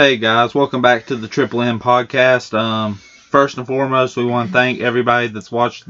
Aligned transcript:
Hey 0.00 0.16
guys, 0.16 0.54
welcome 0.54 0.80
back 0.80 1.04
to 1.08 1.16
the 1.16 1.28
Triple 1.28 1.60
M 1.60 1.78
podcast. 1.78 2.58
Um, 2.58 2.94
first 2.94 3.58
and 3.58 3.66
foremost, 3.66 4.16
we 4.16 4.24
want 4.24 4.48
to 4.48 4.52
thank 4.54 4.80
everybody 4.80 5.26
that's 5.26 5.52
watched 5.52 5.84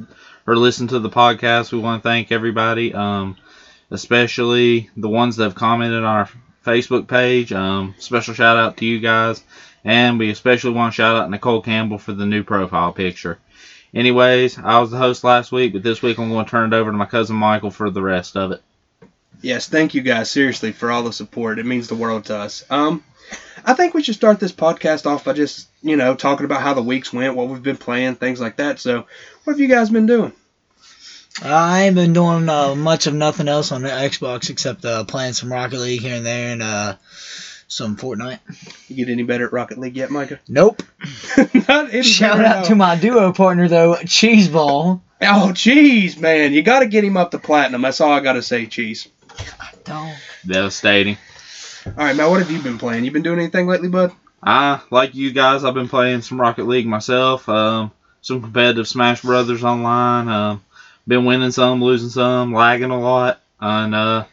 or 0.49 0.57
listened 0.57 0.89
to 0.89 0.99
the 0.99 1.09
podcast. 1.09 1.71
We 1.71 1.79
want 1.79 2.03
to 2.03 2.09
thank 2.09 2.33
everybody, 2.33 2.93
um, 2.93 3.37
especially 3.93 4.91
the 4.97 5.09
ones 5.09 5.37
that 5.37 5.45
have 5.45 5.55
commented 5.55 6.03
on 6.03 6.05
our 6.05 6.29
Facebook 6.67 7.07
page. 7.07 7.53
Um, 7.53 7.95
special 7.99 8.35
shout 8.35 8.57
out 8.57 8.79
to 8.79 8.85
you 8.85 8.99
guys, 8.99 9.45
and 9.85 10.19
we 10.19 10.31
especially 10.31 10.73
want 10.73 10.93
to 10.93 10.97
shout 10.97 11.15
out 11.15 11.31
Nicole 11.31 11.63
Campbell 11.63 11.99
for 11.99 12.13
the 12.13 12.27
new 12.27 12.43
profile 12.43 12.93
picture. 12.93 13.39
Anyways, 13.95 14.59
I 14.59 14.81
was 14.81 14.91
the 14.91 14.99
host 14.99 15.23
last 15.23 15.53
week, 15.53 15.73
but 15.73 15.85
this 15.85 16.03
week 16.03 16.19
I'm 16.19 16.31
going 16.31 16.45
to 16.45 16.51
turn 16.51 16.73
it 16.73 16.77
over 16.77 16.91
to 16.91 16.97
my 16.97 17.07
cousin 17.07 17.37
Michael 17.37 17.71
for 17.71 17.91
the 17.91 18.03
rest 18.03 18.37
of 18.37 18.51
it. 18.51 18.63
Yes, 19.41 19.69
thank 19.69 19.95
you 19.95 20.03
guys 20.03 20.29
seriously 20.29 20.73
for 20.73 20.91
all 20.91 21.05
the 21.05 21.13
support. 21.13 21.61
It 21.61 21.65
means 21.65 21.87
the 21.87 21.95
world 21.95 22.25
to 22.25 22.37
us. 22.37 22.65
Um, 22.71 23.05
I 23.65 23.75
think 23.75 23.95
we 23.95 24.03
should 24.03 24.15
start 24.15 24.41
this 24.41 24.53
podcast 24.53 25.07
off 25.07 25.25
by 25.25 25.33
just 25.33 25.69
you 25.83 25.97
know 25.97 26.15
talking 26.15 26.45
about 26.45 26.63
how 26.63 26.75
the 26.75 26.83
weeks 26.83 27.13
went, 27.13 27.37
what 27.37 27.49
we've 27.49 27.63
been 27.63 27.77
playing, 27.77 28.17
things 28.17 28.41
like 28.41 28.57
that. 28.57 28.79
So, 28.79 29.07
what 29.45 29.53
have 29.53 29.61
you 29.61 29.69
guys 29.69 29.91
been 29.91 30.07
doing? 30.07 30.33
I 31.43 31.85
ain't 31.85 31.95
been 31.95 32.13
doing 32.13 32.49
uh, 32.49 32.75
much 32.75 33.07
of 33.07 33.15
nothing 33.15 33.49
else 33.49 33.73
on 33.73 33.83
the 33.83 33.89
Xbox 33.89 34.51
except 34.51 34.85
uh, 34.85 35.05
playing 35.05 35.33
some 35.33 35.53
Rocket 35.53 35.79
League 35.79 36.01
here 36.01 36.17
and 36.17 36.27
there 36.27 36.53
and 36.53 36.63
uh, 36.63 36.97
some 37.69 37.97
Fortnite. 37.97 38.41
You 38.89 38.97
get 38.97 39.11
any 39.11 39.23
better 39.23 39.47
at 39.47 39.53
Rocket 39.53 39.79
League 39.79 39.97
yet, 39.97 40.11
Micah? 40.11 40.41
Nope. 40.49 40.83
Not 41.69 41.95
any 41.95 42.03
Shout 42.03 42.45
out 42.45 42.67
to 42.67 42.75
my 42.75 42.97
duo 42.97 43.33
partner 43.33 43.69
though, 43.69 43.95
Cheeseball. 43.95 45.01
Oh, 45.23 45.53
cheese, 45.53 46.17
man! 46.17 46.55
You 46.55 46.63
got 46.63 46.81
to 46.81 46.87
get 46.87 47.05
him 47.05 47.19
up 47.19 47.31
to 47.33 47.39
platinum. 47.39 47.83
That's 47.83 48.01
all 48.01 48.11
I 48.13 48.21
got 48.21 48.35
to 48.35 48.43
say, 48.43 48.65
cheese. 48.67 49.07
I 49.61 49.71
don't. 49.85 50.17
Devastating. 50.47 51.19
All 51.87 51.93
right, 51.97 52.15
Matt. 52.15 52.29
What 52.29 52.41
have 52.41 52.51
you 52.51 52.61
been 52.61 52.79
playing? 52.79 53.05
You 53.05 53.11
been 53.11 53.23
doing 53.23 53.39
anything 53.39 53.67
lately, 53.67 53.89
bud? 53.89 54.13
I 54.43 54.81
like 54.91 55.15
you 55.15 55.33
guys. 55.33 55.65
I've 55.65 55.75
been 55.75 55.89
playing 55.89 56.21
some 56.21 56.41
Rocket 56.41 56.67
League 56.67 56.87
myself. 56.87 57.49
Um, 57.49 57.91
some 58.21 58.43
competitive 58.43 58.87
Smash 58.87 59.23
Brothers 59.23 59.65
online. 59.65 60.29
Um, 60.29 60.65
been 61.09 61.25
winning 61.25 61.53
some, 61.53 61.83
losing 61.83 62.11
some, 62.11 62.53
lagging 62.53 62.91
a 62.91 63.01
lot. 63.01 63.41
And 63.61 63.95
uh, 63.95 64.25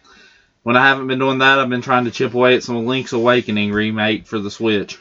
when 0.63 0.75
I 0.75 0.85
haven't 0.87 1.07
been 1.07 1.19
doing 1.19 1.39
that, 1.39 1.59
I've 1.59 1.69
been 1.69 1.81
trying 1.81 2.05
to 2.05 2.11
chip 2.11 2.33
away 2.33 2.55
at 2.55 2.63
some 2.63 2.85
Link's 2.85 3.13
Awakening 3.13 3.71
remake 3.71 4.27
for 4.27 4.39
the 4.39 4.51
Switch. 4.51 4.99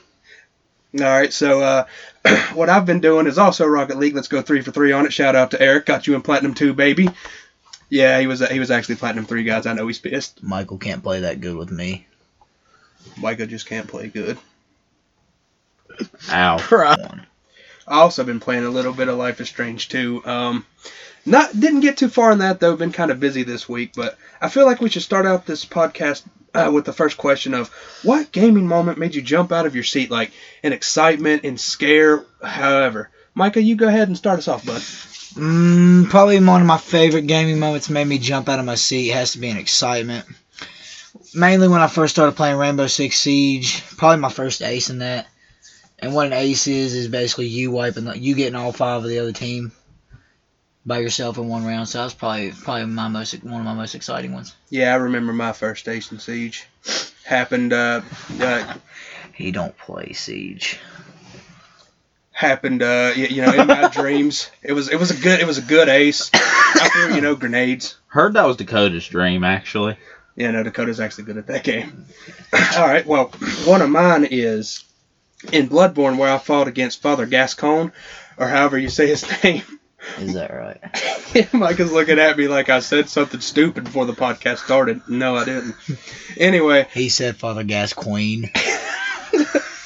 All 0.95 1.05
right, 1.05 1.33
so 1.33 1.61
uh, 1.61 1.87
what 2.55 2.71
I've 2.71 2.87
been 2.87 3.01
doing 3.01 3.27
is 3.27 3.39
also 3.39 3.67
Rocket 3.67 3.99
League. 3.99 4.15
Let's 4.15 4.29
go 4.29 4.41
three 4.41 4.63
for 4.63 4.71
three 4.71 4.93
on 4.93 5.05
it. 5.05 5.13
Shout 5.13 5.35
out 5.35 5.51
to 5.51 5.61
Eric, 5.61 5.87
got 5.87 6.07
you 6.07 6.15
in 6.15 6.23
platinum 6.23 6.55
two, 6.55 6.75
baby. 6.75 7.11
Yeah, 7.91 8.21
he 8.21 8.27
was 8.27 8.47
he 8.49 8.59
was 8.59 8.71
actually 8.71 8.97
platinum 8.97 9.27
three, 9.27 9.45
guys. 9.45 9.67
I 9.67 9.75
know 9.75 9.87
he's 9.87 9.99
pissed. 9.99 10.43
Michael 10.43 10.79
can't 10.79 11.03
play 11.03 11.21
that 11.21 11.41
good 11.41 11.57
with 11.57 11.71
me. 11.71 12.07
Micah 13.17 13.47
just 13.47 13.67
can't 13.67 13.89
play 13.89 14.09
good. 14.09 14.39
Ow. 16.31 16.59
I 17.89 18.01
also 18.01 18.25
been 18.25 18.41
playing 18.41 18.65
a 18.65 18.71
little 18.71 18.93
bit 18.93 19.09
of 19.09 19.17
Life 19.17 19.41
is 19.41 19.49
Strange 19.49 19.89
too. 19.89 20.23
Um, 20.25 20.67
not 21.25 21.59
didn't 21.59 21.81
get 21.81 21.97
too 21.97 22.09
far 22.09 22.33
in 22.33 22.39
that 22.39 22.61
though. 22.61 22.77
Been 22.77 22.93
kind 22.93 23.11
of 23.11 23.21
busy 23.21 23.43
this 23.43 23.69
week, 23.69 23.93
but 23.95 24.19
I 24.41 24.49
feel 24.49 24.67
like 24.67 24.81
we 24.81 24.89
should 24.89 25.03
start 25.03 25.27
out 25.27 25.47
this 25.47 25.65
podcast 25.65 26.23
uh, 26.55 26.71
with 26.73 26.85
the 26.85 26.93
first 26.93 27.17
question 27.17 27.55
of 27.55 27.69
what 28.03 28.33
gaming 28.33 28.67
moment 28.67 28.99
made 28.99 29.15
you 29.15 29.23
jump 29.23 29.53
out 29.53 29.67
of 29.67 29.75
your 29.75 29.85
seat, 29.85 30.11
like 30.11 30.33
in 30.63 30.73
excitement, 30.73 31.45
in 31.45 31.59
scare, 31.59 32.25
however. 32.43 33.11
Micah, 33.35 33.63
you 33.63 33.77
go 33.77 33.89
ahead 33.89 34.09
and 34.09 34.17
start 34.17 34.39
us 34.39 34.49
off, 34.49 34.65
bud. 34.65 34.81
Mm, 35.37 36.09
probably 36.09 36.41
one 36.41 36.63
of 36.63 36.67
my 36.67 36.79
favorite 36.79 37.27
gaming 37.27 37.59
moments 37.59 37.91
made 37.91 38.07
me 38.07 38.19
jump 38.19 38.49
out 38.49 38.59
of 38.59 38.65
my 38.65 38.75
seat 38.75 39.09
has 39.11 39.33
to 39.33 39.39
be 39.39 39.51
an 39.51 39.59
excitement. 39.59 40.25
Mainly 41.37 41.69
when 41.69 41.83
I 41.83 41.87
first 41.87 42.15
started 42.15 42.35
playing 42.35 42.57
Rainbow 42.57 42.87
Six 42.87 43.19
Siege, 43.19 43.85
probably 43.99 44.17
my 44.17 44.31
first 44.31 44.63
ace 44.63 44.89
in 44.89 44.99
that. 45.01 45.27
And 45.99 46.15
what 46.15 46.27
an 46.27 46.33
ace 46.33 46.67
is 46.67 46.95
is 46.95 47.09
basically 47.09 47.47
you 47.47 47.71
wiping, 47.71 48.11
you 48.17 48.35
getting 48.35 48.55
all 48.55 48.73
five 48.73 49.03
of 49.03 49.09
the 49.09 49.19
other 49.19 49.33
team 49.33 49.73
by 50.87 50.99
yourself 50.99 51.37
in 51.37 51.47
one 51.49 51.65
round. 51.67 51.89
So 51.89 51.99
that's 52.03 52.15
probably 52.15 52.53
probably 52.53 52.87
my 52.87 53.09
most 53.09 53.35
one 53.45 53.61
of 53.61 53.67
my 53.67 53.75
most 53.75 53.95
exciting 53.95 54.33
ones. 54.33 54.55
Yeah, 54.71 54.93
I 54.93 54.97
remember 54.97 55.33
my 55.35 55.53
first 55.53 55.81
station 55.81 56.17
in 56.17 56.21
Siege. 56.21 56.67
Happened, 57.25 57.73
uh, 57.73 58.01
uh, 58.41 58.75
He 59.35 59.51
don't 59.51 59.77
play 59.77 60.13
Siege. 60.13 60.79
happened, 62.33 62.83
uh, 62.83 63.13
y- 63.17 63.29
you 63.31 63.43
know, 63.43 63.53
in 63.53 63.67
my 63.67 63.89
dreams. 63.93 64.51
It 64.63 64.73
was, 64.73 64.89
it 64.89 64.97
was 64.97 65.11
a 65.11 65.17
good, 65.21 65.41
it 65.41 65.47
was 65.47 65.59
a 65.59 65.63
good 65.63 65.89
ace. 65.89 66.31
I 66.35 66.89
threw, 66.93 67.15
you 67.15 67.21
know, 67.21 67.35
grenades. 67.35 67.97
Heard 68.09 68.35
that 68.35 68.47
was 68.47 68.57
Dakota's 68.57 69.09
dream, 69.09 69.43
actually. 69.45 69.97
Yeah, 70.37 70.51
no, 70.51 70.63
Dakota's 70.63 71.01
actually 71.01 71.25
good 71.25 71.39
at 71.39 71.47
that 71.47 71.65
game. 71.65 72.05
All 72.77 72.87
right, 72.87 73.07
well, 73.07 73.29
one 73.65 73.81
of 73.83 73.89
mine 73.91 74.27
is 74.31 74.85
in 75.53 75.69
Bloodborne 75.69 76.19
where 76.19 76.33
I 76.33 76.39
fought 76.39 76.69
against 76.69 77.01
Father 77.03 77.25
Gascon, 77.27 77.93
or 78.37 78.47
however 78.49 78.79
you 78.79 78.89
say 78.91 79.07
his 79.09 79.25
name. 79.45 79.63
Is 80.19 80.35
that 80.35 80.53
right? 80.55 81.53
Mike 81.53 81.81
is 81.81 81.91
looking 81.91 82.19
at 82.19 82.37
me 82.39 82.47
like 82.49 82.69
I 82.69 82.79
said 82.81 83.09
something 83.09 83.41
stupid 83.41 83.85
before 83.85 84.05
the 84.07 84.13
podcast 84.13 84.59
started. 84.59 85.01
No, 85.09 85.35
I 85.37 85.45
didn't. 85.45 85.75
Anyway, 86.37 86.87
He 86.93 87.09
said 87.09 87.37
Father 87.37 87.65
Gas 87.65 87.93
Queen. 87.93 88.51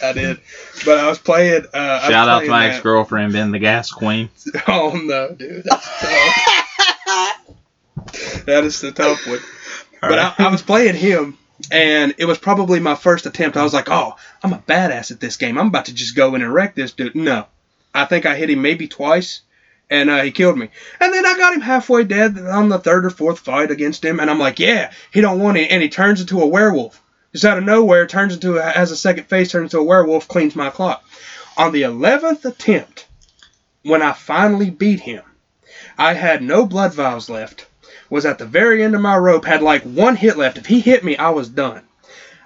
I 0.02 0.12
did. 0.12 0.40
But 0.84 0.98
I 0.98 1.08
was 1.08 1.18
playing. 1.18 1.64
Uh, 1.72 1.76
I 1.78 1.94
was 1.94 2.10
Shout 2.10 2.28
out 2.28 2.40
to 2.40 2.48
my 2.48 2.68
ex 2.68 2.80
girlfriend, 2.80 3.32
Ben 3.32 3.50
the 3.50 3.58
Gas 3.58 3.90
Queen. 3.90 4.28
Oh 4.66 4.98
no, 5.02 5.34
dude, 5.34 5.64
that's 5.64 5.86
tough. 5.86 7.40
that 8.46 8.64
is 8.64 8.80
the 8.80 8.92
tough 8.92 9.26
one. 9.26 9.38
But 10.00 10.18
I, 10.18 10.34
I 10.38 10.48
was 10.50 10.62
playing 10.62 10.94
him, 10.94 11.36
and 11.70 12.14
it 12.18 12.24
was 12.24 12.38
probably 12.38 12.80
my 12.80 12.94
first 12.94 13.26
attempt. 13.26 13.56
I 13.56 13.62
was 13.62 13.74
like, 13.74 13.90
"Oh, 13.90 14.16
I'm 14.42 14.52
a 14.52 14.58
badass 14.66 15.10
at 15.10 15.20
this 15.20 15.36
game. 15.36 15.58
I'm 15.58 15.68
about 15.68 15.86
to 15.86 15.94
just 15.94 16.16
go 16.16 16.34
in 16.34 16.42
and 16.42 16.52
wreck 16.52 16.74
this 16.74 16.92
dude." 16.92 17.14
No, 17.14 17.46
I 17.94 18.06
think 18.06 18.26
I 18.26 18.34
hit 18.34 18.50
him 18.50 18.62
maybe 18.62 18.88
twice, 18.88 19.42
and 19.90 20.08
uh, 20.08 20.22
he 20.22 20.30
killed 20.30 20.58
me. 20.58 20.70
And 21.00 21.12
then 21.12 21.26
I 21.26 21.36
got 21.36 21.54
him 21.54 21.60
halfway 21.60 22.04
dead 22.04 22.38
on 22.38 22.68
the 22.68 22.78
third 22.78 23.04
or 23.04 23.10
fourth 23.10 23.40
fight 23.40 23.70
against 23.70 24.04
him, 24.04 24.20
and 24.20 24.30
I'm 24.30 24.38
like, 24.38 24.58
"Yeah, 24.58 24.90
he 25.12 25.20
don't 25.20 25.40
want 25.40 25.58
it," 25.58 25.70
and 25.70 25.82
he 25.82 25.88
turns 25.88 26.20
into 26.20 26.40
a 26.40 26.46
werewolf. 26.46 27.02
Just 27.32 27.44
out 27.44 27.58
of 27.58 27.64
nowhere, 27.64 28.06
turns 28.06 28.34
into 28.34 28.56
a, 28.56 28.62
has 28.62 28.90
a 28.90 28.96
second 28.96 29.24
face, 29.24 29.52
turns 29.52 29.72
into 29.72 29.78
a 29.78 29.84
werewolf, 29.84 30.26
cleans 30.26 30.56
my 30.56 30.70
clock. 30.70 31.04
On 31.56 31.72
the 31.72 31.82
eleventh 31.82 32.44
attempt, 32.44 33.06
when 33.82 34.02
I 34.02 34.12
finally 34.12 34.70
beat 34.70 35.00
him, 35.00 35.22
I 35.98 36.14
had 36.14 36.42
no 36.42 36.66
blood 36.66 36.94
vials 36.94 37.28
left. 37.28 37.66
Was 38.10 38.26
at 38.26 38.38
the 38.38 38.44
very 38.44 38.82
end 38.82 38.94
of 38.94 39.00
my 39.00 39.16
rope, 39.16 39.44
had 39.44 39.62
like 39.62 39.82
one 39.84 40.16
hit 40.16 40.36
left. 40.36 40.58
If 40.58 40.66
he 40.66 40.80
hit 40.80 41.04
me, 41.04 41.16
I 41.16 41.30
was 41.30 41.48
done. 41.48 41.82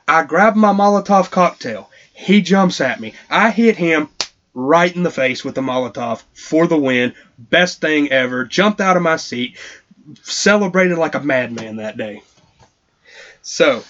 I 0.07 0.23
grabbed 0.23 0.57
my 0.57 0.73
Molotov 0.73 1.31
cocktail. 1.31 1.91
He 2.13 2.43
jumps 2.43 2.81
at 2.81 3.01
me. 3.01 3.15
I 3.31 3.51
hit 3.51 3.77
him 3.77 4.11
right 4.53 4.95
in 4.95 5.03
the 5.03 5.11
face 5.11 5.43
with 5.43 5.55
the 5.55 5.63
Molotov 5.63 6.23
for 6.35 6.67
the 6.67 6.77
win. 6.77 7.15
Best 7.39 7.81
thing 7.81 8.13
ever. 8.13 8.45
Jumped 8.45 8.81
out 8.81 8.97
of 8.97 9.03
my 9.03 9.17
seat. 9.17 9.57
Celebrated 10.23 10.99
like 10.99 11.15
a 11.15 11.21
madman 11.21 11.77
that 11.77 11.97
day. 11.97 12.23
So, 13.41 13.83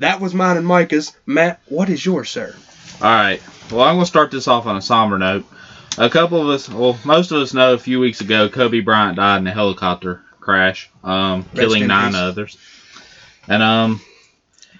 that 0.00 0.20
was 0.20 0.34
mine 0.34 0.56
and 0.56 0.66
Micah's. 0.66 1.16
Matt, 1.24 1.60
what 1.66 1.88
is 1.88 2.04
yours, 2.04 2.30
sir? 2.30 2.54
Alright, 3.00 3.42
well, 3.70 3.82
I'm 3.82 3.94
going 3.94 4.04
to 4.04 4.06
start 4.06 4.32
this 4.32 4.48
off 4.48 4.66
on 4.66 4.76
a 4.76 4.82
somber 4.82 5.18
note. 5.18 5.44
A 5.98 6.10
couple 6.10 6.40
of 6.40 6.48
us, 6.48 6.68
well, 6.68 6.98
most 7.04 7.30
of 7.30 7.40
us 7.40 7.54
know 7.54 7.74
a 7.74 7.78
few 7.78 8.00
weeks 8.00 8.20
ago 8.20 8.48
Kobe 8.48 8.80
Bryant 8.80 9.16
died 9.16 9.38
in 9.38 9.46
a 9.46 9.52
helicopter 9.52 10.22
crash, 10.42 10.90
um, 11.02 11.44
killing 11.54 11.86
nine 11.86 12.14
others. 12.14 12.58
And, 13.48 13.62
um, 13.62 14.00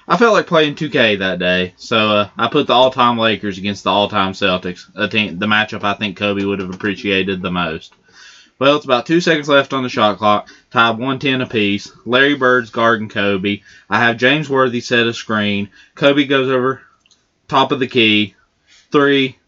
I 0.06 0.17
felt 0.17 0.34
like 0.34 0.47
playing 0.49 0.75
2K 0.75 1.21
that 1.21 1.39
day, 1.39 1.75
so 1.77 2.11
uh, 2.11 2.28
I 2.37 2.49
put 2.49 2.67
the 2.67 2.73
all-time 2.73 3.19
Lakers 3.19 3.56
against 3.56 3.84
the 3.84 3.91
all-time 3.91 4.33
Celtics, 4.33 4.91
a 4.97 5.06
team, 5.09 5.39
the 5.39 5.47
matchup 5.47 5.84
I 5.84 5.95
think 5.95 6.17
Kobe 6.17 6.45
would 6.45 6.59
have 6.59 6.75
appreciated 6.75 7.41
the 7.41 7.51
most. 7.53 7.95
Well, 8.59 8.77
it's 8.77 8.84
about 8.84 9.06
two 9.06 9.21
seconds 9.21 9.49
left 9.49 9.72
on 9.72 9.83
the 9.83 9.89
shot 9.89 10.19
clock, 10.19 10.49
tied 10.71 10.99
110 10.99 11.41
apiece. 11.41 11.91
Larry 12.05 12.34
Bird's 12.34 12.71
guarding 12.71 13.09
Kobe. 13.09 13.62
I 13.89 13.99
have 14.01 14.19
James 14.19 14.49
Worthy 14.49 14.81
set 14.81 15.06
a 15.06 15.15
screen. 15.15 15.71
Kobe 15.95 16.27
goes 16.27 16.49
over 16.49 16.83
top 17.49 17.72
of 17.72 17.81
the 17.81 17.89
key. 17.89 18.34
Three. 18.91 19.39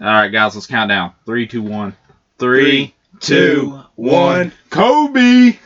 All 0.00 0.06
right, 0.06 0.28
guys, 0.28 0.54
let's 0.54 0.66
count 0.66 0.90
down. 0.90 1.12
Three, 1.26 1.46
two, 1.46 1.62
one. 1.62 1.96
Three, 2.38 2.94
two, 3.20 3.82
one. 3.94 4.52
Kobe. 4.70 5.58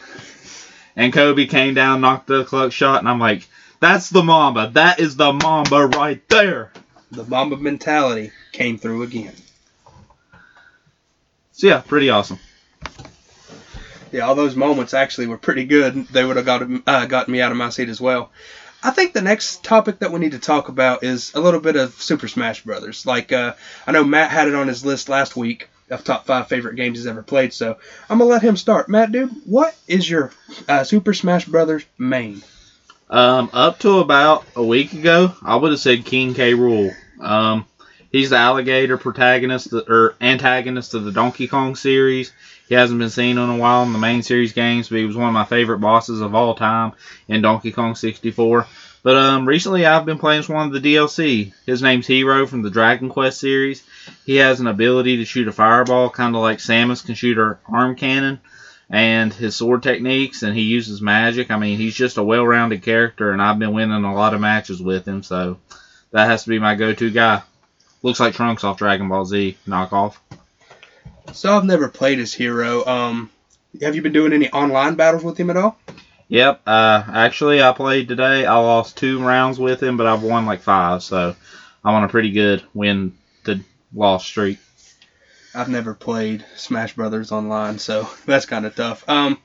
And 0.97 1.13
Kobe 1.13 1.47
came 1.47 1.75
down, 1.75 2.01
knocked 2.01 2.27
the 2.27 2.45
clutch 2.45 2.73
shot, 2.73 3.01
and 3.01 3.09
I'm 3.09 3.21
like, 3.21 3.47
"That's 3.81 4.09
the 4.09 4.23
Mamba. 4.23 4.71
That 4.75 4.99
is 4.99 5.17
the 5.17 5.33
Mamba 5.33 5.87
right 5.87 6.27
there." 6.29 6.73
The 7.11 7.25
Mamba 7.25 7.57
mentality 7.57 8.33
came 8.53 8.79
through 8.79 9.03
again. 9.03 9.35
So 11.53 11.67
yeah, 11.67 11.81
pretty 11.81 12.11
awesome. 12.11 12.39
Yeah, 14.13 14.23
all 14.23 14.35
those 14.35 14.57
moments 14.57 14.95
actually 14.95 15.27
were 15.27 15.39
pretty 15.39 15.65
good. 15.65 16.07
They 16.09 16.25
would 16.25 16.37
have 16.37 16.47
got 16.47 16.63
uh, 16.87 17.07
gotten 17.07 17.33
me 17.33 17.41
out 17.41 17.51
of 17.51 17.59
my 17.59 17.69
seat 17.69 17.89
as 17.89 18.01
well. 18.01 18.31
I 18.83 18.91
think 18.91 19.13
the 19.13 19.23
next 19.23 19.65
topic 19.65 19.99
that 19.99 20.13
we 20.13 20.21
need 20.21 20.33
to 20.33 20.39
talk 20.39 20.69
about 20.69 21.03
is 21.03 21.35
a 21.35 21.41
little 21.41 21.61
bit 21.61 21.77
of 21.77 22.01
Super 22.01 22.29
Smash 22.29 22.63
Brothers. 22.63 23.05
Like 23.05 23.33
uh, 23.33 23.55
I 23.87 23.93
know 23.93 24.05
Matt 24.05 24.31
had 24.31 24.49
it 24.49 24.55
on 24.55 24.69
his 24.69 24.85
list 24.85 25.09
last 25.09 25.37
week 25.37 25.69
of 25.91 26.05
top 26.05 26.27
five 26.27 26.49
favorite 26.49 26.77
games 26.77 26.99
he's 26.99 27.07
ever 27.07 27.23
played, 27.23 27.53
so 27.53 27.77
I'm 28.09 28.19
gonna 28.19 28.31
let 28.31 28.43
him 28.43 28.57
start. 28.57 28.89
Matt, 28.89 29.13
dude, 29.13 29.31
what 29.45 29.75
is 29.87 30.09
your 30.09 30.33
uh, 30.69 30.85
Super 30.85 31.15
Smash 31.15 31.47
Brothers 31.47 31.85
main? 31.99 32.43
Um, 33.09 33.51
up 33.53 33.79
to 33.81 33.99
about 33.99 34.45
a 34.57 34.63
week 34.63 34.93
ago, 34.93 35.33
I 35.43 35.57
would 35.57 35.71
have 35.71 35.81
said 35.81 36.05
King 36.05 36.35
K. 36.35 36.55
Rool. 36.55 36.93
Um, 37.21 37.67
he's 38.11 38.31
the 38.31 38.37
alligator 38.37 38.99
protagonist 38.99 39.73
or 39.73 40.17
antagonist 40.21 40.95
of 40.95 41.05
the 41.05 41.13
Donkey 41.13 41.47
Kong 41.47 41.77
series. 41.77 42.33
He 42.69 42.75
hasn't 42.75 42.99
been 42.99 43.11
seen 43.11 43.39
in 43.39 43.49
a 43.49 43.57
while 43.57 43.85
in 43.85 43.93
the 43.93 43.99
main 43.99 44.23
series 44.23 44.53
games, 44.53 44.89
but 44.89 44.99
he 44.99 45.05
was 45.05 45.17
one 45.17 45.29
of 45.29 45.35
my 45.35 45.45
favorite 45.45 45.79
bosses 45.79 46.21
of 46.21 46.35
all 46.35 46.55
time 46.55 46.93
in 47.29 47.43
Donkey 47.43 47.71
Kong 47.71 47.95
64. 47.95 48.67
But 49.07 49.17
um, 49.17 49.47
recently 49.47 49.87
I've 49.87 50.05
been 50.05 50.19
playing 50.19 50.43
one 50.47 50.67
of 50.67 50.73
the 50.73 50.81
DLC. 50.97 51.53
His 51.65 51.81
name's 51.81 52.09
Hero 52.09 52.45
from 52.45 52.63
the 52.63 52.71
Dragon 52.71 53.09
Quest 53.09 53.39
series. 53.39 53.85
He 54.25 54.35
has 54.39 54.59
an 54.59 54.67
ability 54.67 55.19
to 55.19 55.25
shoot 55.25 55.47
a 55.47 55.53
fireball, 55.53 56.11
kind 56.11 56.35
of 56.35 56.43
like 56.43 56.59
Samus 56.59 57.07
can 57.07 57.15
shoot 57.15 57.37
her 57.37 57.61
arm 57.67 57.95
cannon, 57.95 58.41
and 58.91 59.33
his 59.33 59.55
sword 59.55 59.85
techniques, 59.85 60.43
and 60.43 60.57
he 60.57 60.63
uses 60.63 61.01
magic. 61.01 61.53
I 61.53 61.57
mean, 61.57 61.79
he's 61.79 61.95
just 61.95 62.17
a 62.17 62.23
well-rounded 62.25 62.83
character, 62.83 63.31
and 63.31 63.41
I've 63.41 63.61
been 63.61 63.73
winning 63.73 64.03
a 64.03 64.13
lot 64.13 64.35
of 64.35 64.41
matches 64.41 64.83
with 64.83 65.07
him, 65.07 65.23
so 65.23 65.59
that 66.11 66.27
has 66.27 66.43
to 66.43 66.51
be 66.51 66.59
my 66.59 66.75
go-to 66.75 67.13
guy. 67.13 67.43
Looks 68.03 68.19
like 68.19 68.35
Trunks 68.35 68.65
off 68.65 68.79
Dragon 68.79 69.09
Ball 69.09 69.25
Z 69.25 69.57
knockoff. 69.69 70.17
So 71.33 71.57
I've 71.57 71.65
never 71.65 71.89
played 71.89 72.19
as 72.19 72.35
Hero. 72.35 72.85
Um, 72.85 73.31
have 73.81 73.95
you 73.95 74.03
been 74.03 74.13
doing 74.13 74.33
any 74.33 74.51
online 74.51 74.97
battles 74.97 75.23
with 75.23 75.39
him 75.39 75.51
at 75.51 75.57
all? 75.57 75.79
Yep. 76.29 76.63
Uh, 76.67 77.05
actually, 77.07 77.63
I 77.63 77.73
played 77.73 78.09
today. 78.09 78.47
I 78.47 78.57
lost 78.57 78.97
two 78.97 79.25
rounds 79.25 79.59
with 79.59 79.83
him, 79.83 79.97
but 79.97 80.07
I've 80.07 80.23
won 80.23 80.47
like 80.47 80.61
five, 80.61 81.03
so 81.03 81.37
I'm 81.85 81.95
on 81.95 82.05
a 82.05 82.09
pretty 82.09 82.33
good 82.33 82.63
win 82.75 83.17
to 83.45 83.61
loss 83.95 84.25
streak. 84.25 84.59
I've 85.55 85.69
never 85.69 85.95
played 85.95 86.45
Smash 86.57 86.95
Brothers 86.95 87.33
online, 87.33 87.79
so 87.79 88.09
that's 88.27 88.47
kind 88.47 88.67
of 88.67 88.75
tough. 88.75 89.09
Um, 89.09 89.39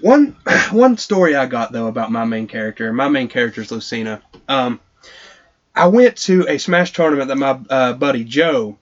one 0.00 0.36
one 0.70 0.96
story 0.96 1.36
I 1.36 1.46
got 1.46 1.72
though 1.72 1.86
about 1.86 2.10
my 2.10 2.24
main 2.24 2.48
character. 2.48 2.92
My 2.92 3.08
main 3.08 3.28
character 3.28 3.60
is 3.60 3.70
Lucina. 3.70 4.20
Um, 4.48 4.80
I 5.74 5.86
went 5.86 6.16
to 6.18 6.46
a 6.48 6.58
Smash 6.58 6.92
tournament 6.92 7.28
that 7.28 7.36
my 7.36 7.58
uh, 7.70 7.92
buddy 7.92 8.24
Joe 8.24 8.76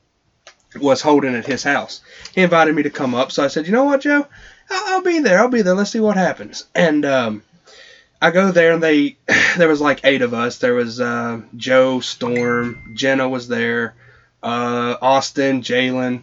was 0.81 1.03
holding 1.03 1.35
at 1.35 1.47
his 1.47 1.63
house. 1.63 2.01
He 2.35 2.43
invited 2.43 2.75
me 2.75 2.83
to 2.83 2.91
come 2.91 3.15
up, 3.15 3.31
so 3.31 3.45
I 3.45 3.49
said, 3.49 3.67
"You 3.67 3.73
know 3.73 3.85
what, 3.85 4.01
Joe? 4.01 4.27
I'll 4.71 5.03
be 5.03 5.21
there. 5.21 5.39
I'll 5.39 5.49
be 5.49 5.63
there. 5.63 5.75
Let's 5.75 5.91
see 5.91 6.01
what 6.01 6.17
happens." 6.17 6.65
And 6.75 7.05
um, 7.05 7.43
I 8.21 8.31
go 8.31 8.51
there, 8.51 8.73
and 8.73 8.83
they 8.83 9.17
there 9.57 9.69
was 9.69 9.81
like 9.81 10.01
eight 10.05 10.23
of 10.23 10.35
us. 10.35 10.59
There 10.59 10.75
was 10.75 11.01
uh, 11.01 11.41
Joe, 11.57 12.01
Storm, 12.01 12.93
Jenna 12.95 13.29
was 13.29 13.49
there, 13.49 13.95
uh, 14.43 14.97
Austin, 15.01 15.63
Jalen, 15.63 16.23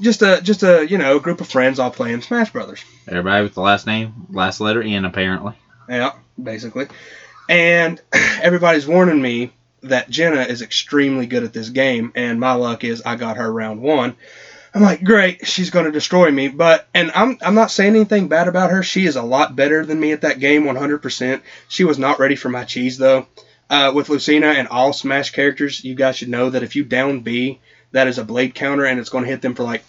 just 0.00 0.22
a 0.22 0.40
just 0.42 0.62
a 0.62 0.86
you 0.88 0.98
know 0.98 1.18
group 1.18 1.40
of 1.40 1.48
friends 1.48 1.78
all 1.78 1.90
playing 1.90 2.22
Smash 2.22 2.52
Brothers. 2.52 2.84
Everybody 3.08 3.42
with 3.42 3.54
the 3.54 3.60
last 3.60 3.86
name, 3.86 4.26
last 4.30 4.60
letter 4.60 4.82
N, 4.82 5.04
apparently. 5.04 5.54
Yeah, 5.88 6.12
basically. 6.42 6.88
And 7.48 8.00
everybody's 8.12 8.86
warning 8.86 9.20
me 9.20 9.52
that 9.82 10.10
Jenna 10.10 10.40
is 10.42 10.62
extremely 10.62 11.26
good 11.26 11.44
at 11.44 11.52
this 11.52 11.68
game, 11.68 12.12
and 12.14 12.40
my 12.40 12.52
luck 12.52 12.84
is 12.84 13.02
I 13.04 13.16
got 13.16 13.36
her 13.36 13.50
round 13.50 13.80
one. 13.80 14.16
I'm 14.76 14.82
like, 14.82 15.02
great, 15.02 15.46
she's 15.46 15.70
going 15.70 15.86
to 15.86 15.90
destroy 15.90 16.30
me. 16.30 16.48
But 16.48 16.86
and 16.92 17.10
I'm 17.14 17.38
I'm 17.40 17.54
not 17.54 17.70
saying 17.70 17.94
anything 17.94 18.28
bad 18.28 18.46
about 18.46 18.70
her. 18.70 18.82
She 18.82 19.06
is 19.06 19.16
a 19.16 19.22
lot 19.22 19.56
better 19.56 19.86
than 19.86 19.98
me 19.98 20.12
at 20.12 20.20
that 20.20 20.38
game, 20.38 20.64
100%. 20.64 21.40
She 21.68 21.84
was 21.84 21.98
not 21.98 22.18
ready 22.18 22.36
for 22.36 22.50
my 22.50 22.64
cheese 22.64 22.98
though. 22.98 23.26
Uh, 23.70 23.92
with 23.94 24.10
Lucina 24.10 24.48
and 24.48 24.68
all 24.68 24.92
Smash 24.92 25.30
characters, 25.30 25.82
you 25.82 25.94
guys 25.94 26.18
should 26.18 26.28
know 26.28 26.50
that 26.50 26.62
if 26.62 26.76
you 26.76 26.84
down 26.84 27.20
B, 27.20 27.58
that 27.92 28.06
is 28.06 28.18
a 28.18 28.24
blade 28.24 28.54
counter, 28.54 28.84
and 28.84 29.00
it's 29.00 29.08
going 29.08 29.24
to 29.24 29.30
hit 29.30 29.40
them 29.40 29.54
for 29.54 29.62
like 29.62 29.82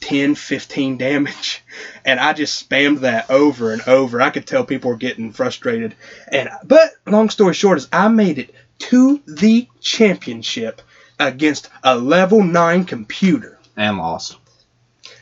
10, 0.00 0.34
15 0.36 0.96
damage. 0.96 1.62
And 2.06 2.20
I 2.20 2.34
just 2.34 2.68
spammed 2.68 3.00
that 3.00 3.30
over 3.30 3.72
and 3.72 3.82
over. 3.86 4.20
I 4.20 4.30
could 4.30 4.46
tell 4.46 4.64
people 4.64 4.90
were 4.90 4.96
getting 4.96 5.32
frustrated. 5.32 5.94
And 6.28 6.48
but 6.62 6.92
long 7.06 7.30
story 7.30 7.54
short 7.54 7.78
is 7.78 7.88
I 7.92 8.08
made 8.08 8.38
it 8.38 8.54
to 8.90 9.20
the 9.26 9.68
championship 9.80 10.82
against 11.18 11.68
a 11.82 11.98
level 11.98 12.42
9 12.42 12.84
computer. 12.84 13.58
And 13.76 13.98
lost. 13.98 14.36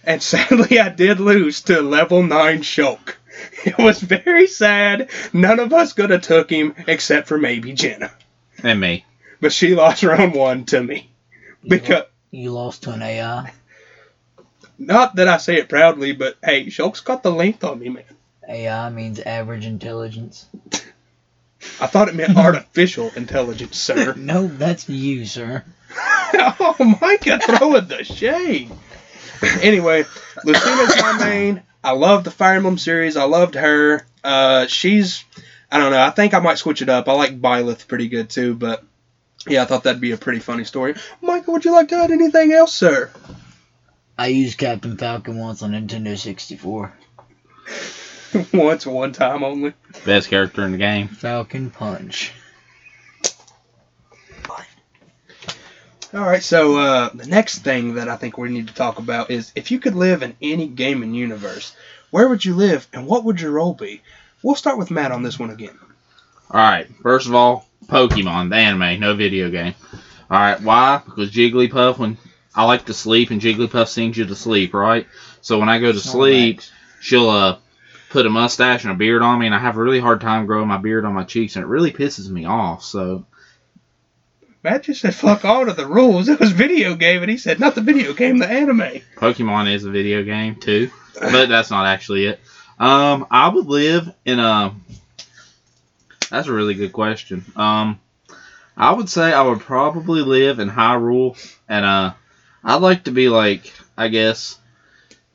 And 0.04 0.22
sadly 0.22 0.78
I 0.80 0.88
did 0.88 1.20
lose 1.20 1.62
to 1.62 1.80
level 1.80 2.22
9 2.22 2.62
Shulk. 2.62 3.16
It 3.64 3.78
was 3.78 3.98
very 4.00 4.46
sad. 4.46 5.08
None 5.32 5.58
of 5.58 5.72
us 5.72 5.94
could 5.94 6.10
have 6.10 6.20
took 6.22 6.50
him 6.50 6.74
except 6.86 7.28
for 7.28 7.38
maybe 7.38 7.72
Jenna. 7.72 8.12
And 8.62 8.78
me. 8.78 9.04
But 9.40 9.52
she 9.52 9.74
lost 9.74 10.02
round 10.02 10.34
1 10.34 10.66
to 10.66 10.82
me. 10.82 11.10
Because 11.66 12.04
You 12.30 12.52
lost 12.52 12.82
to 12.84 12.92
an 12.92 13.02
AI. 13.02 13.52
not 14.78 15.16
that 15.16 15.28
I 15.28 15.38
say 15.38 15.56
it 15.56 15.68
proudly, 15.68 16.12
but 16.12 16.36
hey, 16.44 16.66
Shulk's 16.66 17.00
got 17.00 17.22
the 17.22 17.32
length 17.32 17.64
on 17.64 17.78
me, 17.78 17.88
man. 17.88 18.04
AI 18.48 18.90
means 18.90 19.18
average 19.20 19.64
intelligence. 19.64 20.46
I 21.80 21.86
thought 21.86 22.08
it 22.08 22.14
meant 22.14 22.36
artificial 22.48 23.10
intelligence, 23.16 23.78
sir. 23.78 24.14
No, 24.16 24.46
that's 24.46 24.88
you, 24.88 25.24
sir. 25.24 25.64
oh, 26.34 26.96
Micah 27.00 27.38
throwing 27.38 27.86
the 27.86 28.04
shade. 28.04 28.70
anyway, 29.62 30.04
Lucina's 30.44 30.96
my 31.00 31.18
main. 31.18 31.62
I 31.84 31.92
love 31.92 32.24
the 32.24 32.30
Fire 32.30 32.56
Emblem 32.56 32.78
series. 32.78 33.16
I 33.16 33.24
loved 33.24 33.54
her. 33.54 34.06
Uh, 34.22 34.66
she's, 34.66 35.24
I 35.70 35.78
don't 35.78 35.90
know. 35.90 36.00
I 36.02 36.10
think 36.10 36.34
I 36.34 36.38
might 36.38 36.58
switch 36.58 36.82
it 36.82 36.88
up. 36.88 37.08
I 37.08 37.12
like 37.12 37.40
Byleth 37.40 37.88
pretty 37.88 38.08
good 38.08 38.30
too, 38.30 38.54
but 38.54 38.84
yeah, 39.46 39.62
I 39.62 39.64
thought 39.64 39.84
that'd 39.84 40.00
be 40.00 40.12
a 40.12 40.16
pretty 40.16 40.38
funny 40.38 40.64
story. 40.64 40.94
Micah, 41.20 41.50
would 41.50 41.64
you 41.64 41.72
like 41.72 41.88
to 41.88 41.96
add 41.96 42.12
anything 42.12 42.52
else, 42.52 42.72
sir? 42.72 43.10
I 44.16 44.28
used 44.28 44.58
Captain 44.58 44.96
Falcon 44.96 45.38
once 45.38 45.62
on 45.62 45.72
Nintendo 45.72 46.16
64. 46.16 46.92
Once, 48.54 48.86
one 48.86 49.12
time 49.12 49.44
only. 49.44 49.74
Best 50.06 50.30
character 50.30 50.64
in 50.64 50.72
the 50.72 50.78
game. 50.78 51.08
Falcon 51.08 51.70
Punch. 51.70 52.32
All 56.14 56.20
right, 56.20 56.42
so 56.42 56.76
uh, 56.76 57.08
the 57.14 57.26
next 57.26 57.60
thing 57.60 57.94
that 57.94 58.10
I 58.10 58.16
think 58.16 58.36
we 58.36 58.50
need 58.50 58.68
to 58.68 58.74
talk 58.74 58.98
about 58.98 59.30
is 59.30 59.50
if 59.54 59.70
you 59.70 59.80
could 59.80 59.94
live 59.94 60.22
in 60.22 60.36
any 60.42 60.66
gaming 60.68 61.14
universe, 61.14 61.74
where 62.10 62.28
would 62.28 62.44
you 62.44 62.54
live 62.54 62.86
and 62.92 63.06
what 63.06 63.24
would 63.24 63.40
your 63.40 63.52
role 63.52 63.72
be? 63.72 64.02
We'll 64.42 64.54
start 64.54 64.76
with 64.76 64.90
Matt 64.90 65.10
on 65.10 65.22
this 65.22 65.38
one 65.38 65.48
again. 65.48 65.78
Alright, 66.50 66.88
first 67.02 67.26
of 67.26 67.34
all, 67.34 67.66
Pokemon, 67.86 68.50
the 68.50 68.56
anime, 68.56 69.00
no 69.00 69.14
video 69.14 69.48
game. 69.48 69.74
Alright, 70.30 70.60
why? 70.60 71.00
Because 71.02 71.30
Jigglypuff, 71.30 71.96
when 71.96 72.18
I 72.54 72.64
like 72.64 72.84
to 72.86 72.94
sleep 72.94 73.30
and 73.30 73.40
Jigglypuff 73.40 73.88
sings 73.88 74.18
you 74.18 74.26
to 74.26 74.36
sleep, 74.36 74.74
right? 74.74 75.06
So 75.40 75.58
when 75.58 75.70
I 75.70 75.78
go 75.78 75.92
to 75.92 75.98
sleep, 75.98 76.60
she'll 77.00 77.30
uh 77.30 77.56
put 78.10 78.26
a 78.26 78.30
mustache 78.30 78.84
and 78.84 78.92
a 78.92 78.96
beard 78.96 79.22
on 79.22 79.38
me, 79.38 79.46
and 79.46 79.54
I 79.54 79.58
have 79.58 79.78
a 79.78 79.82
really 79.82 79.98
hard 79.98 80.20
time 80.20 80.44
growing 80.44 80.68
my 80.68 80.76
beard 80.76 81.06
on 81.06 81.14
my 81.14 81.24
cheeks, 81.24 81.56
and 81.56 81.62
it 81.62 81.68
really 81.68 81.90
pisses 81.90 82.28
me 82.28 82.44
off. 82.44 82.84
So 82.84 83.24
Matt 84.62 84.84
just 84.84 85.00
said 85.00 85.14
fuck 85.14 85.44
all 85.44 85.66
to 85.66 85.72
the 85.72 85.86
rules. 85.86 86.28
It 86.28 86.40
was 86.40 86.52
video 86.52 86.94
game, 86.94 87.22
and 87.22 87.30
he 87.30 87.36
said 87.36 87.58
not 87.58 87.74
the 87.74 87.80
video 87.80 88.12
game, 88.12 88.38
the 88.38 88.48
anime. 88.48 89.02
Pokemon 89.16 89.72
is 89.72 89.84
a 89.84 89.90
video 89.90 90.22
game 90.22 90.56
too, 90.56 90.90
but 91.18 91.46
that's 91.46 91.70
not 91.70 91.86
actually 91.86 92.26
it. 92.26 92.40
Um, 92.78 93.26
I 93.30 93.48
would 93.48 93.66
live 93.66 94.12
in 94.24 94.38
a. 94.38 94.74
That's 96.30 96.48
a 96.48 96.52
really 96.52 96.74
good 96.74 96.92
question. 96.92 97.44
Um, 97.56 98.00
I 98.76 98.92
would 98.92 99.10
say 99.10 99.32
I 99.32 99.42
would 99.42 99.60
probably 99.60 100.22
live 100.22 100.58
in 100.58 100.70
Hyrule, 100.70 101.36
and 101.68 101.84
uh, 101.84 102.14
I'd 102.64 102.82
like 102.82 103.04
to 103.04 103.10
be 103.10 103.28
like 103.28 103.72
I 103.96 104.08
guess 104.08 104.58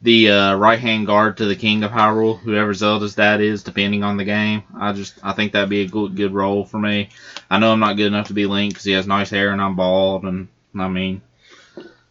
the 0.01 0.29
uh, 0.29 0.55
right 0.55 0.79
hand 0.79 1.07
guard 1.07 1.37
to 1.37 1.45
the 1.45 1.55
King 1.55 1.83
of 1.83 1.91
Hyrule, 1.91 2.39
whoever 2.39 2.73
Zelda's 2.73 3.15
dad 3.15 3.41
is, 3.41 3.63
depending 3.63 4.03
on 4.03 4.17
the 4.17 4.25
game. 4.25 4.63
I 4.77 4.91
just 4.93 5.19
I 5.23 5.33
think 5.33 5.53
that'd 5.53 5.69
be 5.69 5.81
a 5.81 5.87
good 5.87 6.15
good 6.15 6.33
role 6.33 6.65
for 6.65 6.79
me. 6.79 7.09
I 7.49 7.59
know 7.59 7.71
I'm 7.71 7.79
not 7.79 7.97
good 7.97 8.07
enough 8.07 8.27
to 8.27 8.33
be 8.33 8.45
Link 8.45 8.73
because 8.73 8.85
he 8.85 8.91
has 8.91 9.07
nice 9.07 9.29
hair 9.29 9.51
and 9.51 9.61
I'm 9.61 9.75
bald, 9.75 10.23
and 10.23 10.47
I 10.77 10.87
mean 10.87 11.21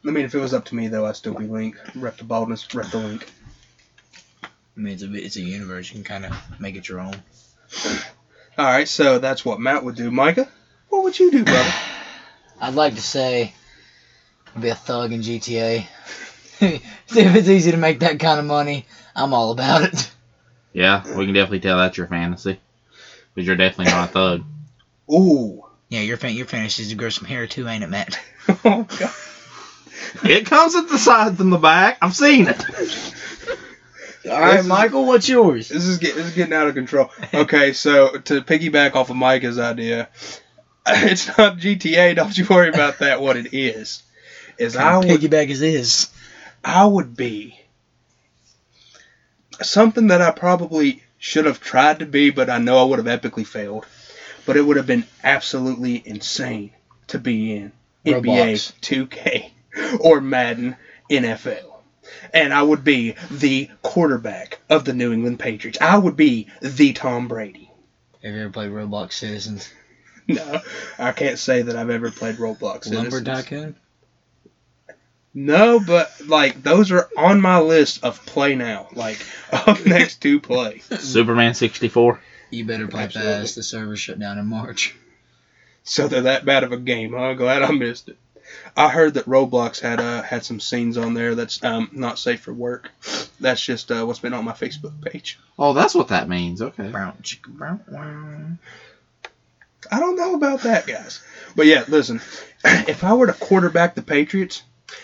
I 0.06 0.12
mean, 0.12 0.24
if 0.24 0.34
it 0.34 0.38
was 0.38 0.54
up 0.54 0.66
to 0.66 0.76
me, 0.76 0.86
though, 0.86 1.04
I'd 1.04 1.16
still 1.16 1.34
be 1.34 1.46
Link. 1.46 1.76
Rep 1.96 2.16
the 2.18 2.24
baldness, 2.24 2.72
rep 2.74 2.90
the 2.90 2.98
Link. 2.98 3.28
I 4.44 4.48
mean, 4.80 4.94
it's 4.94 5.02
a, 5.02 5.12
it's 5.12 5.36
a 5.36 5.40
universe. 5.40 5.90
You 5.90 5.94
can 5.94 6.04
kind 6.04 6.26
of 6.26 6.60
make 6.60 6.76
it 6.76 6.88
your 6.88 7.00
own. 7.00 7.14
All 8.58 8.64
right, 8.64 8.86
so 8.86 9.18
that's 9.18 9.44
what 9.44 9.58
Matt 9.58 9.84
would 9.84 9.96
do. 9.96 10.10
Micah, 10.12 10.48
what 10.90 11.02
would 11.02 11.18
you 11.18 11.32
do, 11.32 11.44
brother? 11.44 11.74
I'd 12.60 12.74
like 12.74 12.94
to 12.94 13.02
say 13.02 13.52
I'd 14.54 14.62
be 14.62 14.68
a 14.68 14.74
thug 14.74 15.12
in 15.12 15.22
GTA. 15.22 15.86
if 16.60 17.36
it's 17.36 17.48
easy 17.48 17.70
to 17.70 17.76
make 17.76 18.00
that 18.00 18.18
kind 18.18 18.38
of 18.38 18.46
money, 18.46 18.86
I'm 19.14 19.32
all 19.34 19.50
about 19.50 19.82
it. 19.82 20.10
yeah, 20.72 21.02
we 21.16 21.24
can 21.24 21.34
definitely 21.34 21.60
tell 21.60 21.78
that's 21.78 21.96
your 21.96 22.06
fantasy, 22.06 22.58
because 23.34 23.46
you're 23.46 23.56
definitely 23.56 23.92
not 23.92 24.10
a 24.10 24.12
thug. 24.12 24.44
Ooh. 25.12 25.62
Yeah, 25.88 26.00
your 26.00 26.16
fan- 26.16 26.34
your 26.34 26.46
fantasy 26.46 26.82
is 26.82 26.88
to 26.88 26.94
grow 26.96 27.10
some 27.10 27.26
hair 27.28 27.46
too, 27.46 27.68
ain't 27.68 27.84
it, 27.84 27.88
Matt? 27.88 28.18
Oh, 28.64 28.84
God. 28.84 29.12
It 30.22 30.46
comes 30.46 30.76
at 30.76 30.88
the 30.88 30.98
sides 30.98 31.40
and 31.40 31.52
the 31.52 31.58
back. 31.58 31.98
I've 32.00 32.14
seen 32.14 32.46
it. 32.48 32.64
All 34.30 34.40
right, 34.40 34.64
Michael, 34.64 35.04
what's 35.04 35.28
yours? 35.28 35.68
This 35.68 35.84
is, 35.84 35.98
get, 35.98 36.14
this 36.14 36.26
is 36.26 36.34
getting 36.34 36.52
out 36.52 36.68
of 36.68 36.74
control. 36.74 37.10
Okay, 37.34 37.72
so 37.72 38.10
to 38.18 38.42
piggyback 38.42 38.94
off 38.94 39.10
of 39.10 39.16
Micah's 39.16 39.58
idea, 39.58 40.08
it's 40.86 41.26
not 41.36 41.58
GTA. 41.58 42.14
Don't 42.16 42.36
you 42.36 42.46
worry 42.48 42.68
about 42.68 43.00
that. 43.00 43.20
What 43.20 43.36
it 43.36 43.52
is 43.52 44.02
is 44.58 44.76
I 44.76 44.96
would 44.98 45.08
Piggyback 45.08 45.48
is 45.48 45.62
is. 45.62 46.08
I 46.66 46.84
would 46.84 47.16
be 47.16 47.56
something 49.62 50.08
that 50.08 50.20
I 50.20 50.32
probably 50.32 51.00
should 51.16 51.44
have 51.44 51.60
tried 51.60 52.00
to 52.00 52.06
be, 52.06 52.30
but 52.30 52.50
I 52.50 52.58
know 52.58 52.78
I 52.78 52.82
would 52.82 52.98
have 52.98 53.20
epically 53.20 53.46
failed. 53.46 53.86
But 54.44 54.56
it 54.56 54.62
would 54.62 54.76
have 54.76 54.86
been 54.86 55.04
absolutely 55.22 56.02
insane 56.04 56.72
to 57.06 57.20
be 57.20 57.54
in 57.54 57.72
NBA 58.04 58.24
Roblox. 58.24 58.72
2K 58.80 60.00
or 60.00 60.20
Madden 60.20 60.76
NFL. 61.08 61.72
And 62.34 62.52
I 62.52 62.62
would 62.62 62.82
be 62.82 63.14
the 63.30 63.70
quarterback 63.82 64.58
of 64.68 64.84
the 64.84 64.92
New 64.92 65.12
England 65.12 65.38
Patriots. 65.38 65.78
I 65.80 65.96
would 65.96 66.16
be 66.16 66.48
the 66.60 66.92
Tom 66.92 67.28
Brady. 67.28 67.70
Have 68.24 68.34
you 68.34 68.40
ever 68.40 68.50
played 68.50 68.70
Roblox 68.70 69.12
Citizens? 69.12 69.72
No, 70.28 70.60
I 70.98 71.12
can't 71.12 71.38
say 71.38 71.62
that 71.62 71.76
I've 71.76 71.88
ever 71.88 72.10
played 72.10 72.34
Roblox. 72.34 72.92
Lumber 72.92 73.12
Citizens. 73.12 73.24
Tycoon? 73.26 73.76
No, 75.38 75.78
but 75.78 76.10
like 76.26 76.62
those 76.62 76.90
are 76.90 77.10
on 77.14 77.42
my 77.42 77.60
list 77.60 78.02
of 78.02 78.24
play 78.24 78.54
now, 78.54 78.88
like 78.94 79.18
up 79.52 79.84
next 79.84 80.22
to 80.22 80.40
play. 80.40 80.78
Superman 80.78 81.52
64. 81.52 82.18
You 82.50 82.64
better 82.64 82.88
play 82.88 83.02
Absolutely. 83.02 83.32
fast. 83.34 83.54
The 83.54 83.62
server 83.62 83.96
shut 83.96 84.18
down 84.18 84.38
in 84.38 84.46
March. 84.46 84.96
So 85.84 86.08
they're 86.08 86.22
that 86.22 86.46
bad 86.46 86.64
of 86.64 86.72
a 86.72 86.78
game, 86.78 87.12
huh? 87.12 87.34
Glad 87.34 87.62
I 87.62 87.70
missed 87.70 88.08
it. 88.08 88.16
I 88.74 88.88
heard 88.88 89.14
that 89.14 89.26
Roblox 89.26 89.78
had 89.78 90.00
uh, 90.00 90.22
had 90.22 90.42
some 90.42 90.58
scenes 90.58 90.96
on 90.96 91.12
there 91.12 91.34
that's 91.34 91.62
um, 91.62 91.90
not 91.92 92.18
safe 92.18 92.40
for 92.40 92.54
work. 92.54 92.90
That's 93.38 93.62
just 93.62 93.92
uh, 93.92 94.06
what's 94.06 94.20
been 94.20 94.32
on 94.32 94.46
my 94.46 94.52
Facebook 94.52 94.98
page. 95.02 95.38
Oh, 95.58 95.74
that's 95.74 95.94
what 95.94 96.08
that 96.08 96.30
means. 96.30 96.62
Okay. 96.62 96.88
Brown 96.88 97.18
chicken 97.22 97.52
brown. 97.52 97.84
brown. 97.86 98.58
I 99.92 100.00
don't 100.00 100.16
know 100.16 100.34
about 100.34 100.62
that, 100.62 100.86
guys. 100.86 101.22
But 101.54 101.66
yeah, 101.66 101.84
listen, 101.88 102.22
if 102.64 103.04
I 103.04 103.12
were 103.12 103.26
to 103.26 103.34
quarterback 103.34 103.94
the 103.94 104.02
Patriots, 104.02 104.62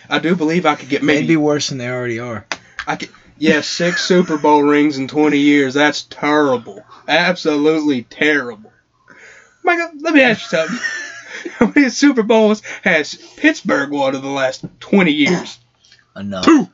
I 0.09 0.19
do 0.19 0.37
believe 0.37 0.67
I 0.67 0.75
could 0.75 0.89
get 0.89 1.03
maybe 1.03 1.21
Maybe 1.23 1.37
worse 1.37 1.69
than 1.69 1.79
they 1.79 1.89
already 1.89 2.19
are. 2.19 2.47
I 2.87 2.97
could. 2.97 3.11
Yeah, 3.39 3.61
six 3.61 4.05
Super 4.07 4.39
Bowl 4.39 4.63
rings 4.63 4.99
in 4.99 5.09
20 5.09 5.39
years. 5.39 5.75
That's 5.75 6.03
terrible. 6.03 6.85
Absolutely 7.09 8.03
terrible. 8.05 8.73
Michael, 9.65 9.91
let 10.01 10.15
me 10.15 10.23
ask 10.23 10.53
you 10.53 10.59
something. 10.59 10.79
How 11.55 11.73
many 11.75 11.89
Super 11.89 12.23
Bowls 12.23 12.63
has 12.83 13.15
Pittsburgh 13.37 13.91
won 13.91 14.15
in 14.15 14.23
the 14.23 14.29
last 14.29 14.65
20 14.81 15.11
years? 15.11 15.59
Enough. 16.17 16.45
Two. 16.45 16.69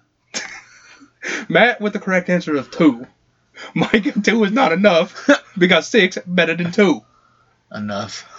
Matt 1.48 1.80
with 1.80 1.92
the 1.92 1.98
correct 2.00 2.28
answer 2.28 2.56
of 2.56 2.70
two. 2.70 3.06
Mike, 3.74 4.22
two 4.22 4.44
is 4.44 4.52
not 4.52 4.72
enough 4.72 5.28
because 5.56 5.88
six 5.88 6.18
better 6.26 6.54
than 6.54 6.70
two. 6.72 7.02
Enough. 7.72 8.37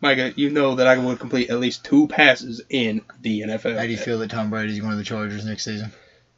Micah, 0.00 0.32
you 0.34 0.50
know 0.50 0.76
that 0.76 0.86
I 0.86 0.96
would 0.96 1.18
complete 1.18 1.50
at 1.50 1.60
least 1.60 1.84
two 1.84 2.08
passes 2.08 2.62
in 2.70 3.02
the 3.20 3.42
NFL. 3.42 3.76
How 3.76 3.82
do 3.82 3.88
you 3.88 3.98
feel 3.98 4.18
that 4.20 4.30
Tom 4.30 4.48
Brady's 4.48 4.80
going 4.80 4.92
to 4.92 4.96
the 4.96 5.04
Chargers 5.04 5.44
next 5.44 5.64
season? 5.64 5.92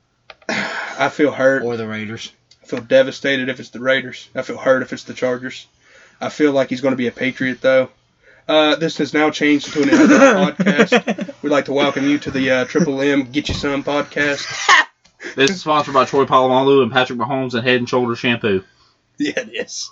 I 0.48 1.08
feel 1.08 1.30
hurt. 1.30 1.62
Or 1.62 1.76
the 1.76 1.86
Raiders? 1.86 2.32
I 2.62 2.66
feel 2.66 2.80
devastated 2.80 3.48
if 3.48 3.60
it's 3.60 3.70
the 3.70 3.80
Raiders. 3.80 4.28
I 4.34 4.42
feel 4.42 4.58
hurt 4.58 4.82
if 4.82 4.92
it's 4.92 5.04
the 5.04 5.14
Chargers. 5.14 5.66
I 6.20 6.28
feel 6.28 6.52
like 6.52 6.70
he's 6.70 6.80
going 6.80 6.92
to 6.92 6.96
be 6.96 7.06
a 7.06 7.12
Patriot, 7.12 7.60
though. 7.60 7.90
Uh, 8.48 8.74
this 8.74 8.98
has 8.98 9.14
now 9.14 9.30
changed 9.30 9.72
to 9.72 9.82
an 9.82 9.88
NFL 9.88 10.56
podcast. 10.56 11.34
We'd 11.42 11.50
like 11.50 11.66
to 11.66 11.72
welcome 11.72 12.08
you 12.08 12.18
to 12.18 12.30
the 12.32 12.50
uh, 12.50 12.64
Triple 12.64 13.00
M 13.00 13.30
Get 13.30 13.48
You 13.48 13.54
Some 13.54 13.84
podcast. 13.84 14.44
This 15.36 15.50
is 15.50 15.60
sponsored 15.60 15.94
by 15.94 16.04
Troy 16.04 16.24
Polamalu 16.24 16.82
and 16.82 16.90
Patrick 16.90 17.18
Mahomes 17.18 17.54
and 17.54 17.64
Head 17.64 17.76
and 17.76 17.88
Shoulders 17.88 18.18
Shampoo. 18.18 18.64
Yeah, 19.18 19.38
it 19.38 19.50
is. 19.54 19.90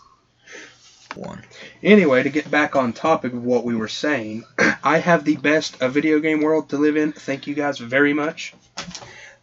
One. 1.16 1.42
Anyway, 1.82 2.22
to 2.22 2.30
get 2.30 2.50
back 2.50 2.76
on 2.76 2.92
topic 2.92 3.32
of 3.32 3.44
what 3.44 3.64
we 3.64 3.74
were 3.74 3.88
saying, 3.88 4.44
I 4.84 4.98
have 4.98 5.24
the 5.24 5.36
best 5.36 5.82
uh, 5.82 5.88
video 5.88 6.20
game 6.20 6.40
world 6.40 6.70
to 6.70 6.78
live 6.78 6.96
in. 6.96 7.12
Thank 7.12 7.46
you 7.46 7.54
guys 7.54 7.78
very 7.78 8.12
much. 8.12 8.54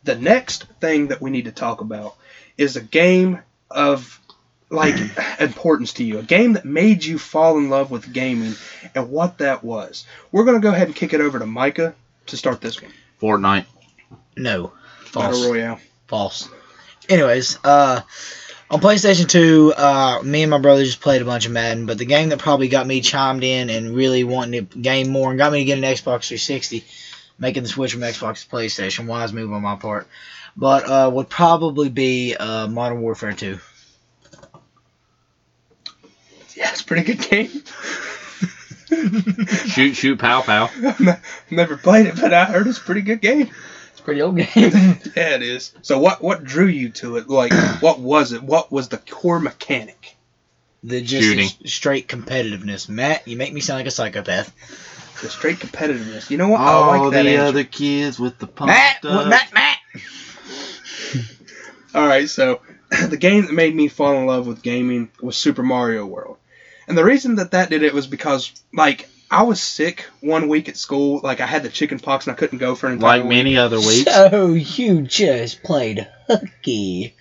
The 0.04 0.16
next 0.16 0.66
thing 0.80 1.08
that 1.10 1.22
we 1.22 1.30
need 1.30 1.46
to 1.46 1.52
talk 1.52 1.82
about 1.82 2.16
is 2.58 2.76
a 2.76 2.82
game 2.82 3.40
of 3.70 4.20
like 4.70 4.96
importance 5.40 5.94
to 5.94 6.04
you, 6.04 6.20
a 6.20 6.24
game 6.24 6.54
that 6.54 6.66
made 6.66 7.04
you 7.04 7.18
fall 7.18 7.58
in 7.58 7.70
love 7.70 7.92
with 7.92 8.12
gaming 8.12 8.54
and 8.96 9.10
what 9.10 9.40
that 9.40 9.64
was. 9.64 10.06
We're 10.32 10.46
going 10.46 10.60
to 10.60 10.66
go 10.66 10.74
ahead 10.74 10.88
and 10.88 10.96
kick 10.96 11.14
it 11.14 11.22
over 11.22 11.40
to 11.40 11.46
Micah 11.46 11.96
to 12.28 12.38
start 12.38 12.62
this 12.62 12.82
one. 12.82 12.92
Fortnite. 13.22 13.66
No. 14.36 14.72
False. 15.06 15.38
Battle 15.38 15.52
Royale. 15.52 15.80
False. 16.08 16.50
Anyways, 17.10 17.58
uh, 17.64 18.02
on 18.70 18.82
PlayStation 18.82 19.30
2, 19.30 19.74
uh, 19.78 20.22
me 20.24 20.44
and 20.44 20.52
my 20.52 20.58
brother 20.58 20.84
just 20.84 21.00
played 21.00 21.22
a 21.22 21.26
bunch 21.26 21.46
of 21.46 21.52
Madden, 21.52 21.86
but 21.86 21.98
the 21.98 22.06
game 22.06 22.30
that 22.30 22.40
probably 22.40 22.68
got 22.68 22.86
me 22.86 23.02
chimed 23.02 23.44
in 23.44 23.70
and 23.70 23.96
really 23.96 24.24
wanting 24.24 24.68
to 24.68 24.78
game 24.80 25.10
more 25.10 25.30
and 25.30 25.38
got 25.38 25.52
me 25.52 25.60
to 25.60 25.66
get 25.66 25.78
an 25.78 25.84
Xbox 25.84 26.28
360, 26.28 26.84
making 27.40 27.64
the 27.64 27.70
switch 27.70 27.94
from 27.94 28.02
Xbox 28.02 28.44
to 28.44 28.50
PlayStation, 28.50 29.08
wise 29.08 29.32
move 29.32 29.54
on 29.54 29.62
my 29.62 29.76
part, 29.76 30.08
but 30.58 30.88
uh, 30.90 31.10
would 31.14 31.30
probably 31.30 31.90
be 31.90 32.36
uh, 32.36 32.68
Modern 32.68 33.02
Warfare 33.02 33.34
2. 33.34 33.58
Yeah, 36.56 36.72
it's 36.72 36.82
a 36.82 36.86
pretty 36.86 37.04
good 37.04 37.30
game. 37.30 37.50
Shoot, 39.68 39.96
shoot, 39.96 40.18
pow, 40.18 40.42
pow. 40.42 40.70
Never 41.52 41.78
played 41.78 42.08
it, 42.08 42.16
but 42.20 42.34
I 42.34 42.46
heard 42.46 42.68
it's 42.68 42.80
a 42.80 42.82
pretty 42.82 43.02
good 43.02 43.22
game. 43.22 43.50
It's 44.08 44.14
pretty 44.14 44.22
old 44.22 44.38
game. 44.38 44.72
Yeah, 45.16 45.36
it 45.36 45.42
is. 45.42 45.74
So 45.82 46.00
what 46.00 46.22
what 46.22 46.44
drew 46.44 46.68
you 46.68 46.90
to 46.90 47.18
it? 47.18 47.30
Like, 47.30 47.52
what 47.82 48.00
was 48.00 48.32
it? 48.32 48.42
What 48.42 48.72
was 48.72 48.90
the 48.90 48.98
core 48.98 49.40
mechanic? 49.40 50.16
the 50.84 51.02
just 51.02 51.24
Shooting. 51.24 51.46
s- 51.46 51.58
straight 51.66 52.08
competitiveness. 52.08 52.88
Matt, 52.88 53.28
you 53.28 53.36
make 53.36 53.52
me 53.52 53.62
sound 53.62 53.80
like 53.80 53.88
a 53.88 53.92
psychopath. 53.92 54.54
The 55.22 55.30
straight 55.30 55.58
competitiveness. 55.58 56.30
You 56.30 56.38
know 56.38 56.50
what? 56.50 56.62
I 56.62 56.98
like 57.00 57.12
that 57.14 57.24
the 57.24 57.30
answer. 57.32 57.48
other 57.48 57.64
kids 57.64 58.20
with 58.20 58.38
the 58.38 58.46
pumped 58.48 58.74
Matt, 58.74 59.04
up. 59.04 59.28
Matt, 59.28 59.52
Matt. 59.54 59.78
All 61.96 62.08
right, 62.08 62.30
so 62.30 62.62
the 63.10 63.18
game 63.18 63.46
that 63.46 63.54
made 63.54 63.76
me 63.76 63.88
fall 63.88 64.14
in 64.20 64.26
love 64.28 64.48
with 64.48 64.62
gaming 64.62 65.10
was 65.22 65.36
Super 65.36 65.64
Mario 65.64 66.06
World, 66.06 66.38
and 66.88 66.98
the 66.98 67.04
reason 67.04 67.36
that 67.36 67.52
that 67.52 67.70
did 67.70 67.84
it 67.84 67.94
was 67.94 68.08
because 68.08 68.52
like 68.74 69.10
I 69.30 69.44
was 69.44 69.62
sick 69.62 70.06
one 70.22 70.48
week 70.48 70.70
at 70.70 70.78
school. 70.78 71.20
Like 71.24 71.42
I 71.42 71.46
had 71.46 71.64
the 71.64 71.70
chicken 71.70 72.00
pox 72.00 72.28
and 72.28 72.34
I 72.36 72.38
couldn't 72.38 72.60
go 72.60 72.76
for 72.76 72.88
an 72.88 72.94
entire 72.94 73.18
Like 73.20 73.24
week. 73.24 73.30
many 73.38 73.58
other 73.58 73.78
weeks. 73.78 74.06
So 74.14 74.54
you 74.54 75.02
just 75.02 75.64
played 75.64 76.08
hooky. 76.28 77.16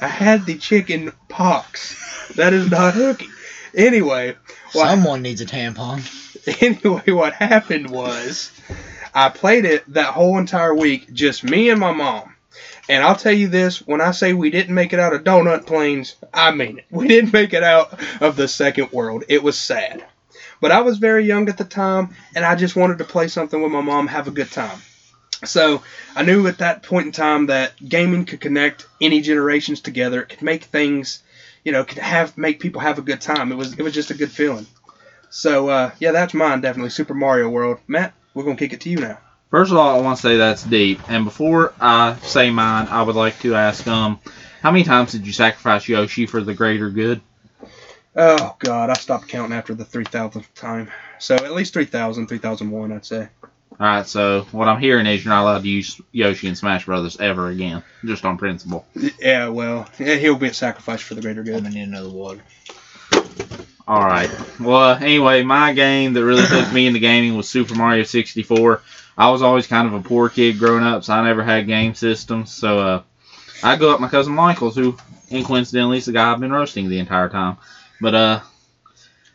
I 0.00 0.08
had 0.08 0.46
the 0.46 0.56
chicken 0.58 1.12
pox. 1.28 2.32
That 2.34 2.52
is 2.52 2.70
not 2.70 2.94
hooky. 2.94 3.28
Anyway, 3.74 4.36
what 4.72 4.88
Someone 4.88 5.22
needs 5.22 5.40
a 5.40 5.46
tampon. 5.46 6.02
anyway, 6.62 7.10
what 7.12 7.32
happened 7.34 7.90
was 7.90 8.50
I 9.14 9.28
played 9.28 9.64
it 9.64 9.84
that 9.94 10.12
whole 10.14 10.38
entire 10.38 10.74
week, 10.74 11.12
just 11.12 11.44
me 11.44 11.70
and 11.70 11.78
my 11.78 11.92
mom. 11.92 12.34
And 12.88 13.02
I'll 13.02 13.16
tell 13.16 13.32
you 13.32 13.48
this 13.48 13.78
when 13.86 14.00
I 14.00 14.10
say 14.10 14.32
we 14.32 14.50
didn't 14.50 14.74
make 14.74 14.92
it 14.92 15.00
out 15.00 15.14
of 15.14 15.24
Donut 15.24 15.66
Plains, 15.66 16.16
I 16.32 16.50
mean 16.50 16.78
it. 16.78 16.84
We 16.90 17.08
didn't 17.08 17.32
make 17.32 17.52
it 17.54 17.62
out 17.62 17.98
of 18.20 18.36
the 18.36 18.46
second 18.48 18.90
world. 18.92 19.24
It 19.28 19.42
was 19.42 19.56
sad. 19.58 20.04
But 20.60 20.72
I 20.72 20.80
was 20.80 20.98
very 20.98 21.24
young 21.24 21.48
at 21.48 21.58
the 21.58 21.64
time, 21.64 22.14
and 22.34 22.44
I 22.44 22.54
just 22.54 22.76
wanted 22.76 22.98
to 22.98 23.04
play 23.04 23.28
something 23.28 23.60
with 23.60 23.72
my 23.72 23.80
mom, 23.80 24.06
have 24.06 24.28
a 24.28 24.32
good 24.32 24.50
time. 24.50 24.78
So 25.44 25.82
I 26.16 26.22
knew 26.22 26.46
at 26.46 26.58
that 26.58 26.82
point 26.82 27.06
in 27.06 27.12
time 27.12 27.46
that 27.46 27.72
gaming 27.86 28.24
could 28.24 28.40
connect 28.40 28.86
any 29.00 29.20
generations 29.20 29.80
together. 29.80 30.22
It 30.22 30.28
could 30.30 30.42
make 30.42 30.64
things, 30.64 31.22
you 31.64 31.72
know, 31.72 31.84
could 31.84 31.98
have 31.98 32.38
make 32.38 32.60
people 32.60 32.80
have 32.80 32.98
a 32.98 33.02
good 33.02 33.20
time. 33.20 33.52
It 33.52 33.56
was 33.56 33.74
it 33.74 33.82
was 33.82 33.92
just 33.92 34.10
a 34.10 34.14
good 34.14 34.30
feeling. 34.30 34.66
So 35.30 35.68
uh, 35.68 35.90
yeah, 35.98 36.12
that's 36.12 36.34
mine 36.34 36.60
definitely. 36.60 36.90
Super 36.90 37.14
Mario 37.14 37.48
World. 37.48 37.78
Matt, 37.86 38.14
we're 38.32 38.44
gonna 38.44 38.56
kick 38.56 38.72
it 38.72 38.80
to 38.82 38.90
you 38.90 38.98
now. 38.98 39.18
First 39.50 39.70
of 39.70 39.76
all, 39.76 39.96
I 39.96 40.00
want 40.00 40.16
to 40.16 40.22
say 40.22 40.36
that's 40.36 40.64
deep. 40.64 41.00
And 41.08 41.24
before 41.24 41.74
I 41.80 42.16
say 42.22 42.50
mine, 42.50 42.88
I 42.88 43.02
would 43.02 43.14
like 43.14 43.38
to 43.40 43.54
ask, 43.54 43.86
um, 43.86 44.18
how 44.62 44.72
many 44.72 44.82
times 44.82 45.12
did 45.12 45.26
you 45.26 45.32
sacrifice 45.32 45.86
Yoshi 45.86 46.26
for 46.26 46.42
the 46.42 46.54
greater 46.54 46.90
good? 46.90 47.20
Oh 48.16 48.54
God, 48.60 48.90
I 48.90 48.94
stopped 48.94 49.28
counting 49.28 49.56
after 49.56 49.74
the 49.74 49.84
three 49.84 50.04
thousandth 50.04 50.52
time. 50.54 50.90
So 51.18 51.36
at 51.36 51.52
least 51.52 51.72
3,000, 51.72 52.26
3001, 52.26 52.92
I'd 52.92 53.06
say. 53.06 53.28
All 53.42 53.86
right, 53.86 54.06
so 54.06 54.42
what 54.52 54.68
I'm 54.68 54.80
hearing 54.80 55.06
is 55.06 55.24
you're 55.24 55.32
not 55.32 55.42
allowed 55.42 55.62
to 55.62 55.68
use 55.68 56.00
Yoshi 56.12 56.48
in 56.48 56.54
Smash 56.54 56.84
Brothers 56.84 57.16
ever 57.18 57.48
again, 57.48 57.82
just 58.04 58.24
on 58.24 58.36
principle. 58.36 58.86
Yeah, 59.18 59.48
well, 59.48 59.88
yeah, 59.98 60.16
he'll 60.16 60.36
be 60.36 60.48
a 60.48 60.54
sacrifice 60.54 61.00
for 61.00 61.14
the 61.14 61.22
greater 61.22 61.40
I'm 61.40 61.46
good. 61.46 61.62
gonna 61.64 61.74
need 61.74 61.88
another 61.88 62.10
water. 62.10 62.40
All 63.86 64.04
right. 64.04 64.30
Well, 64.60 64.96
anyway, 64.96 65.42
my 65.42 65.72
game 65.72 66.12
that 66.14 66.24
really 66.24 66.46
took 66.46 66.72
me 66.72 66.86
into 66.86 67.00
gaming 67.00 67.36
was 67.36 67.48
Super 67.48 67.74
Mario 67.74 68.04
64. 68.04 68.80
I 69.16 69.30
was 69.30 69.42
always 69.42 69.66
kind 69.66 69.86
of 69.86 69.94
a 69.94 70.00
poor 70.00 70.28
kid 70.28 70.58
growing 70.58 70.84
up, 70.84 71.04
so 71.04 71.12
I 71.12 71.24
never 71.24 71.42
had 71.42 71.66
game 71.66 71.94
systems. 71.94 72.50
So 72.52 72.78
uh, 72.78 73.02
I 73.62 73.76
go 73.76 73.92
up 73.92 74.00
my 74.00 74.08
cousin 74.08 74.34
Michael's, 74.34 74.76
who, 74.76 74.96
and 75.30 75.44
coincidentally, 75.44 75.98
is 75.98 76.06
the 76.06 76.12
guy 76.12 76.32
I've 76.32 76.40
been 76.40 76.52
roasting 76.52 76.88
the 76.88 76.98
entire 76.98 77.28
time. 77.28 77.58
But 78.04 78.14
uh, 78.14 78.40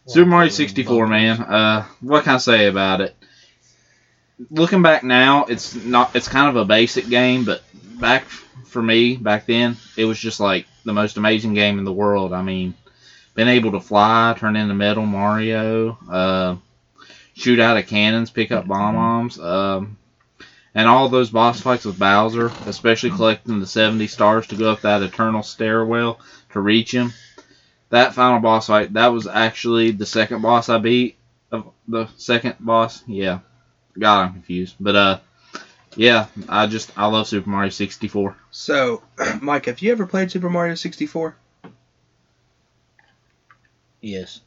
Super 0.05 0.29
Mario 0.29 0.49
64, 0.49 1.07
man. 1.07 1.41
Uh, 1.41 1.85
what 2.01 2.23
can 2.23 2.35
I 2.35 2.37
say 2.37 2.67
about 2.67 3.01
it? 3.01 3.15
Looking 4.51 4.83
back 4.83 5.03
now, 5.03 5.45
it's 5.45 5.73
not. 5.73 6.15
It's 6.15 6.27
kind 6.27 6.49
of 6.49 6.55
a 6.55 6.65
basic 6.65 7.09
game, 7.09 7.45
but 7.45 7.63
back 7.99 8.25
for 8.65 8.79
me 8.79 9.15
back 9.15 9.47
then, 9.47 9.75
it 9.97 10.05
was 10.05 10.19
just 10.19 10.39
like 10.39 10.67
the 10.85 10.93
most 10.93 11.17
amazing 11.17 11.55
game 11.55 11.79
in 11.79 11.83
the 11.83 11.91
world. 11.91 12.31
I 12.31 12.43
mean, 12.43 12.75
been 13.33 13.47
able 13.47 13.71
to 13.71 13.79
fly, 13.79 14.35
turn 14.37 14.55
into 14.55 14.75
Metal 14.75 15.03
Mario, 15.03 15.97
uh, 16.07 16.55
shoot 17.33 17.59
out 17.59 17.77
of 17.77 17.87
cannons, 17.87 18.29
pick 18.29 18.51
up 18.51 18.67
Bob-ombs, 18.67 19.39
um, 19.39 19.97
and 20.75 20.87
all 20.87 21.09
those 21.09 21.31
boss 21.31 21.59
fights 21.59 21.85
with 21.85 21.97
Bowser, 21.97 22.51
especially 22.67 23.09
collecting 23.09 23.59
the 23.59 23.65
70 23.65 24.05
stars 24.05 24.45
to 24.45 24.55
go 24.55 24.71
up 24.71 24.81
that 24.81 25.01
eternal 25.01 25.41
stairwell 25.41 26.19
to 26.51 26.59
reach 26.59 26.93
him. 26.93 27.11
That 27.89 28.13
final 28.13 28.39
boss 28.39 28.67
fight, 28.67 28.93
that 28.93 29.07
was 29.07 29.27
actually 29.27 29.91
the 29.91 30.05
second 30.05 30.41
boss 30.41 30.69
I 30.69 30.77
beat. 30.77 31.17
Of 31.51 31.71
the 31.87 32.07
second 32.17 32.55
boss, 32.59 33.03
yeah. 33.07 33.39
God, 33.97 34.27
I'm 34.27 34.33
confused. 34.33 34.75
But 34.79 34.95
uh, 34.95 35.19
yeah, 35.95 36.27
I 36.47 36.67
just 36.67 36.91
I 36.97 37.07
love 37.07 37.27
Super 37.27 37.49
Mario 37.49 37.69
64. 37.69 38.35
So, 38.51 39.01
Mike, 39.41 39.65
have 39.65 39.79
you 39.79 39.91
ever 39.91 40.05
played 40.05 40.31
Super 40.31 40.49
Mario 40.49 40.75
64? 40.75 41.35
Yes. 44.01 44.41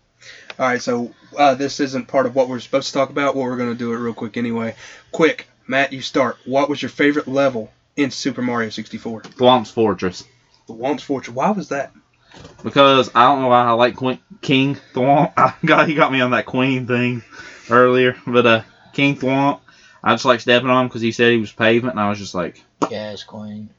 All 0.59 0.67
right, 0.67 0.81
so 0.81 1.13
uh, 1.37 1.55
this 1.55 1.81
isn't 1.81 2.07
part 2.07 2.27
of 2.27 2.35
what 2.35 2.49
we're 2.49 2.61
supposed 2.61 2.89
to 2.89 2.93
talk 2.93 3.11
about. 3.11 3.35
Well, 3.35 3.45
we're 3.45 3.57
going 3.57 3.73
to 3.73 3.79
do 3.79 3.93
it 3.93 3.97
real 3.97 4.15
quick 4.15 4.37
anyway. 4.37 4.77
Quick, 5.11 5.49
Matt, 5.67 5.93
you 5.93 6.01
start. 6.01 6.37
What 6.47 6.69
was 6.69 6.81
your 6.81 6.91
favorite 6.91 7.27
level 7.27 7.73
in 7.97 8.11
Super 8.11 8.43
Mario 8.43 8.71
64? 8.71 9.23
The 9.23 9.29
Thwomp's 9.31 9.71
Fortress. 9.71 10.25
The 10.69 10.75
Whomp's 10.75 11.03
Fortress. 11.03 11.35
Why 11.35 11.51
was 11.51 11.71
that? 11.71 11.93
Because 12.63 13.11
I 13.15 13.25
don't 13.27 13.41
know 13.41 13.49
why 13.49 13.65
I 13.65 13.73
like 13.73 13.97
Queen, 13.97 14.19
King 14.41 14.77
Thwomp. 14.95 15.33
I 15.37 15.55
got 15.65 15.89
he 15.89 15.95
got 15.95 16.13
me 16.13 16.21
on 16.21 16.31
that 16.31 16.47
Queen 16.47 16.87
thing 16.87 17.23
earlier, 17.71 18.17
but 18.27 18.47
uh, 18.47 18.63
King 18.93 19.17
Thwomp. 19.17 19.61
I 20.05 20.15
just 20.15 20.25
like 20.25 20.41
stepping 20.41 20.69
on 20.69 20.83
him 20.83 20.89
because 20.89 21.01
he 21.01 21.13
said 21.13 21.33
he 21.33 21.39
was 21.39 21.53
pavement, 21.53 21.95
and 21.95 22.01
I 22.01 22.09
was 22.09 22.19
just 22.19 22.35
like, 22.35 22.63
Gas 22.89 23.23
Queen. 23.23 23.71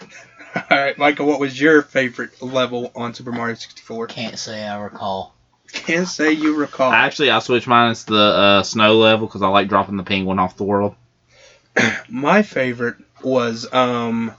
All 0.70 0.78
right, 0.78 0.96
Michael, 0.98 1.26
what 1.26 1.40
was 1.40 1.58
your 1.58 1.82
favorite 1.82 2.42
level 2.42 2.90
on 2.94 3.14
Super 3.14 3.32
Mario 3.32 3.54
64? 3.54 4.06
Can't 4.08 4.38
say 4.38 4.66
I 4.66 4.78
recall. 4.78 5.34
Can't 5.72 6.08
say 6.08 6.32
you 6.32 6.56
recall. 6.56 6.92
actually, 6.92 7.30
I 7.30 7.38
switched 7.40 7.66
mine 7.66 7.94
to 7.94 8.06
the 8.06 8.16
uh, 8.16 8.62
snow 8.62 8.96
level 8.96 9.26
because 9.26 9.42
I 9.42 9.48
like 9.48 9.68
dropping 9.68 9.96
the 9.96 10.02
penguin 10.02 10.38
off 10.38 10.56
the 10.56 10.64
world. 10.64 10.94
My 12.08 12.42
favorite 12.42 12.96
was 13.22 13.70
um, 13.72 14.32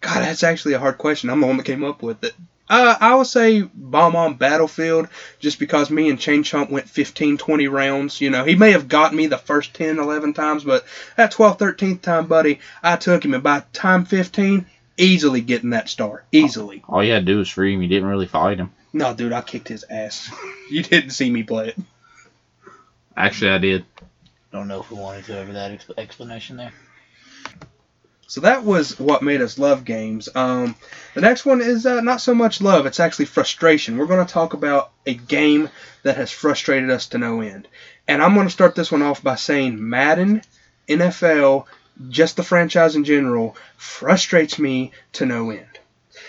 God, 0.00 0.20
that's 0.20 0.42
actually 0.42 0.74
a 0.74 0.78
hard 0.78 0.98
question. 0.98 1.30
I'm 1.30 1.40
the 1.40 1.46
one 1.46 1.56
that 1.56 1.66
came 1.66 1.84
up 1.84 2.02
with 2.02 2.24
it. 2.24 2.34
Uh, 2.68 2.96
I 3.00 3.14
would 3.14 3.26
say 3.28 3.62
Bob-omb 3.62 4.38
Battlefield, 4.38 5.08
just 5.38 5.58
because 5.58 5.88
me 5.88 6.10
and 6.10 6.18
Chain 6.18 6.42
Chomp 6.42 6.70
went 6.70 6.88
15, 6.88 7.38
20 7.38 7.68
rounds. 7.68 8.20
You 8.20 8.30
know, 8.30 8.44
he 8.44 8.56
may 8.56 8.72
have 8.72 8.88
got 8.88 9.14
me 9.14 9.28
the 9.28 9.38
first 9.38 9.74
10, 9.74 9.98
11 9.98 10.34
times, 10.34 10.64
but 10.64 10.84
that 11.16 11.32
12th, 11.32 11.58
13th 11.58 12.02
time, 12.02 12.26
buddy, 12.26 12.58
I 12.82 12.96
took 12.96 13.24
him, 13.24 13.34
and 13.34 13.42
by 13.42 13.62
time 13.72 14.04
15, 14.04 14.66
easily 14.96 15.40
getting 15.42 15.70
that 15.70 15.88
star. 15.88 16.24
Easily. 16.32 16.82
All 16.88 17.04
you 17.04 17.12
had 17.12 17.24
to 17.26 17.32
do 17.32 17.38
was 17.38 17.48
free 17.48 17.74
him. 17.74 17.82
You 17.82 17.88
didn't 17.88 18.08
really 18.08 18.26
fight 18.26 18.58
him. 18.58 18.72
No, 18.92 19.14
dude, 19.14 19.32
I 19.32 19.42
kicked 19.42 19.68
his 19.68 19.84
ass. 19.88 20.30
you 20.70 20.82
didn't 20.82 21.10
see 21.10 21.30
me 21.30 21.44
play 21.44 21.68
it. 21.68 21.76
Actually, 23.16 23.50
I 23.52 23.58
did. 23.58 23.84
Don't 24.52 24.68
know 24.68 24.80
if 24.80 24.90
we 24.90 24.96
wanted 24.96 25.24
to 25.26 25.38
over 25.38 25.52
that 25.52 25.70
ex- 25.70 25.90
explanation 25.96 26.56
there. 26.56 26.72
So 28.28 28.40
that 28.40 28.64
was 28.64 28.98
what 28.98 29.22
made 29.22 29.40
us 29.40 29.58
love 29.58 29.84
games. 29.84 30.28
Um, 30.34 30.74
the 31.14 31.20
next 31.20 31.46
one 31.46 31.60
is 31.60 31.86
uh, 31.86 32.00
not 32.00 32.20
so 32.20 32.34
much 32.34 32.60
love, 32.60 32.86
it's 32.86 33.00
actually 33.00 33.26
frustration. 33.26 33.96
We're 33.96 34.06
going 34.06 34.26
to 34.26 34.32
talk 34.32 34.52
about 34.52 34.90
a 35.06 35.14
game 35.14 35.68
that 36.02 36.16
has 36.16 36.32
frustrated 36.32 36.90
us 36.90 37.06
to 37.08 37.18
no 37.18 37.40
end. 37.40 37.68
And 38.08 38.22
I'm 38.22 38.34
going 38.34 38.46
to 38.46 38.52
start 38.52 38.74
this 38.74 38.90
one 38.90 39.02
off 39.02 39.22
by 39.22 39.36
saying 39.36 39.88
Madden, 39.88 40.42
NFL, 40.88 41.66
just 42.08 42.36
the 42.36 42.42
franchise 42.42 42.96
in 42.96 43.04
general, 43.04 43.56
frustrates 43.76 44.58
me 44.58 44.92
to 45.14 45.26
no 45.26 45.50
end. 45.50 45.66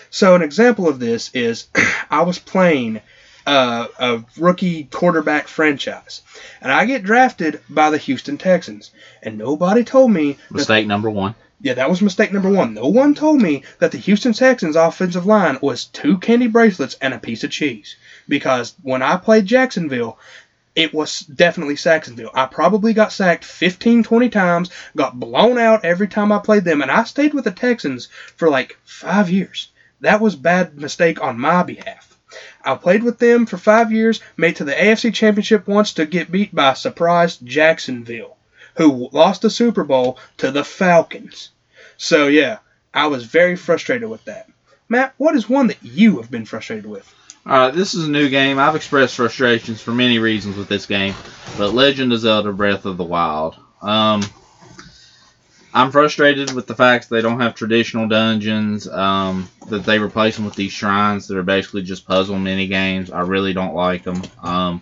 So, 0.10 0.36
an 0.36 0.42
example 0.42 0.88
of 0.88 1.00
this 1.00 1.32
is 1.34 1.68
I 2.10 2.22
was 2.22 2.40
playing 2.40 3.02
uh, 3.46 3.88
a 4.00 4.24
rookie 4.38 4.86
quarterback 4.86 5.48
franchise, 5.48 6.22
and 6.62 6.72
I 6.72 6.86
get 6.86 7.04
drafted 7.04 7.62
by 7.70 7.90
the 7.90 7.98
Houston 7.98 8.38
Texans, 8.38 8.92
and 9.24 9.38
nobody 9.38 9.84
told 9.84 10.12
me 10.12 10.34
that 10.34 10.52
Mistake 10.52 10.88
number 10.88 11.10
one. 11.10 11.36
Yeah, 11.60 11.74
that 11.74 11.90
was 11.90 12.04
mistake 12.04 12.32
number 12.32 12.52
one. 12.52 12.76
No 12.76 12.88
one 12.88 13.16
told 13.16 13.42
me 13.42 13.64
that 13.80 13.92
the 13.92 13.98
Houston 13.98 14.34
Texans 14.34 14.76
offensive 14.76 15.26
line 15.26 15.58
was 15.60 15.86
two 15.86 16.20
candy 16.20 16.48
bracelets 16.48 16.96
and 17.02 17.16
a 17.16 17.20
piece 17.20 17.44
of 17.44 17.50
cheese. 17.50 17.96
Because 18.28 18.76
when 18.84 19.02
I 19.02 19.18
played 19.18 19.48
Jacksonville, 19.48 20.20
it 20.76 20.94
was 20.94 21.22
definitely 21.22 21.74
Saxonville. 21.74 22.30
I 22.36 22.46
probably 22.46 22.94
got 22.94 23.12
sacked 23.12 23.44
15, 23.44 24.04
20 24.04 24.30
times, 24.30 24.70
got 24.96 25.20
blown 25.20 25.58
out 25.58 25.84
every 25.84 26.08
time 26.08 26.32
I 26.32 26.38
played 26.38 26.64
them, 26.64 26.84
and 26.84 26.92
I 26.92 27.04
stayed 27.06 27.34
with 27.34 27.46
the 27.46 27.52
Texans 27.52 28.08
for 28.36 28.50
like 28.50 28.78
five 28.84 29.32
years. 29.32 29.70
That 30.02 30.22
was 30.22 30.36
bad 30.36 30.78
mistake 30.78 31.20
on 31.20 31.40
my 31.40 31.64
behalf. 31.64 32.20
I 32.64 32.76
played 32.76 33.02
with 33.02 33.18
them 33.18 33.48
for 33.48 33.58
five 33.58 33.92
years, 33.92 34.22
made 34.36 34.58
to 34.58 34.64
the 34.64 34.74
AFC 34.74 35.12
Championship 35.12 35.68
once 35.68 35.94
to 35.94 36.06
get 36.06 36.32
beat 36.32 36.54
by 36.54 36.74
surprise 36.74 37.38
Jacksonville 37.38 38.37
who 38.78 39.10
lost 39.12 39.42
the 39.42 39.50
Super 39.50 39.84
Bowl 39.84 40.18
to 40.38 40.52
the 40.52 40.64
Falcons. 40.64 41.50
So 41.98 42.28
yeah, 42.28 42.60
I 42.94 43.08
was 43.08 43.26
very 43.26 43.56
frustrated 43.56 44.10
with 44.10 44.24
that. 44.26 44.50
Matt, 44.90 45.14
what 45.18 45.36
is 45.36 45.50
one 45.50 45.68
that 45.68 45.84
you 45.84 46.18
have 46.18 46.32
been 46.32 46.46
frustrated 46.46 46.86
with? 46.86 47.14
Alright, 47.46 47.74
this 47.74 47.94
is 47.94 48.08
a 48.08 48.12
new 48.12 48.30
game. 48.30 48.60
I've 48.60 48.76
expressed 48.76 49.16
frustrations 49.16 49.82
for 49.82 49.92
many 49.92 50.20
reasons 50.20 50.58
with 50.58 50.68
this 50.68 50.86
game, 50.86 51.16
but 51.58 51.74
Legend 51.74 52.14
of 52.14 52.20
Zelda 52.20 52.52
Breath 52.52 52.86
of 52.86 52.98
the 52.98 53.04
Wild. 53.04 53.56
Um, 53.82 54.22
I'm 55.74 55.92
frustrated 55.92 56.54
with 56.54 56.68
the 56.68 56.76
fact 56.76 57.08
that 57.08 57.16
they 57.16 57.22
don't 57.22 57.40
have 57.40 57.56
traditional 57.56 58.08
dungeons, 58.08 58.88
um, 58.88 59.48
that 59.70 59.86
they 59.86 60.00
replace 60.00 60.36
them 60.36 60.46
with 60.46 60.56
these 60.56 60.72
shrines 60.72 61.28
that 61.28 61.38
are 61.38 61.44
basically 61.44 61.84
just 61.84 62.08
puzzle 62.08 62.38
mini 62.38 62.68
games. 62.68 63.12
I 63.12 63.22
really 63.22 63.54
don't 63.54 63.76
like 63.76 64.04
them. 64.04 64.22
Um, 64.42 64.82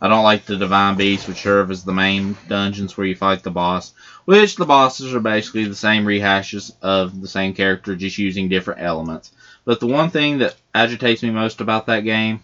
I 0.00 0.08
don't 0.08 0.24
like 0.24 0.44
the 0.44 0.56
Divine 0.56 0.96
Beasts, 0.96 1.26
which 1.26 1.42
serve 1.42 1.70
as 1.70 1.82
the 1.82 1.92
main 1.92 2.36
dungeons 2.48 2.96
where 2.96 3.06
you 3.06 3.16
fight 3.16 3.42
the 3.42 3.50
boss, 3.50 3.94
which 4.26 4.56
the 4.56 4.66
bosses 4.66 5.14
are 5.14 5.20
basically 5.20 5.64
the 5.64 5.74
same 5.74 6.04
rehashes 6.04 6.70
of 6.82 7.20
the 7.20 7.28
same 7.28 7.54
character, 7.54 7.96
just 7.96 8.18
using 8.18 8.48
different 8.48 8.82
elements. 8.82 9.30
But 9.64 9.80
the 9.80 9.86
one 9.86 10.10
thing 10.10 10.38
that 10.38 10.54
agitates 10.74 11.22
me 11.22 11.30
most 11.30 11.62
about 11.62 11.86
that 11.86 12.00
game 12.00 12.42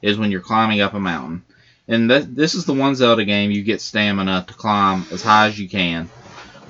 is 0.00 0.16
when 0.16 0.30
you're 0.30 0.40
climbing 0.40 0.80
up 0.80 0.94
a 0.94 1.00
mountain. 1.00 1.42
And 1.88 2.08
th- 2.08 2.26
this 2.28 2.54
is 2.54 2.66
the 2.66 2.72
one 2.72 2.94
Zelda 2.94 3.24
game 3.24 3.50
you 3.50 3.62
get 3.62 3.80
stamina 3.80 4.44
to 4.46 4.54
climb 4.54 5.04
as 5.10 5.22
high 5.22 5.48
as 5.48 5.58
you 5.58 5.68
can. 5.68 6.08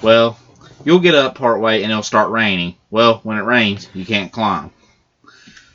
Well, 0.00 0.38
you'll 0.84 1.00
get 1.00 1.14
up 1.14 1.34
part 1.34 1.60
way 1.60 1.82
and 1.82 1.92
it'll 1.92 2.02
start 2.02 2.30
raining. 2.30 2.76
Well, 2.90 3.20
when 3.22 3.36
it 3.36 3.42
rains, 3.42 3.86
you 3.92 4.06
can't 4.06 4.32
climb. 4.32 4.70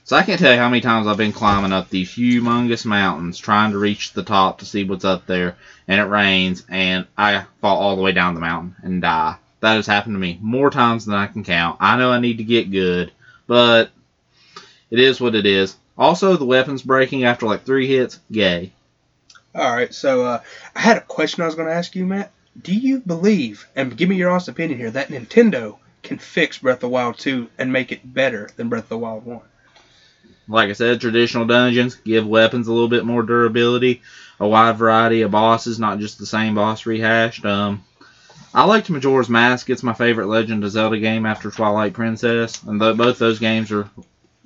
So 0.08 0.16
I 0.16 0.24
can't 0.24 0.40
tell 0.40 0.54
you 0.54 0.58
how 0.58 0.70
many 0.70 0.80
times 0.80 1.06
I've 1.06 1.18
been 1.18 1.34
climbing 1.34 1.74
up 1.74 1.90
these 1.90 2.10
humongous 2.10 2.86
mountains 2.86 3.38
trying 3.38 3.72
to 3.72 3.78
reach 3.78 4.14
the 4.14 4.24
top 4.24 4.60
to 4.60 4.66
see 4.66 4.86
what's 4.86 5.04
up 5.04 5.28
there, 5.28 5.58
and 5.86 6.00
it 6.00 6.06
rains, 6.06 6.64
and 6.70 7.06
I 7.18 7.44
fall 7.60 7.78
all 7.78 7.98
the 7.98 8.02
way 8.02 8.14
down 8.14 8.34
the 8.34 8.40
mountain 8.40 8.74
and 8.84 9.02
die. 9.02 9.36
That 9.60 9.76
has 9.76 9.86
happened 9.86 10.16
to 10.16 10.20
me 10.20 10.40
more 10.42 10.70
times 10.70 11.04
than 11.04 11.16
I 11.16 11.28
can 11.28 11.44
count. 11.44 11.80
I 11.82 11.98
know 11.98 12.10
I 12.10 12.22
need 12.22 12.38
to 12.38 12.46
get 12.46 12.72
good, 12.72 13.12
but 13.48 13.90
it 14.90 15.00
is 15.00 15.20
what 15.20 15.36
it 15.36 15.46
is. 15.46 15.76
Also, 15.98 16.38
the 16.38 16.46
weapons 16.46 16.84
breaking 16.84 17.26
after 17.26 17.46
like 17.46 17.66
three 17.66 17.88
hits, 17.88 18.18
gay. 18.32 18.72
All 19.54 19.76
right, 19.76 19.94
so 19.94 20.24
uh, 20.24 20.42
I 20.74 20.80
had 20.80 20.96
a 20.96 21.02
question 21.02 21.44
I 21.44 21.48
was 21.48 21.56
going 21.56 21.68
to 21.68 21.76
ask 21.76 21.98
you, 21.98 22.06
Matt. 22.06 22.32
Do 22.62 22.74
you 22.74 23.02
believe, 23.02 23.68
and 23.76 23.98
give 23.98 24.08
me 24.08 24.16
your 24.16 24.30
honest 24.30 24.48
opinion 24.48 24.80
here, 24.80 24.92
that 24.92 25.10
Nintendo 25.10 25.80
can 26.02 26.18
fix 26.18 26.60
Breath 26.60 26.78
of 26.78 26.80
the 26.80 26.88
Wild 26.88 27.18
2 27.18 27.50
and 27.58 27.74
make 27.74 27.92
it 27.92 28.14
better 28.14 28.50
than 28.56 28.70
Breath 28.70 28.84
of 28.84 28.90
the 28.90 28.98
Wild 29.00 29.26
1? 29.26 29.42
Like 30.48 30.70
I 30.70 30.74
said, 30.74 31.02
traditional 31.02 31.46
dungeons 31.46 31.96
give 31.96 32.26
weapons 32.26 32.68
a 32.68 32.74
little 32.74 32.88
bit 32.88 33.06
more 33.06 33.24
durability, 33.24 34.02
a 34.40 34.48
wide 34.48 34.78
variety 34.78 35.22
of 35.22 35.32
bosses, 35.32 35.80
not 35.80 36.00
just 36.00 36.20
the 36.20 36.26
same 36.26 36.56
boss 36.56 36.86
rehashed. 36.86 37.46
Um, 37.46 37.84
I 38.54 38.64
liked 38.64 38.90
Majora's 38.90 39.30
Mask. 39.30 39.70
It's 39.70 39.84
my 39.84 39.94
favorite 39.94 40.28
Legend 40.28 40.64
of 40.64 40.72
Zelda 40.72 40.98
game 41.00 41.26
after 41.26 41.52
Twilight 41.52 41.94
Princess, 41.94 42.64
and 42.64 42.80
th- 42.80 42.98
both 42.98 43.20
those 43.20 43.40
games 43.40 43.72
are 43.72 43.90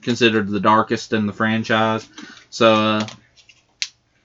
considered 0.01 0.49
the 0.49 0.59
darkest 0.59 1.13
in 1.13 1.27
the 1.27 1.33
franchise. 1.33 2.07
So, 2.49 2.73
uh, 2.73 3.07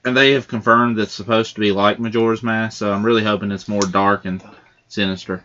and 0.03 0.17
they 0.17 0.31
have 0.33 0.47
confirmed 0.47 0.99
it's 0.99 1.13
supposed 1.13 1.55
to 1.55 1.61
be 1.61 1.71
like 1.71 1.99
Majora's 1.99 2.43
Mask. 2.43 2.77
So 2.77 2.91
I'm 2.91 3.05
really 3.05 3.23
hoping 3.23 3.51
it's 3.51 3.67
more 3.67 3.81
dark 3.81 4.25
and 4.25 4.41
sinister. 4.87 5.43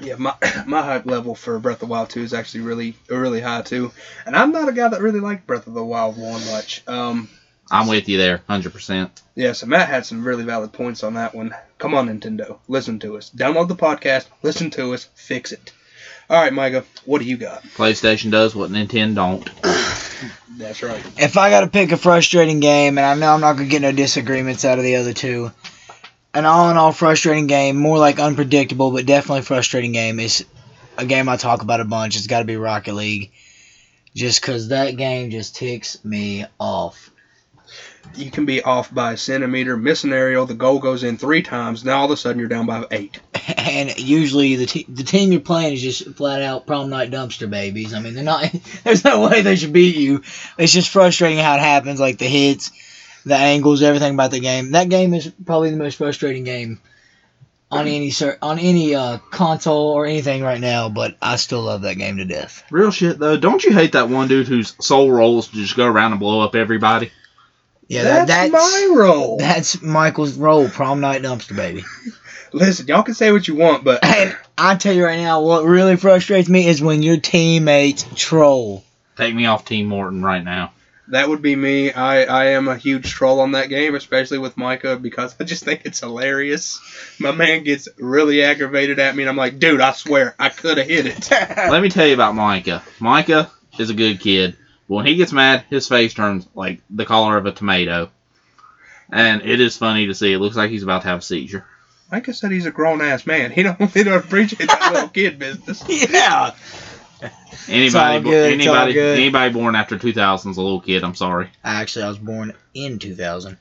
Yeah, 0.00 0.16
my 0.16 0.34
my 0.66 0.82
hype 0.82 1.06
level 1.06 1.34
for 1.34 1.58
Breath 1.58 1.76
of 1.76 1.80
the 1.80 1.86
Wild 1.86 2.10
2 2.10 2.22
is 2.22 2.34
actually 2.34 2.60
really 2.62 2.96
really 3.08 3.40
high 3.40 3.62
too. 3.62 3.92
And 4.24 4.36
I'm 4.36 4.52
not 4.52 4.68
a 4.68 4.72
guy 4.72 4.88
that 4.88 5.00
really 5.00 5.20
liked 5.20 5.46
Breath 5.46 5.66
of 5.66 5.74
the 5.74 5.84
Wild 5.84 6.16
1 6.16 6.46
much. 6.46 6.82
Um, 6.86 7.28
I'm 7.70 7.88
with 7.88 8.08
you 8.08 8.16
there, 8.18 8.42
hundred 8.46 8.72
percent. 8.72 9.20
yeah, 9.34 9.52
so 9.52 9.66
Matt 9.66 9.88
had 9.88 10.06
some 10.06 10.24
really 10.24 10.44
valid 10.44 10.72
points 10.72 11.02
on 11.02 11.14
that 11.14 11.34
one. 11.34 11.54
Come 11.78 11.94
on, 11.94 12.08
Nintendo, 12.08 12.58
listen 12.68 13.00
to 13.00 13.16
us. 13.16 13.30
Download 13.30 13.68
the 13.68 13.74
podcast, 13.74 14.26
listen 14.42 14.70
to 14.72 14.94
us, 14.94 15.08
fix 15.14 15.52
it. 15.52 15.72
All 16.28 16.40
right, 16.40 16.52
Micah, 16.52 16.84
what 17.04 17.20
do 17.20 17.24
you 17.24 17.36
got? 17.36 17.62
PlayStation 17.62 18.30
does 18.32 18.54
what 18.54 18.70
Nintendo 18.70 19.14
don't. 19.14 19.50
That's 20.58 20.82
right. 20.82 21.00
If 21.18 21.36
I 21.36 21.50
got 21.50 21.60
to 21.60 21.68
pick 21.68 21.92
a 21.92 21.96
frustrating 21.96 22.58
game, 22.60 22.98
and 22.98 23.06
I 23.06 23.14
know 23.14 23.32
I'm 23.34 23.40
not 23.40 23.52
going 23.54 23.68
to 23.68 23.70
get 23.70 23.82
no 23.82 23.92
disagreements 23.92 24.64
out 24.64 24.78
of 24.78 24.84
the 24.84 24.96
other 24.96 25.12
two, 25.12 25.52
an 26.36 26.44
all 26.44 26.70
in 26.70 26.76
all 26.76 26.92
frustrating 26.92 27.46
game, 27.46 27.76
more 27.76 27.98
like 27.98 28.18
unpredictable, 28.18 28.90
but 28.90 29.06
definitely 29.06 29.42
frustrating 29.42 29.92
game, 29.92 30.20
It's 30.20 30.44
a 30.98 31.06
game 31.06 31.28
I 31.28 31.36
talk 31.36 31.62
about 31.62 31.80
a 31.80 31.84
bunch. 31.84 32.16
It's 32.16 32.26
got 32.26 32.40
to 32.40 32.44
be 32.44 32.56
Rocket 32.56 32.94
League. 32.94 33.32
Just 34.14 34.40
because 34.40 34.68
that 34.68 34.96
game 34.96 35.30
just 35.30 35.56
ticks 35.56 36.02
me 36.04 36.44
off. 36.60 37.10
You 38.14 38.30
can 38.30 38.44
be 38.46 38.62
off 38.62 38.94
by 38.94 39.12
a 39.12 39.16
centimeter, 39.16 39.76
miss 39.76 40.04
an 40.04 40.12
aerial, 40.12 40.46
the 40.46 40.54
goal 40.54 40.78
goes 40.78 41.02
in 41.04 41.18
three 41.18 41.42
times, 41.42 41.84
now 41.84 41.98
all 41.98 42.04
of 42.04 42.10
a 42.12 42.16
sudden 42.16 42.38
you're 42.38 42.48
down 42.48 42.66
by 42.66 42.84
eight. 42.90 43.18
And 43.58 43.96
usually 43.98 44.56
the 44.56 44.66
te- 44.66 44.86
the 44.88 45.02
team 45.02 45.30
you're 45.32 45.40
playing 45.40 45.74
is 45.74 45.82
just 45.82 46.16
flat 46.16 46.40
out 46.42 46.66
prom 46.66 46.88
night 46.88 47.10
dumpster 47.10 47.48
babies. 47.50 47.94
I 47.94 48.00
mean, 48.00 48.14
they're 48.14 48.24
not. 48.24 48.44
There's 48.84 49.04
no 49.04 49.28
way 49.28 49.42
they 49.42 49.56
should 49.56 49.72
beat 49.72 49.96
you. 49.96 50.22
It's 50.56 50.72
just 50.72 50.90
frustrating 50.90 51.38
how 51.38 51.54
it 51.56 51.60
happens, 51.60 52.00
like 52.00 52.18
the 52.18 52.26
hits. 52.26 52.70
The 53.26 53.34
angles, 53.34 53.82
everything 53.82 54.14
about 54.14 54.30
the 54.30 54.40
game. 54.40 54.70
That 54.70 54.88
game 54.88 55.12
is 55.12 55.30
probably 55.44 55.70
the 55.70 55.76
most 55.76 55.96
frustrating 55.96 56.44
game 56.44 56.80
on 57.72 57.88
any 57.88 58.12
on 58.40 58.60
any 58.60 58.94
uh, 58.94 59.18
console 59.30 59.88
or 59.88 60.06
anything 60.06 60.42
right 60.42 60.60
now. 60.60 60.88
But 60.88 61.16
I 61.20 61.34
still 61.36 61.62
love 61.62 61.82
that 61.82 61.96
game 61.96 62.18
to 62.18 62.24
death. 62.24 62.62
Real 62.70 62.92
shit 62.92 63.18
though. 63.18 63.36
Don't 63.36 63.64
you 63.64 63.72
hate 63.72 63.92
that 63.92 64.08
one 64.08 64.28
dude 64.28 64.46
whose 64.46 64.74
sole 64.80 65.10
role 65.10 65.40
is 65.40 65.48
to 65.48 65.56
just 65.56 65.76
go 65.76 65.86
around 65.86 66.12
and 66.12 66.20
blow 66.20 66.40
up 66.40 66.54
everybody? 66.54 67.10
Yeah, 67.88 68.04
that's, 68.04 68.28
that, 68.28 68.52
that's 68.52 68.52
my 68.52 68.94
role. 68.96 69.38
That's 69.38 69.82
Michael's 69.82 70.34
role, 70.34 70.68
prom 70.68 71.00
night 71.00 71.22
dumpster 71.22 71.54
baby. 71.54 71.84
Listen, 72.52 72.86
y'all 72.86 73.02
can 73.02 73.14
say 73.14 73.32
what 73.32 73.46
you 73.46 73.56
want, 73.56 73.84
but 73.84 74.04
And 74.04 74.36
I 74.56 74.76
tell 74.76 74.94
you 74.94 75.04
right 75.04 75.18
now, 75.18 75.42
what 75.42 75.64
really 75.64 75.96
frustrates 75.96 76.48
me 76.48 76.68
is 76.68 76.80
when 76.80 77.02
your 77.02 77.18
teammates 77.18 78.06
troll. 78.14 78.84
Take 79.16 79.34
me 79.34 79.46
off 79.46 79.64
Team 79.64 79.86
Morton 79.86 80.22
right 80.22 80.42
now. 80.42 80.72
That 81.08 81.28
would 81.28 81.42
be 81.42 81.54
me. 81.54 81.92
I, 81.92 82.24
I 82.24 82.44
am 82.50 82.68
a 82.68 82.76
huge 82.76 83.10
troll 83.12 83.40
on 83.40 83.52
that 83.52 83.68
game, 83.68 83.94
especially 83.94 84.38
with 84.38 84.56
Micah, 84.56 84.96
because 84.96 85.34
I 85.38 85.44
just 85.44 85.64
think 85.64 85.82
it's 85.84 86.00
hilarious. 86.00 86.80
My 87.18 87.32
man 87.32 87.64
gets 87.64 87.88
really 87.98 88.42
aggravated 88.42 88.98
at 88.98 89.14
me, 89.14 89.22
and 89.22 89.30
I'm 89.30 89.36
like, 89.36 89.58
dude, 89.58 89.80
I 89.80 89.92
swear, 89.92 90.34
I 90.38 90.48
could 90.48 90.78
have 90.78 90.86
hit 90.86 91.06
it. 91.06 91.30
Let 91.30 91.82
me 91.82 91.88
tell 91.88 92.06
you 92.06 92.14
about 92.14 92.34
Micah. 92.34 92.82
Micah 92.98 93.50
is 93.78 93.90
a 93.90 93.94
good 93.94 94.20
kid, 94.20 94.56
but 94.88 94.96
when 94.96 95.06
he 95.06 95.16
gets 95.16 95.32
mad, 95.32 95.64
his 95.70 95.88
face 95.88 96.14
turns 96.14 96.46
like 96.54 96.80
the 96.90 97.06
color 97.06 97.36
of 97.36 97.46
a 97.46 97.52
tomato. 97.52 98.10
And 99.10 99.42
it 99.42 99.60
is 99.60 99.76
funny 99.76 100.06
to 100.06 100.14
see. 100.14 100.32
It 100.32 100.38
looks 100.38 100.56
like 100.56 100.70
he's 100.70 100.82
about 100.82 101.02
to 101.02 101.08
have 101.08 101.20
a 101.20 101.22
seizure. 101.22 101.64
Micah 102.10 102.34
said 102.34 102.52
he's 102.52 102.66
a 102.66 102.70
grown 102.70 103.00
ass 103.00 103.26
man. 103.26 103.50
He 103.50 103.62
don't 103.62 103.78
he 103.92 104.04
don't 104.04 104.24
appreciate 104.24 104.68
that 104.68 104.92
little 104.92 105.08
kid 105.10 105.38
business. 105.38 105.84
yeah. 105.88 106.54
Anybody, 107.68 108.16
all 108.16 108.20
good, 108.20 108.52
it's 108.60 108.66
all 108.66 108.74
anybody, 108.74 108.92
good. 108.92 109.18
anybody 109.18 109.52
born 109.52 109.74
after 109.74 109.98
2000 109.98 110.50
is 110.50 110.56
a 110.56 110.62
little 110.62 110.80
kid. 110.80 111.02
I'm 111.02 111.14
sorry. 111.14 111.50
Actually, 111.64 112.04
I 112.04 112.08
was 112.08 112.18
born 112.18 112.54
in 112.74 112.98
2000. 112.98 113.56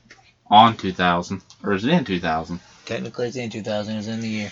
On 0.47 0.77
2000, 0.77 1.41
or 1.63 1.73
is 1.73 1.85
it 1.85 1.91
in 1.91 2.05
2000? 2.05 2.59
Technically, 2.85 3.27
it's 3.27 3.35
in 3.35 3.49
2000. 3.49 3.97
It's 3.97 4.07
in 4.07 4.21
the 4.21 4.27
year. 4.27 4.51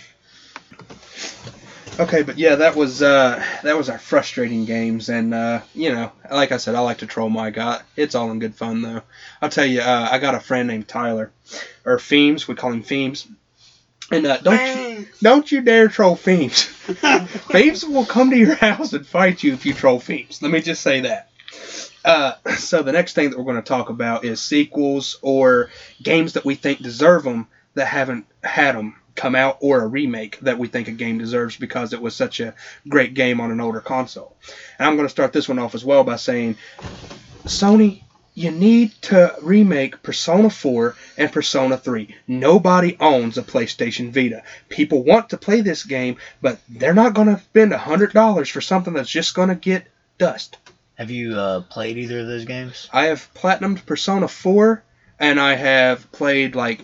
Okay, 2.00 2.24
but 2.24 2.40
yeah, 2.40 2.56
that 2.56 2.76
was 2.76 3.04
uh, 3.04 3.44
that 3.62 3.78
was 3.78 3.88
our 3.88 4.00
frustrating 4.00 4.66
games, 4.66 5.10
and 5.10 5.32
uh, 5.32 5.62
you 5.76 5.94
know, 5.94 6.12
like 6.32 6.52
I 6.52 6.58
said, 6.58 6.74
I 6.74 6.80
like 6.80 7.00
to 7.00 7.06
troll 7.06 7.30
my 7.30 7.52
guy. 7.52 7.82
It's 7.96 8.16
all 8.16 8.32
in 8.32 8.40
good 8.40 8.56
fun 8.56 8.82
though. 8.82 9.04
I'll 9.42 9.50
tell 9.50 9.66
you, 9.66 9.82
uh, 9.82 10.08
I 10.12 10.18
got 10.18 10.34
a 10.34 10.40
friend 10.40 10.68
named 10.68 10.88
Tyler, 10.88 11.32
or 11.86 11.98
Feems. 11.98 12.48
We 12.48 12.56
call 12.56 12.72
him 12.72 12.84
Feems. 12.84 13.28
And 14.14 14.28
uh, 14.28 14.38
don't 14.38 15.00
you, 15.00 15.08
don't 15.22 15.52
you 15.52 15.62
dare 15.62 15.88
troll 15.88 16.16
Feems. 16.16 16.68
Feems 17.50 17.84
will 17.84 18.06
come 18.06 18.30
to 18.30 18.38
your 18.38 18.56
house 18.56 18.94
and 18.94 19.06
fight 19.06 19.42
you 19.42 19.54
if 19.54 19.66
you 19.66 19.74
troll 19.74 20.00
Feems. 20.00 20.42
Let 20.42 20.52
me 20.52 20.62
just 20.62 20.84
say 20.84 21.02
that. 21.02 21.30
Uh, 22.06 22.34
so 22.58 22.84
the 22.84 22.92
next 22.92 23.14
thing 23.14 23.30
that 23.30 23.38
we're 23.40 23.46
going 23.46 23.56
to 23.56 23.62
talk 23.62 23.90
about 23.90 24.24
is 24.24 24.42
sequels 24.42 25.18
or 25.22 25.70
games 26.02 26.34
that 26.34 26.46
we 26.46 26.56
think 26.56 26.80
deserve 26.80 27.24
them 27.24 27.48
that 27.74 27.86
haven't 27.86 28.28
had 28.44 28.76
them 28.76 28.96
come 29.16 29.36
out 29.36 29.58
or 29.62 29.82
a 29.82 29.88
remake 29.88 30.40
that 30.42 30.60
we 30.60 30.68
think 30.68 30.88
a 30.88 30.92
game 30.92 31.18
deserves 31.18 31.56
because 31.58 31.94
it 31.94 32.02
was 32.02 32.16
such 32.16 32.40
a 32.40 32.54
great 32.88 33.14
game 33.14 33.40
on 33.40 33.52
an 33.52 33.62
older 33.62 33.80
console. 33.80 34.36
And 34.78 34.88
I'm 34.88 34.96
going 34.96 35.08
to 35.08 35.12
start 35.12 35.34
this 35.34 35.48
one 35.48 35.60
off 35.60 35.76
as 35.76 35.86
well 35.86 36.04
by 36.04 36.18
saying 36.18 36.58
Sony, 37.46 38.04
you 38.34 38.52
need 38.52 38.92
to 39.04 39.36
remake 39.42 40.02
Persona 40.02 40.50
4 40.50 40.96
and 41.18 41.32
Persona 41.32 41.78
3. 41.78 42.16
Nobody 42.28 42.98
owns 43.00 43.38
a 43.38 43.44
PlayStation 43.44 44.12
Vita. 44.12 44.44
People 44.70 45.04
want 45.04 45.30
to 45.30 45.38
play 45.38 45.62
this 45.62 45.84
game, 45.84 46.18
but 46.42 46.60
they're 46.68 46.94
not 46.94 47.14
going 47.14 47.28
to 47.28 47.42
spend 47.42 47.72
$100 47.72 48.52
for 48.52 48.62
something 48.62 48.94
that's 48.94 49.10
just 49.10 49.36
going 49.36 49.50
to 49.50 49.56
get 49.56 49.88
dust. 50.18 50.58
Have 50.96 51.12
you 51.12 51.36
uh, 51.38 51.62
played 51.62 51.98
either 51.98 52.20
of 52.20 52.28
those 52.28 52.46
games? 52.46 52.90
I 52.92 53.06
have 53.06 53.30
platinumed 53.34 53.86
Persona 53.86 54.28
4 54.28 54.84
and 55.20 55.40
I 55.40 55.56
have 55.56 56.12
played 56.12 56.56
like 56.56 56.82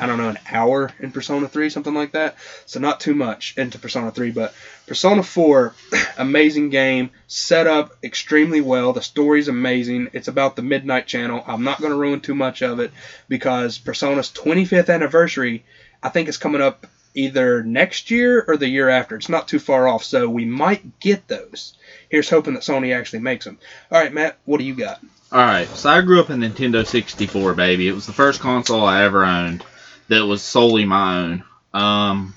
I 0.00 0.06
don't 0.06 0.18
know 0.18 0.28
an 0.28 0.38
hour 0.50 0.90
in 1.00 1.12
Persona 1.12 1.48
3 1.48 1.70
something 1.70 1.94
like 1.94 2.12
that. 2.12 2.36
So 2.66 2.80
not 2.80 3.00
too 3.00 3.14
much 3.14 3.54
into 3.56 3.78
Persona 3.78 4.10
3, 4.10 4.30
but 4.30 4.54
Persona 4.86 5.22
4 5.22 5.74
amazing 6.18 6.70
game, 6.70 7.10
set 7.26 7.66
up 7.66 7.96
extremely 8.02 8.60
well. 8.60 8.92
The 8.92 9.02
story's 9.02 9.48
amazing. 9.48 10.08
It's 10.12 10.28
about 10.28 10.56
the 10.56 10.62
Midnight 10.62 11.06
Channel. 11.06 11.44
I'm 11.46 11.64
not 11.64 11.80
going 11.80 11.92
to 11.92 11.98
ruin 11.98 12.20
too 12.20 12.34
much 12.34 12.62
of 12.62 12.80
it 12.80 12.92
because 13.28 13.78
Persona's 13.78 14.30
25th 14.30 14.92
anniversary 14.92 15.64
I 16.02 16.08
think 16.08 16.28
is 16.28 16.36
coming 16.36 16.60
up 16.60 16.86
either 17.14 17.62
next 17.62 18.10
year 18.10 18.44
or 18.46 18.56
the 18.56 18.68
year 18.68 18.88
after. 18.88 19.16
It's 19.16 19.28
not 19.28 19.48
too 19.48 19.58
far 19.58 19.86
off, 19.86 20.02
so 20.02 20.28
we 20.28 20.44
might 20.44 20.98
get 20.98 21.28
those. 21.28 21.74
Here's 22.08 22.30
hoping 22.30 22.54
that 22.54 22.62
Sony 22.62 22.96
actually 22.96 23.20
makes 23.20 23.44
them. 23.44 23.58
All 23.90 24.00
right, 24.00 24.12
Matt, 24.12 24.38
what 24.44 24.58
do 24.58 24.64
you 24.64 24.74
got? 24.74 25.00
All 25.30 25.38
right, 25.38 25.68
so 25.68 25.90
I 25.90 26.00
grew 26.02 26.20
up 26.20 26.30
in 26.30 26.40
Nintendo 26.40 26.86
64, 26.86 27.54
baby. 27.54 27.88
It 27.88 27.94
was 27.94 28.06
the 28.06 28.12
first 28.12 28.40
console 28.40 28.84
I 28.84 29.04
ever 29.04 29.24
owned 29.24 29.64
that 30.08 30.24
was 30.24 30.42
solely 30.42 30.84
my 30.84 31.18
own. 31.18 31.44
Um, 31.72 32.34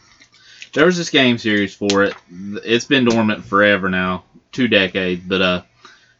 there 0.73 0.85
was 0.85 0.97
this 0.97 1.09
game 1.09 1.37
series 1.37 1.73
for 1.73 2.03
it. 2.03 2.15
It's 2.31 2.85
been 2.85 3.05
dormant 3.05 3.45
forever 3.45 3.89
now, 3.89 4.23
two 4.51 4.67
decades, 4.67 5.23
but 5.25 5.41
uh, 5.41 5.61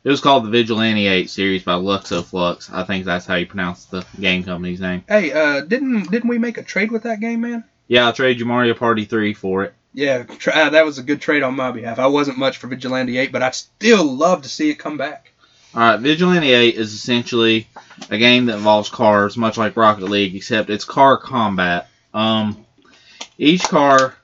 it 0.03 0.09
was 0.09 0.21
called 0.21 0.45
the 0.45 0.49
Vigilante 0.49 1.07
8 1.07 1.29
series 1.29 1.63
by 1.63 1.73
Luxoflux. 1.73 2.71
I 2.71 2.83
think 2.83 3.05
that's 3.05 3.25
how 3.25 3.35
you 3.35 3.45
pronounce 3.45 3.85
the 3.85 4.05
game 4.19 4.43
company's 4.43 4.79
name. 4.79 5.03
Hey, 5.07 5.31
uh, 5.31 5.61
didn't 5.61 6.11
didn't 6.11 6.29
we 6.29 6.37
make 6.37 6.57
a 6.57 6.63
trade 6.63 6.91
with 6.91 7.03
that 7.03 7.19
game, 7.19 7.41
man? 7.41 7.63
Yeah, 7.87 8.05
I'll 8.05 8.13
trade 8.13 8.39
you 8.39 8.45
Mario 8.45 8.73
Party 8.73 9.05
3 9.05 9.33
for 9.33 9.63
it. 9.63 9.73
Yeah, 9.93 10.23
tra- 10.23 10.53
uh, 10.53 10.69
that 10.71 10.85
was 10.85 10.97
a 10.97 11.03
good 11.03 11.21
trade 11.21 11.43
on 11.43 11.55
my 11.55 11.71
behalf. 11.71 11.99
I 11.99 12.07
wasn't 12.07 12.37
much 12.37 12.57
for 12.57 12.67
Vigilante 12.67 13.17
8, 13.17 13.31
but 13.31 13.41
I'd 13.41 13.55
still 13.55 14.03
love 14.03 14.41
to 14.41 14.49
see 14.49 14.69
it 14.69 14.75
come 14.75 14.97
back. 14.97 15.31
All 15.75 15.81
right, 15.81 15.99
Vigilante 15.99 16.53
8 16.53 16.75
is 16.75 16.93
essentially 16.93 17.67
a 18.09 18.17
game 18.17 18.45
that 18.45 18.55
involves 18.55 18.87
cars, 18.87 19.35
much 19.35 19.57
like 19.57 19.75
Rocket 19.75 20.05
League, 20.05 20.33
except 20.33 20.69
it's 20.69 20.85
car 20.85 21.17
combat. 21.17 21.89
Um, 22.13 22.65
each 23.37 23.63
car 23.63 24.15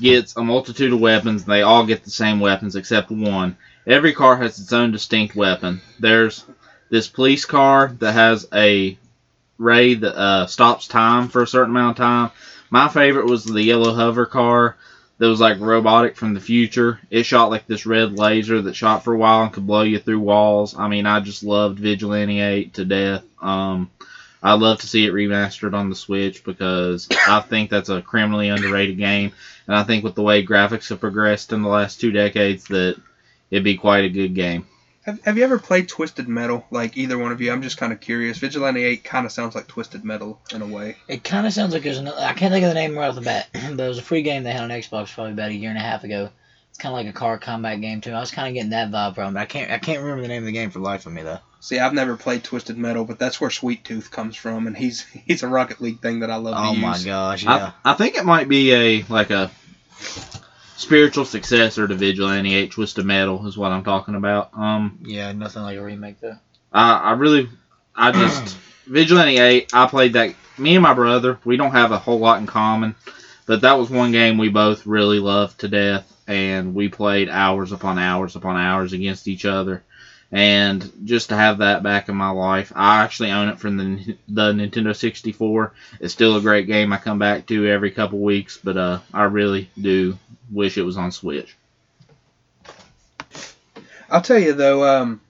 gets 0.00 0.36
a 0.36 0.42
multitude 0.44 0.92
of 0.92 1.00
weapons. 1.00 1.44
They 1.44 1.62
all 1.62 1.84
get 1.84 2.04
the 2.04 2.10
same 2.10 2.38
weapons 2.38 2.76
except 2.76 3.10
one. 3.10 3.56
Every 3.84 4.12
car 4.12 4.36
has 4.36 4.60
its 4.60 4.72
own 4.72 4.92
distinct 4.92 5.34
weapon. 5.34 5.80
There's 5.98 6.44
this 6.90 7.08
police 7.08 7.44
car 7.44 7.96
that 7.98 8.12
has 8.12 8.46
a 8.54 8.96
ray 9.58 9.94
that 9.94 10.16
uh, 10.16 10.46
stops 10.46 10.86
time 10.86 11.26
for 11.26 11.42
a 11.42 11.48
certain 11.48 11.74
amount 11.74 11.98
of 11.98 12.04
time. 12.04 12.30
My 12.70 12.86
favorite 12.86 13.26
was 13.26 13.44
the 13.44 13.62
yellow 13.62 13.94
hover 13.94 14.26
car 14.26 14.76
that 15.24 15.30
was 15.30 15.40
like 15.40 15.58
robotic 15.58 16.16
from 16.16 16.34
the 16.34 16.40
future. 16.40 17.00
It 17.08 17.22
shot 17.22 17.48
like 17.48 17.66
this 17.66 17.86
red 17.86 18.18
laser 18.18 18.60
that 18.60 18.76
shot 18.76 19.04
for 19.04 19.14
a 19.14 19.16
while 19.16 19.42
and 19.42 19.50
could 19.50 19.66
blow 19.66 19.80
you 19.80 19.98
through 19.98 20.20
walls. 20.20 20.76
I 20.78 20.86
mean, 20.88 21.06
I 21.06 21.20
just 21.20 21.42
loved 21.42 21.78
Vigilante 21.78 22.40
8 22.40 22.74
to 22.74 22.84
death. 22.84 23.24
Um, 23.40 23.90
I'd 24.42 24.60
love 24.60 24.82
to 24.82 24.86
see 24.86 25.06
it 25.06 25.14
remastered 25.14 25.72
on 25.72 25.88
the 25.88 25.96
Switch 25.96 26.44
because 26.44 27.08
I 27.26 27.40
think 27.40 27.70
that's 27.70 27.88
a 27.88 28.02
criminally 28.02 28.50
underrated 28.50 28.98
game. 28.98 29.32
And 29.66 29.74
I 29.74 29.84
think 29.84 30.04
with 30.04 30.14
the 30.14 30.22
way 30.22 30.44
graphics 30.44 30.90
have 30.90 31.00
progressed 31.00 31.54
in 31.54 31.62
the 31.62 31.70
last 31.70 32.02
two 32.02 32.12
decades, 32.12 32.64
that 32.64 33.00
it'd 33.50 33.64
be 33.64 33.78
quite 33.78 34.04
a 34.04 34.10
good 34.10 34.34
game. 34.34 34.66
Have, 35.04 35.22
have 35.24 35.36
you 35.36 35.44
ever 35.44 35.58
played 35.58 35.88
Twisted 35.88 36.28
Metal? 36.28 36.64
Like 36.70 36.96
either 36.96 37.18
one 37.18 37.30
of 37.32 37.40
you? 37.40 37.52
I'm 37.52 37.62
just 37.62 37.76
kind 37.76 37.92
of 37.92 38.00
curious. 38.00 38.38
Vigilante 38.38 38.82
8 38.82 39.04
kind 39.04 39.26
of 39.26 39.32
sounds 39.32 39.54
like 39.54 39.66
Twisted 39.66 40.04
Metal 40.04 40.40
in 40.52 40.62
a 40.62 40.66
way. 40.66 40.96
It 41.08 41.22
kind 41.24 41.46
of 41.46 41.52
sounds 41.52 41.74
like 41.74 41.82
there's 41.82 41.98
another. 41.98 42.20
I 42.20 42.32
can't 42.32 42.52
think 42.52 42.64
of 42.64 42.70
the 42.70 42.74
name 42.74 42.96
right 42.96 43.08
off 43.08 43.14
the 43.14 43.20
bat, 43.20 43.48
but 43.52 43.80
it 43.84 43.88
was 43.88 43.98
a 43.98 44.02
free 44.02 44.22
game 44.22 44.42
they 44.44 44.52
had 44.52 44.62
on 44.62 44.70
Xbox 44.70 45.12
probably 45.12 45.32
about 45.32 45.50
a 45.50 45.54
year 45.54 45.68
and 45.70 45.78
a 45.78 45.82
half 45.82 46.04
ago. 46.04 46.30
It's 46.70 46.78
kind 46.78 46.92
of 46.92 46.96
like 46.96 47.06
a 47.06 47.16
car 47.16 47.38
combat 47.38 47.80
game 47.80 48.00
too. 48.00 48.12
I 48.12 48.18
was 48.20 48.30
kind 48.32 48.48
of 48.48 48.54
getting 48.54 48.70
that 48.70 48.90
vibe 48.90 49.14
from 49.14 49.36
it. 49.36 49.40
I 49.40 49.44
can't. 49.44 49.70
I 49.70 49.78
can't 49.78 50.00
remember 50.00 50.22
the 50.22 50.28
name 50.28 50.42
of 50.42 50.46
the 50.46 50.52
game 50.52 50.70
for 50.70 50.80
life 50.80 51.06
of 51.06 51.12
me 51.12 51.22
though. 51.22 51.38
See, 51.60 51.78
I've 51.78 51.94
never 51.94 52.16
played 52.16 52.42
Twisted 52.42 52.76
Metal, 52.76 53.04
but 53.04 53.18
that's 53.18 53.40
where 53.40 53.50
Sweet 53.50 53.84
Tooth 53.84 54.10
comes 54.10 54.36
from, 54.36 54.66
and 54.66 54.76
he's 54.76 55.02
he's 55.26 55.42
a 55.42 55.48
Rocket 55.48 55.80
League 55.80 56.00
thing 56.00 56.20
that 56.20 56.30
I 56.30 56.36
love 56.36 56.54
Oh 56.56 56.74
to 56.74 56.80
my 56.80 56.94
use. 56.94 57.04
gosh, 57.04 57.44
yeah. 57.44 57.72
I, 57.84 57.92
I 57.92 57.94
think 57.94 58.16
it 58.16 58.24
might 58.24 58.48
be 58.48 58.72
a 58.72 59.02
like 59.10 59.30
a 59.30 59.50
spiritual 60.84 61.24
successor 61.24 61.88
to 61.88 61.94
Vigilante 61.94 62.54
8 62.54 62.70
Twisted 62.70 63.04
Metal 63.04 63.46
is 63.46 63.56
what 63.56 63.72
I'm 63.72 63.84
talking 63.84 64.14
about. 64.14 64.50
Um, 64.54 64.98
Yeah, 65.02 65.32
nothing 65.32 65.62
like 65.62 65.78
a 65.78 65.82
remake 65.82 66.20
though. 66.20 66.36
I, 66.72 66.98
I 66.98 67.12
really, 67.12 67.48
I 67.94 68.12
just 68.12 68.56
Vigilante 68.86 69.38
8. 69.38 69.70
I 69.74 69.86
played 69.86 70.12
that. 70.12 70.34
Me 70.56 70.76
and 70.76 70.82
my 70.82 70.94
brother, 70.94 71.38
we 71.44 71.56
don't 71.56 71.72
have 71.72 71.90
a 71.90 71.98
whole 71.98 72.20
lot 72.20 72.38
in 72.38 72.46
common, 72.46 72.94
but 73.46 73.62
that 73.62 73.78
was 73.78 73.90
one 73.90 74.12
game 74.12 74.38
we 74.38 74.48
both 74.48 74.86
really 74.86 75.18
loved 75.18 75.58
to 75.60 75.68
death, 75.68 76.12
and 76.28 76.74
we 76.74 76.88
played 76.88 77.28
hours 77.28 77.72
upon 77.72 77.98
hours 77.98 78.36
upon 78.36 78.56
hours 78.56 78.92
against 78.92 79.26
each 79.26 79.44
other. 79.46 79.82
And 80.34 80.90
just 81.04 81.28
to 81.28 81.36
have 81.36 81.58
that 81.58 81.84
back 81.84 82.08
in 82.08 82.16
my 82.16 82.30
life, 82.30 82.72
I 82.74 83.04
actually 83.04 83.30
own 83.30 83.50
it 83.50 83.60
from 83.60 83.76
the 83.76 84.16
the 84.26 84.52
Nintendo 84.52 84.94
64. 84.94 85.72
It's 86.00 86.12
still 86.12 86.36
a 86.36 86.40
great 86.40 86.66
game 86.66 86.92
I 86.92 86.96
come 86.96 87.20
back 87.20 87.46
to 87.46 87.68
every 87.68 87.92
couple 87.92 88.18
weeks, 88.18 88.58
but 88.62 88.76
uh, 88.76 88.98
I 89.12 89.24
really 89.24 89.70
do 89.80 90.18
wish 90.50 90.76
it 90.76 90.82
was 90.82 90.96
on 90.96 91.12
Switch. 91.12 91.56
I'll 94.10 94.22
tell 94.22 94.40
you 94.40 94.54
though, 94.54 94.84
um, 94.84 95.20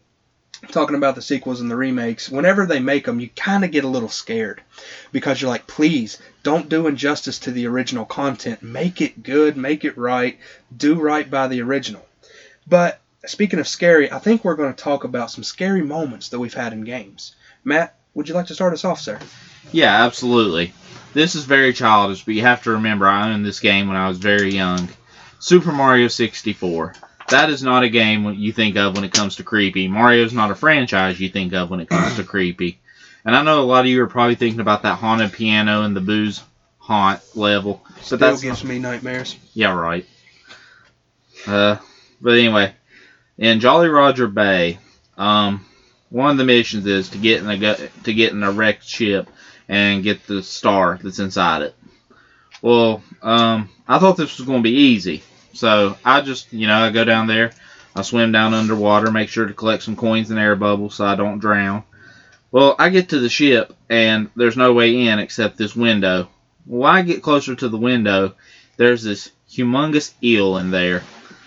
talking 0.69 0.97
about 0.97 1.17
the 1.17 1.23
sequels 1.23 1.61
and 1.61 1.71
the 1.71 1.77
remakes, 1.77 2.31
whenever 2.31 2.65
they 2.65 2.81
make 2.81 3.05
them, 3.05 3.21
you 3.21 3.29
kind 3.37 3.63
of 3.63 3.73
get 3.73 3.85
a 3.85 3.89
little 3.89 4.09
scared 4.09 4.63
because 5.13 5.39
you're 5.39 5.51
like, 5.51 5.67
please 5.67 6.17
don't 6.43 6.71
do 6.71 6.87
injustice 6.87 7.41
to 7.41 7.51
the 7.51 7.67
original 7.67 8.07
content. 8.07 8.63
Make 8.63 9.03
it 9.03 9.23
good, 9.23 9.59
make 9.59 9.85
it 9.85 9.99
right, 9.99 10.39
do 10.75 10.95
right 10.95 11.31
by 11.31 11.49
the 11.49 11.61
original. 11.61 12.07
But 12.67 13.01
speaking 13.27 13.59
of 13.59 13.69
scary, 13.69 14.11
I 14.11 14.19
think 14.19 14.45
we're 14.45 14.57
going 14.57 14.75
to 14.75 14.83
talk 14.83 15.05
about 15.05 15.31
some 15.31 15.45
scary 15.45 15.83
moments 15.83 16.31
that 16.31 16.39
we've 16.39 16.55
had 16.55 16.73
in 16.73 16.83
games. 16.83 17.35
Matt, 17.65 17.97
Would 18.15 18.29
you 18.29 18.35
like 18.35 18.47
to 18.47 18.55
start 18.55 18.73
us 18.73 18.85
off, 18.85 19.01
sir? 19.01 19.19
Yeah, 19.73 20.05
absolutely. 20.05 20.73
This 21.15 21.35
is 21.35 21.45
very 21.45 21.73
childish, 21.73 22.25
but 22.25 22.35
you 22.35 22.43
have 22.43 22.63
to 22.65 22.73
remember 22.73 23.07
I 23.07 23.33
owned 23.33 23.45
this 23.47 23.61
game 23.61 23.89
when 23.89 23.97
I 23.97 24.09
was 24.09 24.19
very 24.19 24.53
young. 24.55 24.89
Super 25.39 25.73
Mario 25.73 26.09
64. 26.09 26.95
That 27.29 27.51
is 27.51 27.63
not 27.63 27.83
a 27.83 27.89
game 27.89 28.35
you 28.35 28.53
think 28.53 28.77
of 28.77 28.95
when 28.95 29.05
it 29.05 29.13
comes 29.13 29.37
to 29.37 29.43
creepy. 29.45 29.89
Mario's 29.89 30.33
not 30.33 30.51
a 30.51 30.55
franchise 30.55 31.19
you 31.21 31.29
think 31.29 31.55
of 31.55 31.71
when 31.71 31.81
it 31.81 31.89
comes 31.89 32.17
to 32.17 32.25
creepy. 32.35 32.79
And 33.25 33.35
I 33.35 33.43
know 33.43 33.63
a 33.63 33.65
lot 33.65 33.81
of 33.81 33.87
you 33.87 34.03
are 34.03 34.07
probably 34.07 34.35
thinking 34.35 34.61
about 34.61 34.83
that 34.83 34.99
haunted 34.99 35.33
piano 35.33 35.83
and 35.83 35.97
the 35.97 36.01
Boo's 36.01 36.43
Haunt 36.79 37.21
level. 37.35 37.83
But 38.11 38.21
that's 38.21 38.43
gives 38.43 38.63
me 38.63 38.79
nightmares. 38.79 39.37
yeah, 39.55 39.75
right. 39.75 40.07
Uh, 41.47 41.77
but 42.21 42.35
anyway, 42.35 42.75
in 43.39 43.61
Jolly 43.61 43.89
Roger 43.89 44.27
Bay, 44.27 44.79
um, 45.17 45.65
one 46.11 46.31
of 46.31 46.37
the 46.37 46.45
missions 46.45 46.87
is 46.87 47.09
to 47.11 47.19
get 47.19 47.43
in 47.43 47.51
a 47.51 47.77
to 48.05 48.15
get 48.15 48.33
in 48.33 48.43
a 48.43 48.53
wrecked 48.53 48.87
ship 48.87 49.29
and 49.69 50.03
get 50.03 50.27
the 50.27 50.43
star 50.43 50.99
that's 51.03 51.19
inside 51.19 51.63
it. 51.63 51.75
Well, 52.63 53.03
um, 53.23 53.69
I 53.87 53.99
thought 53.99 54.17
this 54.17 54.39
was 54.39 54.47
going 54.47 54.61
to 54.61 54.69
be 54.69 54.77
easy, 54.77 55.23
so 55.53 55.99
I 56.05 56.21
just, 56.21 56.53
you 56.53 56.67
know, 56.67 56.77
I 56.77 56.91
go 56.91 57.05
down 57.05 57.27
there, 57.27 57.53
I 57.95 58.03
swim 58.03 58.33
down 58.33 58.55
underwater, 58.55 59.11
make 59.11 59.29
sure 59.29 59.47
to 59.47 59.53
collect 59.55 59.83
some 59.83 59.97
coins 59.97 60.31
and 60.31 60.39
air 60.39 60.57
bubbles 60.57 60.95
so 60.95 61.05
I 61.05 61.15
don't 61.15 61.41
drown. 61.41 61.85
Well, 62.51 62.77
I 62.79 62.89
get 62.89 63.09
to 63.09 63.19
the 63.19 63.29
ship 63.29 63.75
and 63.91 64.31
there's 64.37 64.57
no 64.57 64.73
way 64.73 65.09
in 65.09 65.19
except 65.19 65.59
this 65.59 65.75
window. 65.75 66.29
Well, 66.67 66.91
I 66.91 67.03
get 67.03 67.23
closer 67.23 67.55
to 67.55 67.69
the 67.69 67.77
window, 67.77 68.35
there's 68.77 69.03
this 69.03 69.31
humongous 69.51 70.13
eel 70.23 70.57
in 70.59 70.71
there. 70.71 71.03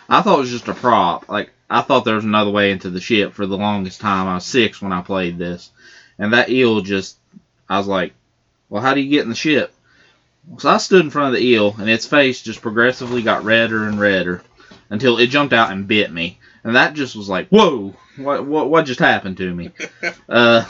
I 0.10 0.21
thought 0.21 0.38
it 0.38 0.41
was 0.41 0.52
just 0.52 0.67
a 0.67 0.73
prop. 0.73 1.30
Like 1.30 1.52
I 1.70 1.82
thought 1.82 2.06
there 2.06 2.16
was 2.16 2.24
another 2.24 2.52
way 2.52 2.72
into 2.72 2.90
the 2.90 3.02
ship 3.02 3.34
for 3.34 3.46
the 3.46 3.58
longest 3.58 4.00
time. 4.00 4.28
I 4.28 4.36
was 4.36 4.46
six 4.46 4.82
when 4.82 4.94
I 4.94 5.02
played 5.02 5.38
this, 5.38 5.72
and 6.18 6.34
that 6.34 6.50
eel 6.50 6.82
just. 6.82 7.18
I 7.70 7.78
was 7.78 7.88
like, 7.88 8.14
"Well, 8.70 8.82
how 8.82 8.94
do 8.94 9.02
you 9.02 9.10
get 9.10 9.24
in 9.24 9.30
the 9.30 9.36
ship?" 9.36 9.74
So 10.60 10.70
I 10.70 10.78
stood 10.78 11.04
in 11.04 11.12
front 11.12 11.34
of 11.34 11.40
the 11.40 11.46
eel, 11.46 11.76
and 11.78 11.90
its 11.90 12.06
face 12.06 12.42
just 12.42 12.62
progressively 12.62 13.22
got 13.22 13.44
redder 13.44 13.84
and 13.84 14.00
redder 14.00 14.42
until 14.90 15.18
it 15.18 15.28
jumped 15.28 15.54
out 15.54 15.72
and 15.72 15.88
bit 15.88 16.12
me, 16.12 16.40
and 16.64 16.76
that 16.76 16.94
just 16.94 17.16
was 17.16 17.28
like, 17.28 17.50
"Whoa! 17.50 17.94
What 18.16 18.46
what 18.46 18.70
what 18.70 18.86
just 18.86 19.00
happened 19.00 19.38
to 19.38 19.54
me?" 19.54 19.72
uh, 20.30 20.64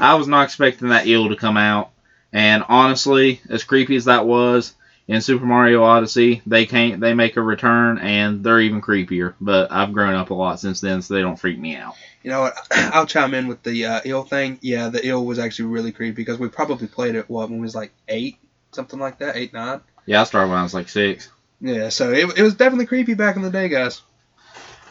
I 0.00 0.14
was 0.14 0.26
not 0.26 0.44
expecting 0.44 0.88
that 0.88 1.06
eel 1.06 1.28
to 1.28 1.36
come 1.36 1.56
out, 1.56 1.90
and 2.32 2.64
honestly, 2.68 3.40
as 3.48 3.62
creepy 3.62 3.94
as 3.94 4.06
that 4.06 4.26
was, 4.26 4.74
in 5.08 5.22
Super 5.22 5.46
Mario 5.46 5.82
Odyssey, 5.82 6.42
they 6.46 6.66
can't 6.66 7.00
they 7.00 7.14
make 7.14 7.36
a 7.36 7.42
return 7.42 7.98
and 7.98 8.44
they're 8.44 8.60
even 8.60 8.82
creepier. 8.82 9.34
But 9.40 9.72
I've 9.72 9.94
grown 9.94 10.14
up 10.14 10.30
a 10.30 10.34
lot 10.34 10.60
since 10.60 10.80
then, 10.80 11.00
so 11.00 11.14
they 11.14 11.22
don't 11.22 11.40
freak 11.40 11.58
me 11.58 11.76
out. 11.76 11.94
You 12.22 12.30
know 12.30 12.42
what? 12.42 12.54
I'll 12.70 13.06
chime 13.06 13.32
in 13.32 13.48
with 13.48 13.62
the 13.62 13.86
uh, 13.86 14.00
eel 14.04 14.22
thing. 14.22 14.58
Yeah, 14.60 14.90
the 14.90 15.04
eel 15.04 15.24
was 15.24 15.38
actually 15.38 15.70
really 15.70 15.92
creepy 15.92 16.12
because 16.12 16.38
we 16.38 16.48
probably 16.48 16.86
played 16.86 17.14
it 17.14 17.28
what 17.28 17.48
when 17.48 17.58
we 17.58 17.62
was 17.62 17.74
like 17.74 17.90
eight, 18.06 18.36
something 18.72 19.00
like 19.00 19.18
that, 19.18 19.36
eight 19.36 19.54
nine. 19.54 19.80
Yeah, 20.04 20.20
I 20.20 20.24
started 20.24 20.50
when 20.50 20.58
I 20.58 20.62
was 20.62 20.74
like 20.74 20.90
six. 20.90 21.30
Yeah, 21.60 21.88
so 21.88 22.12
it, 22.12 22.38
it 22.38 22.42
was 22.42 22.54
definitely 22.54 22.86
creepy 22.86 23.14
back 23.14 23.36
in 23.36 23.42
the 23.42 23.50
day, 23.50 23.68
guys. 23.68 24.02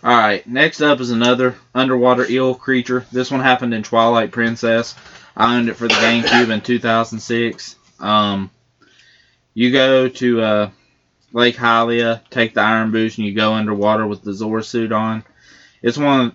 All 0.03 0.15
right, 0.15 0.45
next 0.47 0.81
up 0.81 0.99
is 0.99 1.11
another 1.11 1.55
underwater 1.73 2.29
eel 2.29 2.55
creature. 2.55 3.05
This 3.11 3.31
one 3.31 3.41
happened 3.41 3.73
in 3.73 3.83
Twilight 3.83 4.31
Princess. 4.31 4.95
I 5.35 5.55
owned 5.55 5.69
it 5.69 5.75
for 5.75 5.87
the 5.87 5.93
GameCube 5.93 6.49
in 6.49 6.61
2006. 6.61 7.75
Um, 7.99 8.49
you 9.57 9.71
go 9.71 10.07
to 10.07 10.39
uh, 10.39 10.69
Lake 11.33 11.55
Hylia, 11.55 12.21
take 12.29 12.53
the 12.53 12.61
Iron 12.61 12.91
boots, 12.91 13.17
and 13.17 13.25
you 13.25 13.33
go 13.33 13.53
underwater 13.53 14.05
with 14.05 14.21
the 14.21 14.31
Zora 14.31 14.61
suit 14.61 14.91
on. 14.91 15.23
It's 15.81 15.97
one. 15.97 16.27
Of, 16.27 16.33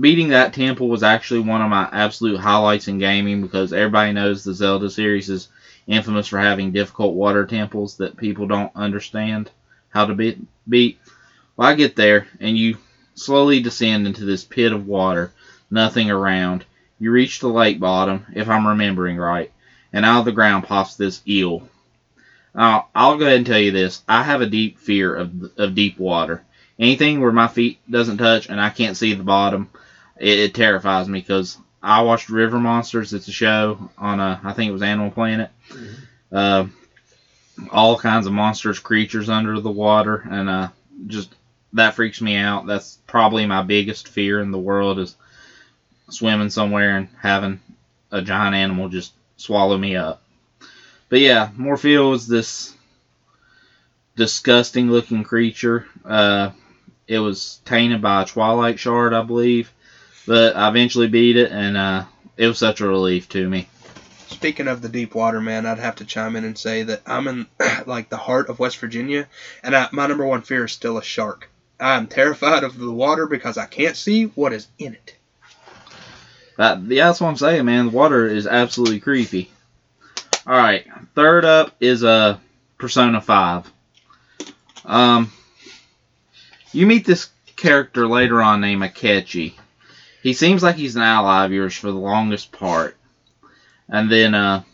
beating 0.00 0.30
that 0.30 0.54
temple 0.54 0.88
was 0.88 1.04
actually 1.04 1.38
one 1.38 1.62
of 1.62 1.70
my 1.70 1.88
absolute 1.92 2.40
highlights 2.40 2.88
in 2.88 2.98
gaming 2.98 3.42
because 3.42 3.72
everybody 3.72 4.12
knows 4.12 4.42
the 4.42 4.52
Zelda 4.52 4.90
series 4.90 5.30
is 5.30 5.46
infamous 5.86 6.26
for 6.26 6.40
having 6.40 6.72
difficult 6.72 7.14
water 7.14 7.46
temples 7.46 7.98
that 7.98 8.16
people 8.16 8.48
don't 8.48 8.74
understand 8.74 9.52
how 9.90 10.06
to 10.06 10.14
beat. 10.14 10.40
beat. 10.68 10.98
Well, 11.56 11.68
I 11.68 11.76
get 11.76 11.94
there, 11.94 12.26
and 12.40 12.58
you 12.58 12.78
slowly 13.14 13.60
descend 13.60 14.08
into 14.08 14.24
this 14.24 14.42
pit 14.42 14.72
of 14.72 14.88
water, 14.88 15.30
nothing 15.70 16.10
around. 16.10 16.64
You 16.98 17.12
reach 17.12 17.38
the 17.38 17.46
lake 17.46 17.78
bottom, 17.78 18.26
if 18.34 18.48
I'm 18.48 18.66
remembering 18.66 19.16
right, 19.16 19.52
and 19.92 20.04
out 20.04 20.18
of 20.18 20.24
the 20.24 20.32
ground 20.32 20.64
pops 20.64 20.96
this 20.96 21.22
eel. 21.28 21.68
Now, 22.54 22.88
I'll 22.94 23.18
go 23.18 23.26
ahead 23.26 23.38
and 23.38 23.46
tell 23.46 23.58
you 23.58 23.72
this. 23.72 24.02
I 24.08 24.22
have 24.22 24.40
a 24.40 24.46
deep 24.46 24.78
fear 24.78 25.14
of, 25.14 25.32
of 25.58 25.74
deep 25.74 25.98
water. 25.98 26.44
Anything 26.78 27.20
where 27.20 27.32
my 27.32 27.48
feet 27.48 27.78
doesn't 27.90 28.18
touch 28.18 28.48
and 28.48 28.60
I 28.60 28.70
can't 28.70 28.96
see 28.96 29.14
the 29.14 29.22
bottom, 29.22 29.70
it, 30.18 30.38
it 30.38 30.54
terrifies 30.54 31.08
me 31.08 31.20
because 31.20 31.58
I 31.82 32.02
watched 32.02 32.30
River 32.30 32.58
Monsters. 32.58 33.12
It's 33.12 33.28
a 33.28 33.32
show 33.32 33.90
on, 33.98 34.20
a, 34.20 34.40
I 34.42 34.52
think 34.52 34.70
it 34.70 34.72
was 34.72 34.82
Animal 34.82 35.10
Planet. 35.10 35.50
Uh, 36.32 36.66
all 37.70 37.98
kinds 37.98 38.26
of 38.26 38.32
monsters, 38.32 38.78
creatures 38.78 39.28
under 39.28 39.60
the 39.60 39.70
water, 39.70 40.26
and 40.28 40.48
uh, 40.48 40.68
just 41.06 41.34
that 41.74 41.94
freaks 41.94 42.20
me 42.20 42.36
out. 42.36 42.66
That's 42.66 42.98
probably 43.06 43.46
my 43.46 43.62
biggest 43.62 44.08
fear 44.08 44.40
in 44.40 44.50
the 44.50 44.58
world 44.58 44.98
is 44.98 45.14
swimming 46.10 46.50
somewhere 46.50 46.96
and 46.96 47.08
having 47.20 47.60
a 48.10 48.22
giant 48.22 48.54
animal 48.54 48.88
just 48.88 49.12
swallow 49.36 49.76
me 49.76 49.96
up. 49.96 50.22
But 51.08 51.20
yeah, 51.20 51.50
Morpheel 51.56 52.14
is 52.14 52.26
this 52.26 52.74
disgusting 54.16 54.90
looking 54.90 55.24
creature. 55.24 55.86
Uh, 56.04 56.50
it 57.06 57.18
was 57.18 57.60
tainted 57.64 58.00
by 58.00 58.22
a 58.22 58.26
Twilight 58.26 58.78
Shard, 58.78 59.12
I 59.12 59.22
believe, 59.22 59.72
but 60.26 60.56
I 60.56 60.68
eventually 60.68 61.08
beat 61.08 61.36
it, 61.36 61.50
and 61.52 61.76
uh, 61.76 62.04
it 62.36 62.48
was 62.48 62.58
such 62.58 62.80
a 62.80 62.88
relief 62.88 63.28
to 63.30 63.48
me. 63.48 63.68
Speaking 64.28 64.68
of 64.68 64.82
the 64.82 64.88
deep 64.88 65.14
water, 65.14 65.40
man, 65.40 65.66
I'd 65.66 65.78
have 65.78 65.96
to 65.96 66.04
chime 66.04 66.36
in 66.36 66.44
and 66.44 66.58
say 66.58 66.82
that 66.82 67.02
I'm 67.06 67.28
in 67.28 67.46
like 67.86 68.08
the 68.08 68.16
heart 68.16 68.48
of 68.48 68.58
West 68.58 68.78
Virginia, 68.78 69.28
and 69.62 69.76
I, 69.76 69.88
my 69.92 70.06
number 70.06 70.24
one 70.24 70.42
fear 70.42 70.64
is 70.64 70.72
still 70.72 70.98
a 70.98 71.02
shark. 71.02 71.50
I'm 71.78 72.06
terrified 72.06 72.64
of 72.64 72.78
the 72.78 72.90
water 72.90 73.26
because 73.26 73.58
I 73.58 73.66
can't 73.66 73.96
see 73.96 74.24
what 74.24 74.52
is 74.52 74.68
in 74.78 74.94
it. 74.94 75.16
That, 76.56 76.82
yeah, 76.82 77.06
that's 77.06 77.20
what 77.20 77.28
I'm 77.28 77.36
saying, 77.36 77.64
man. 77.64 77.86
The 77.86 77.96
water 77.96 78.26
is 78.26 78.46
absolutely 78.46 79.00
creepy. 79.00 79.50
All 80.46 80.54
right, 80.54 80.86
third 81.14 81.46
up 81.46 81.74
is 81.80 82.02
a 82.02 82.08
uh, 82.08 82.38
Persona 82.76 83.22
5. 83.22 83.72
Um, 84.84 85.32
you 86.70 86.86
meet 86.86 87.06
this 87.06 87.30
character 87.56 88.06
later 88.06 88.42
on 88.42 88.60
named 88.60 88.82
Akechi. 88.82 89.54
He 90.22 90.34
seems 90.34 90.62
like 90.62 90.76
he's 90.76 90.96
an 90.96 91.02
ally 91.02 91.46
of 91.46 91.52
yours 91.52 91.74
for 91.74 91.86
the 91.86 91.96
longest 91.96 92.52
part, 92.52 92.94
and 93.88 94.12
then 94.12 94.34
uh, 94.34 94.64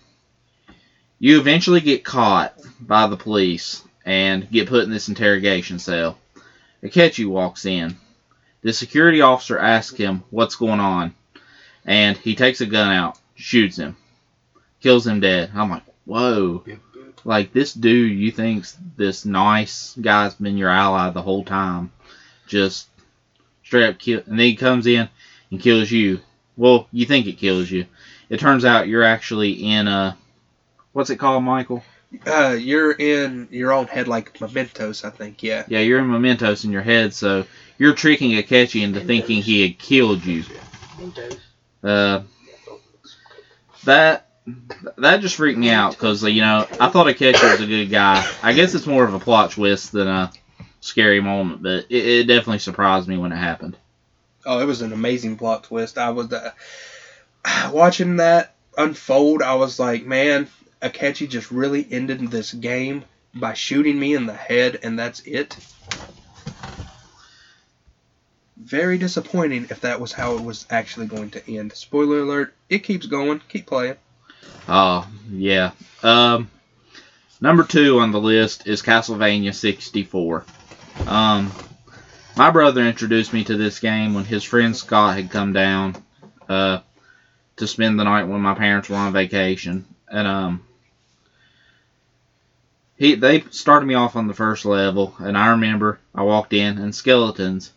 you 1.20 1.38
eventually 1.38 1.80
get 1.80 2.02
caught 2.02 2.58
by 2.80 3.06
the 3.06 3.16
police 3.16 3.84
and 4.04 4.50
get 4.50 4.68
put 4.68 4.82
in 4.82 4.90
this 4.90 5.08
interrogation 5.08 5.78
cell. 5.78 6.18
Akechi 6.82 7.28
walks 7.28 7.64
in. 7.64 7.96
The 8.62 8.72
security 8.72 9.20
officer 9.20 9.56
asks 9.56 9.96
him 9.96 10.24
what's 10.30 10.56
going 10.56 10.80
on, 10.80 11.14
and 11.84 12.16
he 12.16 12.34
takes 12.34 12.60
a 12.60 12.66
gun 12.66 12.92
out, 12.92 13.20
shoots 13.36 13.76
him, 13.76 13.96
kills 14.80 15.06
him 15.06 15.20
dead. 15.20 15.50
I'm 15.54 15.70
like, 15.70 15.84
whoa. 16.04 16.64
Like, 17.24 17.52
this 17.52 17.74
dude, 17.74 18.18
you 18.18 18.30
think's 18.30 18.76
this 18.96 19.24
nice 19.24 19.94
guy's 20.00 20.34
been 20.34 20.56
your 20.56 20.70
ally 20.70 21.10
the 21.10 21.22
whole 21.22 21.44
time. 21.44 21.92
Just 22.46 22.88
straight 23.62 23.88
up 23.88 23.98
kill. 23.98 24.22
And 24.26 24.38
then 24.38 24.46
he 24.46 24.56
comes 24.56 24.86
in 24.86 25.08
and 25.50 25.60
kills 25.60 25.90
you. 25.90 26.20
Well, 26.56 26.88
you 26.92 27.06
think 27.06 27.26
it 27.26 27.38
kills 27.38 27.70
you. 27.70 27.86
It 28.28 28.40
turns 28.40 28.64
out 28.64 28.88
you're 28.88 29.02
actually 29.02 29.52
in 29.52 29.86
a. 29.88 30.16
What's 30.92 31.10
it 31.10 31.16
called, 31.16 31.44
Michael? 31.44 31.82
Uh, 32.26 32.56
you're 32.58 32.92
in 32.92 33.46
your 33.50 33.72
own 33.72 33.86
head 33.86 34.08
like 34.08 34.40
mementos, 34.40 35.04
I 35.04 35.10
think. 35.10 35.42
Yeah. 35.42 35.64
Yeah, 35.68 35.80
you're 35.80 36.00
in 36.00 36.10
mementos 36.10 36.64
in 36.64 36.72
your 36.72 36.82
head, 36.82 37.14
so 37.14 37.46
you're 37.78 37.94
tricking 37.94 38.32
Akechi 38.32 38.82
into 38.82 39.00
thinking 39.00 39.42
he 39.42 39.62
had 39.62 39.78
killed 39.78 40.24
you. 40.24 40.44
Uh, 41.82 42.22
that 43.84 44.29
that 44.98 45.20
just 45.20 45.36
freaked 45.36 45.58
me 45.58 45.70
out 45.70 45.92
because 45.92 46.22
you 46.22 46.40
know 46.40 46.66
I 46.80 46.88
thought 46.88 47.06
Akechi 47.06 47.50
was 47.50 47.60
a 47.60 47.66
good 47.66 47.90
guy. 47.90 48.26
I 48.42 48.52
guess 48.52 48.74
it's 48.74 48.86
more 48.86 49.04
of 49.04 49.14
a 49.14 49.18
plot 49.18 49.52
twist 49.52 49.92
than 49.92 50.08
a 50.08 50.32
scary 50.80 51.20
moment, 51.20 51.62
but 51.62 51.86
it, 51.90 52.06
it 52.06 52.24
definitely 52.24 52.58
surprised 52.58 53.08
me 53.08 53.18
when 53.18 53.32
it 53.32 53.36
happened. 53.36 53.76
Oh, 54.46 54.58
it 54.60 54.64
was 54.64 54.82
an 54.82 54.92
amazing 54.92 55.36
plot 55.36 55.64
twist. 55.64 55.98
I 55.98 56.10
was 56.10 56.32
uh, 56.32 56.52
watching 57.72 58.16
that 58.16 58.54
unfold. 58.76 59.42
I 59.42 59.54
was 59.54 59.78
like, 59.78 60.04
man, 60.06 60.48
Akechi 60.80 61.28
just 61.28 61.50
really 61.50 61.86
ended 61.90 62.20
this 62.30 62.52
game 62.52 63.04
by 63.34 63.52
shooting 63.52 63.98
me 63.98 64.14
in 64.14 64.26
the 64.26 64.34
head, 64.34 64.80
and 64.82 64.98
that's 64.98 65.20
it. 65.20 65.56
Very 68.56 68.98
disappointing 68.98 69.66
if 69.70 69.80
that 69.82 70.00
was 70.00 70.12
how 70.12 70.36
it 70.36 70.42
was 70.42 70.66
actually 70.70 71.06
going 71.06 71.30
to 71.30 71.56
end. 71.56 71.72
Spoiler 71.72 72.20
alert, 72.20 72.54
it 72.68 72.80
keeps 72.80 73.06
going. 73.06 73.40
Keep 73.48 73.66
playing. 73.66 73.96
Oh, 74.68 75.06
yeah. 75.30 75.72
Um, 76.02 76.50
number 77.40 77.64
two 77.64 77.98
on 77.98 78.12
the 78.12 78.20
list 78.20 78.66
is 78.66 78.82
Castlevania 78.82 79.54
64. 79.54 80.44
Um, 81.06 81.52
my 82.36 82.50
brother 82.50 82.82
introduced 82.84 83.32
me 83.32 83.44
to 83.44 83.56
this 83.56 83.80
game 83.80 84.14
when 84.14 84.24
his 84.24 84.44
friend 84.44 84.76
Scott 84.76 85.16
had 85.16 85.30
come 85.30 85.52
down 85.52 85.96
uh, 86.48 86.80
to 87.56 87.66
spend 87.66 87.98
the 87.98 88.04
night 88.04 88.24
when 88.24 88.40
my 88.40 88.54
parents 88.54 88.88
were 88.88 88.96
on 88.96 89.12
vacation, 89.12 89.84
and 90.08 90.26
um, 90.26 90.64
he 92.96 93.14
they 93.14 93.42
started 93.50 93.86
me 93.86 93.94
off 93.94 94.16
on 94.16 94.26
the 94.26 94.34
first 94.34 94.64
level, 94.64 95.14
and 95.18 95.36
I 95.36 95.50
remember 95.50 95.98
I 96.14 96.22
walked 96.22 96.52
in 96.52 96.78
and 96.78 96.94
skeletons 96.94 97.72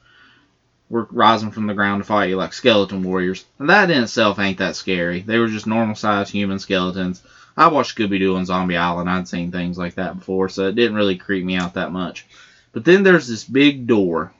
were 0.90 1.08
rising 1.12 1.52
from 1.52 1.68
the 1.68 1.74
ground 1.74 2.02
to 2.02 2.04
fight 2.06 2.30
you 2.30 2.36
like 2.36 2.54
skeleton 2.54 3.04
warriors, 3.04 3.46
and 3.60 3.70
that 3.70 3.90
in 3.90 4.04
itself 4.04 4.40
ain't 4.40 4.60
that 4.60 4.76
scary. 4.76 5.22
They 5.22 5.40
were 5.40 5.48
just 5.48 5.68
normal 5.68 5.96
sized 5.96 6.32
human 6.32 6.60
skeletons. 6.60 7.22
I 7.56 7.68
watched 7.68 7.96
Scooby 7.98 8.20
Doo 8.20 8.36
on 8.36 8.46
Zombie 8.46 8.78
Island. 8.78 9.10
I'd 9.10 9.28
seen 9.28 9.52
things 9.52 9.78
like 9.78 9.96
that 9.96 10.18
before, 10.18 10.50
so 10.50 10.68
it 10.68 10.76
didn't 10.76 10.96
really 10.96 11.18
creep 11.18 11.44
me 11.44 11.56
out 11.56 11.76
that 11.76 11.92
much. 11.92 12.26
But 12.72 12.86
then 12.86 13.04
there's 13.04 13.28
this 13.28 13.44
big 13.44 13.86
door, 13.86 14.34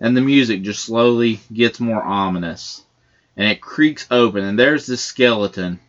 and 0.00 0.16
the 0.16 0.20
music 0.20 0.62
just 0.62 0.84
slowly 0.84 1.40
gets 1.52 1.80
more 1.80 2.02
ominous, 2.02 2.82
and 3.36 3.48
it 3.48 3.60
creaks 3.60 4.06
open, 4.10 4.44
and 4.44 4.58
there's 4.58 4.86
this 4.86 5.02
skeleton 5.02 5.80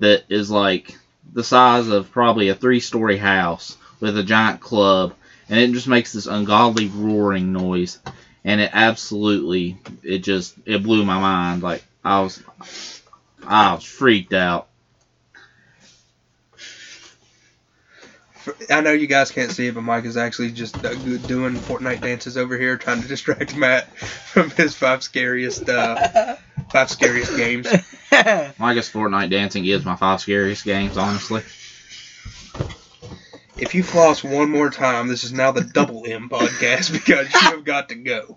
that 0.00 0.24
is 0.28 0.50
like 0.50 0.96
the 1.32 1.44
size 1.44 1.88
of 1.88 2.10
probably 2.12 2.48
a 2.48 2.54
three 2.54 2.80
story 2.80 3.16
house 3.16 3.76
with 4.00 4.18
a 4.18 4.22
giant 4.22 4.60
club, 4.60 5.14
and 5.48 5.58
it 5.58 5.72
just 5.72 5.88
makes 5.88 6.12
this 6.12 6.26
ungodly 6.26 6.88
roaring 6.88 7.52
noise, 7.52 7.98
and 8.44 8.60
it 8.60 8.70
absolutely, 8.72 9.78
it 10.02 10.18
just, 10.18 10.54
it 10.66 10.82
blew 10.82 11.04
my 11.04 11.18
mind. 11.18 11.62
Like, 11.62 11.84
I 12.04 12.20
was, 12.20 12.42
I 13.46 13.74
was 13.74 13.84
freaked 13.84 14.32
out. 14.32 14.68
I 18.70 18.82
know 18.82 18.92
you 18.92 19.06
guys 19.06 19.30
can't 19.30 19.50
see 19.50 19.68
it, 19.68 19.74
but 19.74 19.80
Mike 19.80 20.04
is 20.04 20.18
actually 20.18 20.50
just 20.52 20.84
uh, 20.84 20.94
doing 20.94 21.60
Fortnite 21.60 22.02
dances 22.02 22.36
over 22.36 22.58
here, 22.58 22.76
trying 22.76 23.00
to 23.00 23.08
distract 23.08 23.56
Matt 23.56 23.96
from 23.96 24.50
his 24.50 24.74
five 24.74 25.02
scariest, 25.02 25.68
uh, 25.68 26.36
five 26.70 26.90
scariest 26.90 27.36
games. 27.36 27.66
I 28.12 28.74
guess 28.74 28.92
Fortnite 28.92 29.30
dancing 29.30 29.64
is 29.64 29.84
my 29.84 29.96
five 29.96 30.20
scariest 30.20 30.64
games, 30.64 30.96
honestly. 30.98 31.42
If 33.64 33.74
you 33.74 33.82
floss 33.82 34.22
one 34.22 34.50
more 34.50 34.68
time, 34.68 35.08
this 35.08 35.24
is 35.24 35.32
now 35.32 35.50
the 35.50 35.62
Double 35.62 36.04
M 36.06 36.28
podcast 36.28 36.92
because 36.92 37.32
you 37.32 37.40
have 37.40 37.64
got 37.64 37.88
to 37.88 37.94
go. 37.94 38.36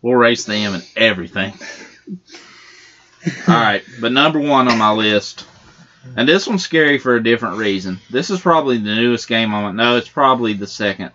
We'll 0.00 0.14
race 0.14 0.46
the 0.46 0.54
M 0.54 0.72
and 0.72 0.90
everything. 0.96 1.52
All 3.46 3.54
right, 3.54 3.84
but 4.00 4.12
number 4.12 4.40
one 4.40 4.66
on 4.66 4.78
my 4.78 4.92
list, 4.92 5.44
and 6.16 6.26
this 6.26 6.46
one's 6.46 6.64
scary 6.64 6.96
for 6.98 7.16
a 7.16 7.22
different 7.22 7.58
reason. 7.58 8.00
This 8.08 8.30
is 8.30 8.40
probably 8.40 8.78
the 8.78 8.94
newest 8.94 9.28
game 9.28 9.52
on. 9.52 9.76
No, 9.76 9.98
it's 9.98 10.08
probably 10.08 10.54
the 10.54 10.66
second 10.66 11.10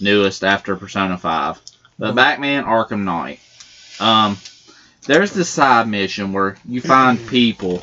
newest 0.00 0.44
after 0.44 0.76
Persona 0.76 1.18
Five, 1.18 1.60
but 1.98 2.14
Batman 2.14 2.62
Arkham 2.62 3.02
Knight. 3.02 3.40
Um, 3.98 4.38
there's 5.02 5.32
this 5.32 5.48
side 5.48 5.88
mission 5.88 6.32
where 6.32 6.56
you 6.64 6.80
find 6.80 7.26
people 7.26 7.82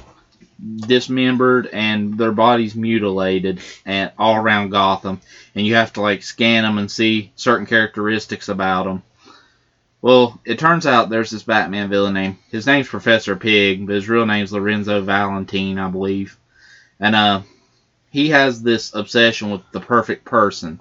dismembered 0.77 1.67
and 1.67 2.17
their 2.17 2.31
bodies 2.31 2.75
mutilated 2.75 3.59
and 3.85 4.11
all 4.17 4.35
around 4.35 4.69
Gotham, 4.69 5.21
and 5.55 5.65
you 5.65 5.75
have 5.75 5.93
to 5.93 6.01
like 6.01 6.23
scan 6.23 6.63
them 6.63 6.77
and 6.77 6.89
see 6.89 7.31
certain 7.35 7.65
characteristics 7.65 8.49
about 8.49 8.85
them. 8.85 9.03
Well, 10.01 10.39
it 10.45 10.59
turns 10.59 10.85
out 10.85 11.09
there's 11.09 11.31
this 11.31 11.43
Batman 11.43 11.89
villain 11.89 12.13
name. 12.13 12.37
His 12.51 12.67
name's 12.67 12.87
Professor 12.87 13.35
Pyg, 13.35 13.85
but 13.85 13.95
his 13.95 14.07
real 14.07 14.25
name's 14.25 14.53
Lorenzo 14.53 15.01
Valentine, 15.01 15.79
I 15.79 15.89
believe. 15.89 16.37
And 16.99 17.15
uh, 17.15 17.41
he 18.11 18.29
has 18.29 18.61
this 18.61 18.93
obsession 18.93 19.49
with 19.49 19.61
the 19.71 19.79
perfect 19.79 20.23
person. 20.23 20.79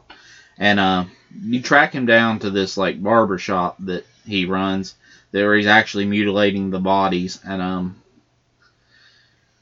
And 0.58 0.78
uh, 0.78 1.04
you 1.42 1.60
track 1.60 1.92
him 1.92 2.06
down 2.06 2.38
to 2.40 2.50
this 2.50 2.76
like 2.76 3.02
barber 3.02 3.38
shop 3.38 3.76
that 3.80 4.06
he 4.26 4.44
runs, 4.44 4.94
where 5.30 5.56
he's 5.56 5.66
actually 5.66 6.06
mutilating 6.06 6.70
the 6.70 6.78
bodies. 6.78 7.40
And 7.44 7.60
um, 7.60 8.02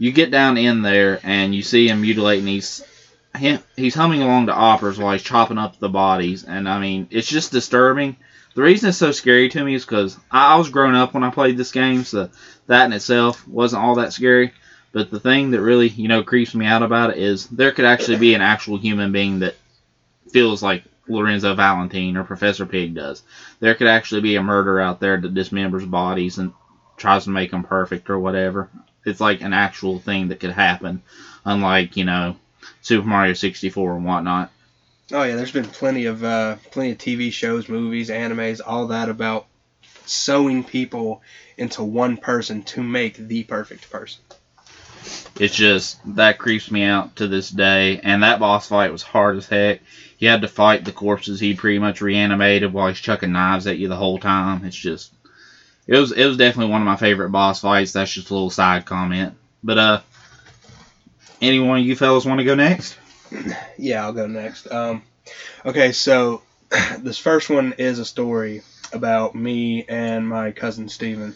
you 0.05 0.13
get 0.13 0.31
down 0.31 0.57
in 0.57 0.83
there 0.83 1.21
and 1.23 1.55
you 1.55 1.63
see 1.63 1.89
him 1.89 2.03
mutilating 2.03 2.45
these. 2.45 2.83
He's 3.77 3.95
humming 3.95 4.23
along 4.23 4.47
to 4.47 4.55
operas 4.55 4.99
while 4.99 5.13
he's 5.13 5.23
chopping 5.23 5.59
up 5.59 5.79
the 5.79 5.89
bodies, 5.89 6.45
and 6.45 6.69
I 6.69 6.79
mean 6.79 7.09
it's 7.11 7.29
just 7.29 7.51
disturbing 7.51 8.17
the 8.55 8.63
reason 8.63 8.89
it's 8.89 8.99
so 8.99 9.11
scary 9.11 9.49
to 9.51 9.65
me 9.65 9.75
is 9.75 9.85
because 9.85 10.17
I, 10.31 10.57
was 10.57 10.71
grown 10.71 10.95
up 10.95 11.13
when 11.13 11.25
I 11.25 11.31
played 11.31 11.57
this 11.57 11.73
game, 11.73 12.05
so 12.05 12.31
that 12.67 12.87
in 12.87 12.93
itself 12.93 13.47
wasn't 13.47 13.83
all 13.83 13.97
that 13.97 14.13
scary. 14.13 14.53
But 14.93 15.11
the 15.11 15.19
thing 15.19 15.51
that 15.51 15.61
really, 15.61 15.89
you 15.89 16.07
know, 16.07 16.23
creeps 16.23 16.55
me 16.55 16.67
out 16.67 16.85
about 16.85 17.11
it 17.11 17.19
is 17.19 17.49
there 17.49 17.73
could 17.73 17.85
actually 17.85 18.19
be 18.19 18.35
an 18.35 18.43
actual 18.43 18.79
human 18.79 19.11
being 19.11 19.41
that 19.41 19.57
feels 20.31 20.63
like 20.63 20.85
Lorenzo 21.09 21.55
Valentine 21.55 22.17
or 22.17 22.23
Professor 22.23 22.65
Pyg 22.65 22.95
does. 22.95 23.23
There 23.59 23.75
could 23.75 23.89
actually 23.89 24.21
be 24.21 24.37
a 24.37 24.43
murderer 24.43 24.81
out 24.81 25.01
there 25.01 25.21
that 25.21 25.35
dismembers 25.35 25.89
bodies 25.91 26.39
and 26.39 26.53
tries 26.97 27.25
to 27.25 27.31
make 27.31 27.51
them 27.51 27.65
perfect 27.65 28.09
or 28.09 28.21
whatever. 28.21 28.71
It's 29.05 29.21
like 29.21 29.41
an 29.41 29.53
actual 29.53 29.99
thing 29.99 30.29
that 30.29 30.41
could 30.41 30.53
happen, 30.53 31.03
unlike, 31.45 31.97
you 31.97 32.05
know, 32.05 32.37
Super 32.83 33.07
Mario 33.07 33.35
64 33.35 33.97
and 33.97 34.05
whatnot. 34.05 34.51
Oh 35.13 35.23
yeah, 35.23 35.37
there's 35.37 35.53
been 35.53 35.65
plenty 35.65 36.07
of 36.07 36.25
uh, 36.25 36.57
plenty 36.71 36.93
of 36.93 36.99
TV 36.99 37.31
shows, 37.31 37.69
movies, 37.69 38.09
animes, 38.09 38.61
all 38.65 38.87
that 38.87 39.09
about 39.11 39.47
sewing 40.07 40.65
people 40.65 41.23
into 41.57 41.83
one 41.83 42.17
person 42.17 42.63
to 42.63 42.83
make 42.83 43.17
the 43.17 43.45
perfect 43.45 43.91
person. 43.91 44.23
It's 45.39 45.55
just 45.55 45.99
that 46.17 46.39
creeps 46.39 46.71
me 46.71 46.85
out 46.85 47.17
to 47.17 47.27
this 47.27 47.51
day. 47.51 48.01
And 48.03 48.23
that 48.23 48.39
boss 48.39 48.69
fight 48.69 48.93
was 48.93 49.03
hard 49.03 49.37
as 49.37 49.47
heck. 49.47 49.81
He 50.17 50.27
had 50.27 50.43
to 50.43 50.49
fight 50.49 50.85
the 50.85 50.93
corpses 50.93 51.41
he 51.41 51.55
pretty 51.55 51.79
much 51.79 52.01
reanimated 52.01 52.73
while 52.73 52.89
he's 52.89 53.01
chucking 53.01 53.33
knives 53.33 53.67
at 53.67 53.79
you 53.79 53.89
the 53.89 53.97
whole 53.97 54.19
time. 54.19 54.65
It's 54.65 54.77
just 54.77 55.13
it 55.87 55.99
was 55.99 56.13
it 56.13 56.25
was 56.27 56.37
definitely 56.37 56.73
one 56.73 56.81
of 56.81 56.87
my 56.87 56.97
favorite 56.97 57.31
boss 57.31 57.61
fights. 57.61 57.93
That's 57.93 58.13
just 58.13 58.31
a 58.31 58.35
little 58.35 58.51
side 58.51 58.85
comment. 58.85 59.35
But 59.63 59.79
uh 59.79 60.01
anyone 61.41 61.79
of 61.79 61.85
you 61.85 61.97
fellas 61.97 62.25
want 62.25 62.39
to 62.39 62.45
go 62.45 62.55
next? 62.55 62.97
yeah, 63.79 64.05
I'll 64.05 64.13
go 64.13 64.27
next. 64.27 64.71
Um, 64.71 65.03
okay, 65.65 65.93
so 65.93 66.43
this 66.99 67.19
first 67.19 67.51
one 67.51 67.75
is 67.79 67.99
a 67.99 68.05
story 68.05 68.63
about 68.93 69.35
me 69.35 69.85
and 69.89 70.29
my 70.29 70.53
cousin 70.53 70.89
Steven, 70.89 71.35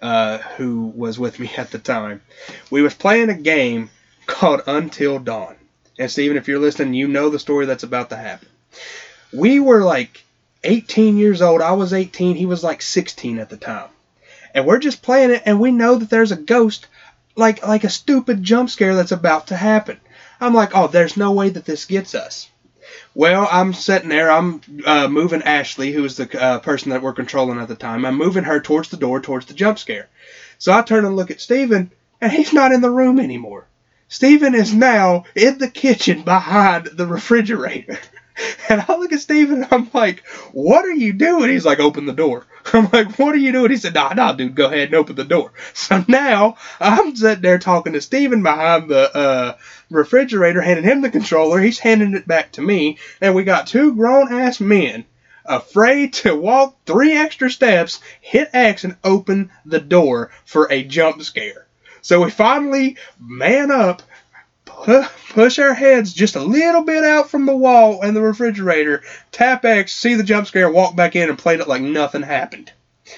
uh, 0.00 0.38
who 0.38 0.92
was 0.94 1.18
with 1.18 1.38
me 1.38 1.50
at 1.56 1.70
the 1.70 1.78
time. 1.78 2.22
We 2.70 2.82
was 2.82 2.94
playing 2.94 3.30
a 3.30 3.34
game 3.34 3.90
called 4.26 4.62
Until 4.66 5.18
Dawn. 5.18 5.56
And 5.98 6.10
Steven, 6.10 6.36
if 6.36 6.46
you're 6.46 6.60
listening, 6.60 6.94
you 6.94 7.08
know 7.08 7.28
the 7.28 7.38
story 7.40 7.66
that's 7.66 7.82
about 7.82 8.10
to 8.10 8.16
happen. 8.16 8.48
We 9.32 9.58
were 9.58 9.82
like 9.82 10.24
18 10.64 11.16
years 11.16 11.42
old. 11.42 11.60
I 11.60 11.72
was 11.72 11.92
18. 11.92 12.36
He 12.36 12.46
was 12.46 12.64
like 12.64 12.82
16 12.82 13.38
at 13.38 13.50
the 13.50 13.56
time. 13.56 13.88
And 14.54 14.66
we're 14.66 14.78
just 14.78 15.02
playing 15.02 15.30
it, 15.30 15.42
and 15.44 15.60
we 15.60 15.70
know 15.70 15.96
that 15.96 16.10
there's 16.10 16.32
a 16.32 16.36
ghost, 16.36 16.86
like 17.36 17.66
like 17.66 17.84
a 17.84 17.90
stupid 17.90 18.42
jump 18.42 18.70
scare 18.70 18.94
that's 18.94 19.12
about 19.12 19.48
to 19.48 19.56
happen. 19.56 20.00
I'm 20.40 20.54
like, 20.54 20.74
oh, 20.74 20.88
there's 20.88 21.16
no 21.16 21.32
way 21.32 21.50
that 21.50 21.64
this 21.64 21.84
gets 21.84 22.14
us. 22.14 22.48
Well, 23.14 23.48
I'm 23.50 23.74
sitting 23.74 24.08
there. 24.08 24.30
I'm 24.30 24.62
uh, 24.86 25.08
moving 25.08 25.42
Ashley, 25.42 25.92
who 25.92 26.02
was 26.02 26.16
the 26.16 26.40
uh, 26.40 26.58
person 26.60 26.90
that 26.90 27.02
we're 27.02 27.12
controlling 27.12 27.58
at 27.58 27.68
the 27.68 27.74
time. 27.74 28.04
I'm 28.04 28.16
moving 28.16 28.44
her 28.44 28.60
towards 28.60 28.88
the 28.88 28.96
door, 28.96 29.20
towards 29.20 29.46
the 29.46 29.54
jump 29.54 29.78
scare. 29.78 30.08
So 30.58 30.72
I 30.72 30.82
turn 30.82 31.04
and 31.04 31.16
look 31.16 31.30
at 31.30 31.40
Steven, 31.40 31.90
and 32.20 32.32
he's 32.32 32.52
not 32.52 32.72
in 32.72 32.80
the 32.80 32.90
room 32.90 33.18
anymore. 33.20 33.66
Steven 34.08 34.54
is 34.54 34.72
now 34.72 35.24
in 35.34 35.58
the 35.58 35.68
kitchen 35.68 36.22
behind 36.22 36.86
the 36.86 37.06
refrigerator. 37.06 37.98
And 38.68 38.84
I 38.86 38.96
look 38.96 39.12
at 39.12 39.20
Steven 39.20 39.62
and 39.62 39.72
I'm 39.72 39.90
like, 39.94 40.26
what 40.52 40.84
are 40.84 40.92
you 40.92 41.12
doing? 41.12 41.50
He's 41.50 41.64
like, 41.64 41.80
open 41.80 42.04
the 42.06 42.12
door. 42.12 42.46
I'm 42.72 42.88
like, 42.92 43.18
what 43.18 43.34
are 43.34 43.38
you 43.38 43.50
doing? 43.52 43.70
He 43.70 43.78
said, 43.78 43.94
nah, 43.94 44.12
nah, 44.12 44.32
dude, 44.32 44.54
go 44.54 44.66
ahead 44.66 44.88
and 44.88 44.94
open 44.94 45.16
the 45.16 45.24
door. 45.24 45.52
So 45.74 46.04
now 46.06 46.56
I'm 46.80 47.16
sitting 47.16 47.42
there 47.42 47.58
talking 47.58 47.94
to 47.94 48.00
Steven 48.00 48.42
behind 48.42 48.90
the 48.90 49.16
uh, 49.16 49.56
refrigerator, 49.90 50.60
handing 50.60 50.84
him 50.84 51.00
the 51.00 51.10
controller. 51.10 51.60
He's 51.60 51.78
handing 51.78 52.14
it 52.14 52.28
back 52.28 52.52
to 52.52 52.62
me. 52.62 52.98
And 53.20 53.34
we 53.34 53.44
got 53.44 53.66
two 53.66 53.94
grown 53.94 54.32
ass 54.32 54.60
men 54.60 55.06
afraid 55.48 56.12
to 56.12 56.36
walk 56.36 56.76
three 56.84 57.16
extra 57.16 57.50
steps, 57.50 58.00
hit 58.20 58.50
X, 58.52 58.84
and 58.84 58.96
open 59.02 59.50
the 59.64 59.80
door 59.80 60.30
for 60.44 60.70
a 60.70 60.84
jump 60.84 61.22
scare. 61.22 61.66
So 62.02 62.22
we 62.22 62.30
finally 62.30 62.96
man 63.18 63.70
up, 63.70 64.02
push 64.84 65.58
our 65.58 65.74
heads 65.74 66.12
just 66.12 66.36
a 66.36 66.42
little 66.42 66.82
bit 66.82 67.04
out 67.04 67.30
from 67.30 67.46
the 67.46 67.56
wall 67.56 68.02
and 68.02 68.16
the 68.16 68.22
refrigerator, 68.22 69.02
tap 69.30 69.64
X, 69.64 69.92
see 69.92 70.14
the 70.14 70.22
jump 70.22 70.46
scare, 70.46 70.70
walk 70.70 70.96
back 70.96 71.16
in, 71.16 71.28
and 71.28 71.38
played 71.38 71.60
it 71.60 71.68
like 71.68 71.82
nothing 71.82 72.22
happened. 72.22 72.72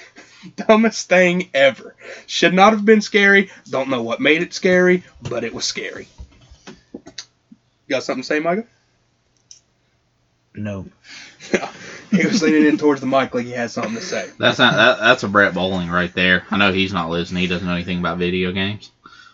Dumbest 0.56 1.08
thing 1.08 1.50
ever. 1.54 1.94
Should 2.26 2.54
not 2.54 2.72
have 2.72 2.84
been 2.84 3.00
scary. 3.00 3.50
Don't 3.68 3.90
know 3.90 4.02
what 4.02 4.20
made 4.20 4.42
it 4.42 4.54
scary, 4.54 5.04
but 5.22 5.44
it 5.44 5.54
was 5.54 5.64
scary. 5.64 6.08
You 6.94 7.96
got 7.96 8.02
something 8.02 8.22
to 8.22 8.26
say, 8.26 8.40
Michael? 8.40 8.66
No. 10.54 10.86
he 12.10 12.26
was 12.26 12.42
leaning 12.42 12.66
in 12.66 12.78
towards 12.78 13.00
the 13.00 13.06
mic 13.06 13.34
like 13.34 13.46
he 13.46 13.52
had 13.52 13.70
something 13.70 13.94
to 13.94 14.00
say. 14.00 14.28
That's 14.38 14.58
not 14.58 14.74
that, 14.74 14.98
that's 14.98 15.22
a 15.22 15.28
Brett 15.28 15.54
Bowling 15.54 15.88
right 15.90 16.12
there. 16.12 16.44
I 16.50 16.56
know 16.56 16.72
he's 16.72 16.92
not 16.92 17.10
listening. 17.10 17.42
He 17.42 17.48
doesn't 17.48 17.66
know 17.66 17.74
anything 17.74 17.98
about 17.98 18.18
video 18.18 18.52
games, 18.52 18.90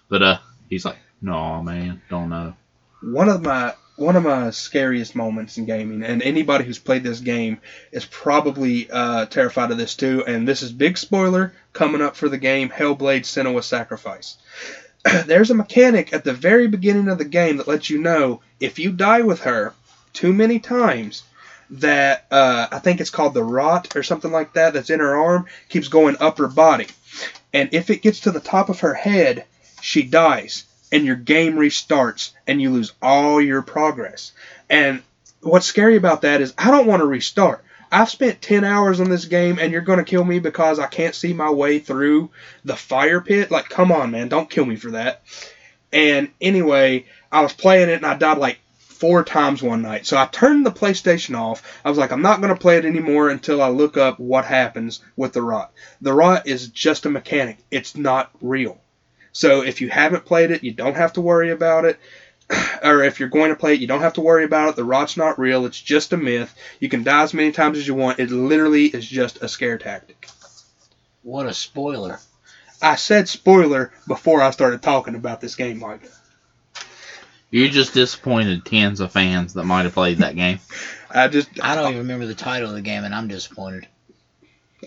but 0.08 0.22
uh, 0.22 0.38
he's 0.68 0.84
like, 0.84 0.98
no 1.20 1.62
man, 1.62 2.02
don't 2.08 2.28
know. 2.28 2.54
One 3.02 3.28
of 3.28 3.42
my 3.42 3.74
one 3.96 4.14
of 4.14 4.22
my 4.22 4.50
scariest 4.50 5.16
moments 5.16 5.56
in 5.56 5.64
gaming, 5.64 6.02
and 6.02 6.22
anybody 6.22 6.64
who's 6.64 6.78
played 6.78 7.02
this 7.02 7.20
game 7.20 7.58
is 7.92 8.04
probably 8.04 8.90
uh, 8.90 9.24
terrified 9.26 9.70
of 9.70 9.78
this 9.78 9.94
too. 9.94 10.22
And 10.26 10.46
this 10.46 10.62
is 10.62 10.70
big 10.72 10.98
spoiler 10.98 11.54
coming 11.72 12.02
up 12.02 12.16
for 12.16 12.28
the 12.28 12.38
game 12.38 12.68
Hellblade: 12.68 13.22
Senua's 13.22 13.66
Sacrifice. 13.66 14.36
There's 15.26 15.50
a 15.50 15.54
mechanic 15.54 16.12
at 16.12 16.24
the 16.24 16.34
very 16.34 16.68
beginning 16.68 17.08
of 17.08 17.18
the 17.18 17.24
game 17.24 17.56
that 17.56 17.68
lets 17.68 17.88
you 17.88 17.98
know 17.98 18.42
if 18.60 18.78
you 18.78 18.92
die 18.92 19.22
with 19.22 19.40
her 19.40 19.72
too 20.12 20.32
many 20.32 20.58
times, 20.58 21.22
that 21.70 22.26
uh, 22.30 22.66
I 22.70 22.78
think 22.78 23.00
it's 23.00 23.10
called 23.10 23.34
the 23.34 23.44
rot 23.44 23.96
or 23.96 24.02
something 24.02 24.30
like 24.30 24.52
that 24.54 24.74
that's 24.74 24.90
in 24.90 25.00
her 25.00 25.16
arm 25.16 25.46
keeps 25.68 25.88
going 25.88 26.16
up 26.20 26.38
her 26.38 26.48
body, 26.48 26.86
and 27.52 27.70
if 27.72 27.88
it 27.88 28.02
gets 28.02 28.20
to 28.20 28.30
the 28.30 28.40
top 28.40 28.68
of 28.68 28.80
her 28.80 28.94
head, 28.94 29.46
she 29.80 30.02
dies 30.02 30.64
and 30.92 31.04
your 31.04 31.16
game 31.16 31.54
restarts 31.54 32.30
and 32.46 32.60
you 32.60 32.70
lose 32.70 32.92
all 33.02 33.40
your 33.40 33.62
progress. 33.62 34.32
And 34.70 35.02
what's 35.40 35.66
scary 35.66 35.96
about 35.96 36.22
that 36.22 36.40
is 36.40 36.54
I 36.56 36.70
don't 36.70 36.86
want 36.86 37.00
to 37.00 37.06
restart. 37.06 37.64
I've 37.90 38.10
spent 38.10 38.42
10 38.42 38.64
hours 38.64 39.00
on 39.00 39.10
this 39.10 39.26
game 39.26 39.58
and 39.58 39.72
you're 39.72 39.80
going 39.80 39.98
to 39.98 40.04
kill 40.04 40.24
me 40.24 40.38
because 40.38 40.78
I 40.78 40.86
can't 40.86 41.14
see 41.14 41.32
my 41.32 41.50
way 41.50 41.78
through 41.78 42.30
the 42.64 42.76
fire 42.76 43.20
pit. 43.20 43.50
Like, 43.50 43.68
come 43.68 43.92
on, 43.92 44.10
man, 44.10 44.28
don't 44.28 44.50
kill 44.50 44.64
me 44.64 44.76
for 44.76 44.92
that. 44.92 45.22
And 45.92 46.30
anyway, 46.40 47.06
I 47.30 47.42
was 47.42 47.52
playing 47.52 47.88
it 47.88 47.94
and 47.94 48.06
I 48.06 48.16
died 48.16 48.38
like 48.38 48.58
four 48.78 49.22
times 49.22 49.62
one 49.62 49.82
night. 49.82 50.06
So 50.06 50.16
I 50.16 50.26
turned 50.26 50.66
the 50.66 50.72
PlayStation 50.72 51.38
off. 51.38 51.62
I 51.84 51.88
was 51.88 51.98
like, 51.98 52.12
I'm 52.12 52.22
not 52.22 52.40
going 52.40 52.52
to 52.52 52.60
play 52.60 52.76
it 52.76 52.84
anymore 52.84 53.28
until 53.28 53.62
I 53.62 53.68
look 53.68 53.96
up 53.96 54.18
what 54.18 54.44
happens 54.44 55.00
with 55.16 55.32
the 55.32 55.42
rot. 55.42 55.72
The 56.00 56.12
rot 56.12 56.46
is 56.46 56.68
just 56.68 57.06
a 57.06 57.10
mechanic, 57.10 57.58
it's 57.70 57.96
not 57.96 58.30
real. 58.40 58.80
So 59.36 59.60
if 59.60 59.82
you 59.82 59.90
haven't 59.90 60.24
played 60.24 60.50
it, 60.50 60.64
you 60.64 60.72
don't 60.72 60.96
have 60.96 61.12
to 61.12 61.20
worry 61.20 61.50
about 61.50 61.84
it. 61.84 61.98
Or 62.82 63.02
if 63.02 63.20
you're 63.20 63.28
going 63.28 63.50
to 63.50 63.56
play 63.56 63.74
it, 63.74 63.80
you 63.80 63.86
don't 63.86 64.00
have 64.00 64.14
to 64.14 64.22
worry 64.22 64.44
about 64.44 64.70
it. 64.70 64.76
The 64.76 64.84
rot's 64.84 65.16
not 65.16 65.38
real. 65.38 65.66
It's 65.66 65.80
just 65.80 66.12
a 66.14 66.16
myth. 66.16 66.54
You 66.80 66.88
can 66.88 67.02
die 67.02 67.22
as 67.22 67.34
many 67.34 67.52
times 67.52 67.76
as 67.76 67.86
you 67.86 67.94
want. 67.94 68.18
It 68.18 68.30
literally 68.30 68.86
is 68.86 69.06
just 69.06 69.42
a 69.42 69.48
scare 69.48 69.76
tactic. 69.76 70.28
What 71.22 71.44
a 71.46 71.52
spoiler. 71.52 72.18
I 72.80 72.94
said 72.96 73.28
spoiler 73.28 73.92
before 74.08 74.40
I 74.40 74.50
started 74.52 74.80
talking 74.82 75.16
about 75.16 75.40
this 75.42 75.56
game, 75.56 75.80
Mike. 75.80 76.08
You 77.50 77.68
just 77.68 77.92
disappointed 77.92 78.64
tens 78.64 79.00
of 79.00 79.12
fans 79.12 79.54
that 79.54 79.64
might 79.64 79.84
have 79.84 79.94
played 79.94 80.18
that 80.18 80.36
game. 80.36 80.60
I 81.10 81.28
just 81.28 81.48
I 81.62 81.74
don't 81.74 81.88
even 81.90 81.98
remember 81.98 82.26
the 82.26 82.34
title 82.34 82.70
of 82.70 82.74
the 82.74 82.80
game, 82.82 83.04
and 83.04 83.14
I'm 83.14 83.28
disappointed. 83.28 83.86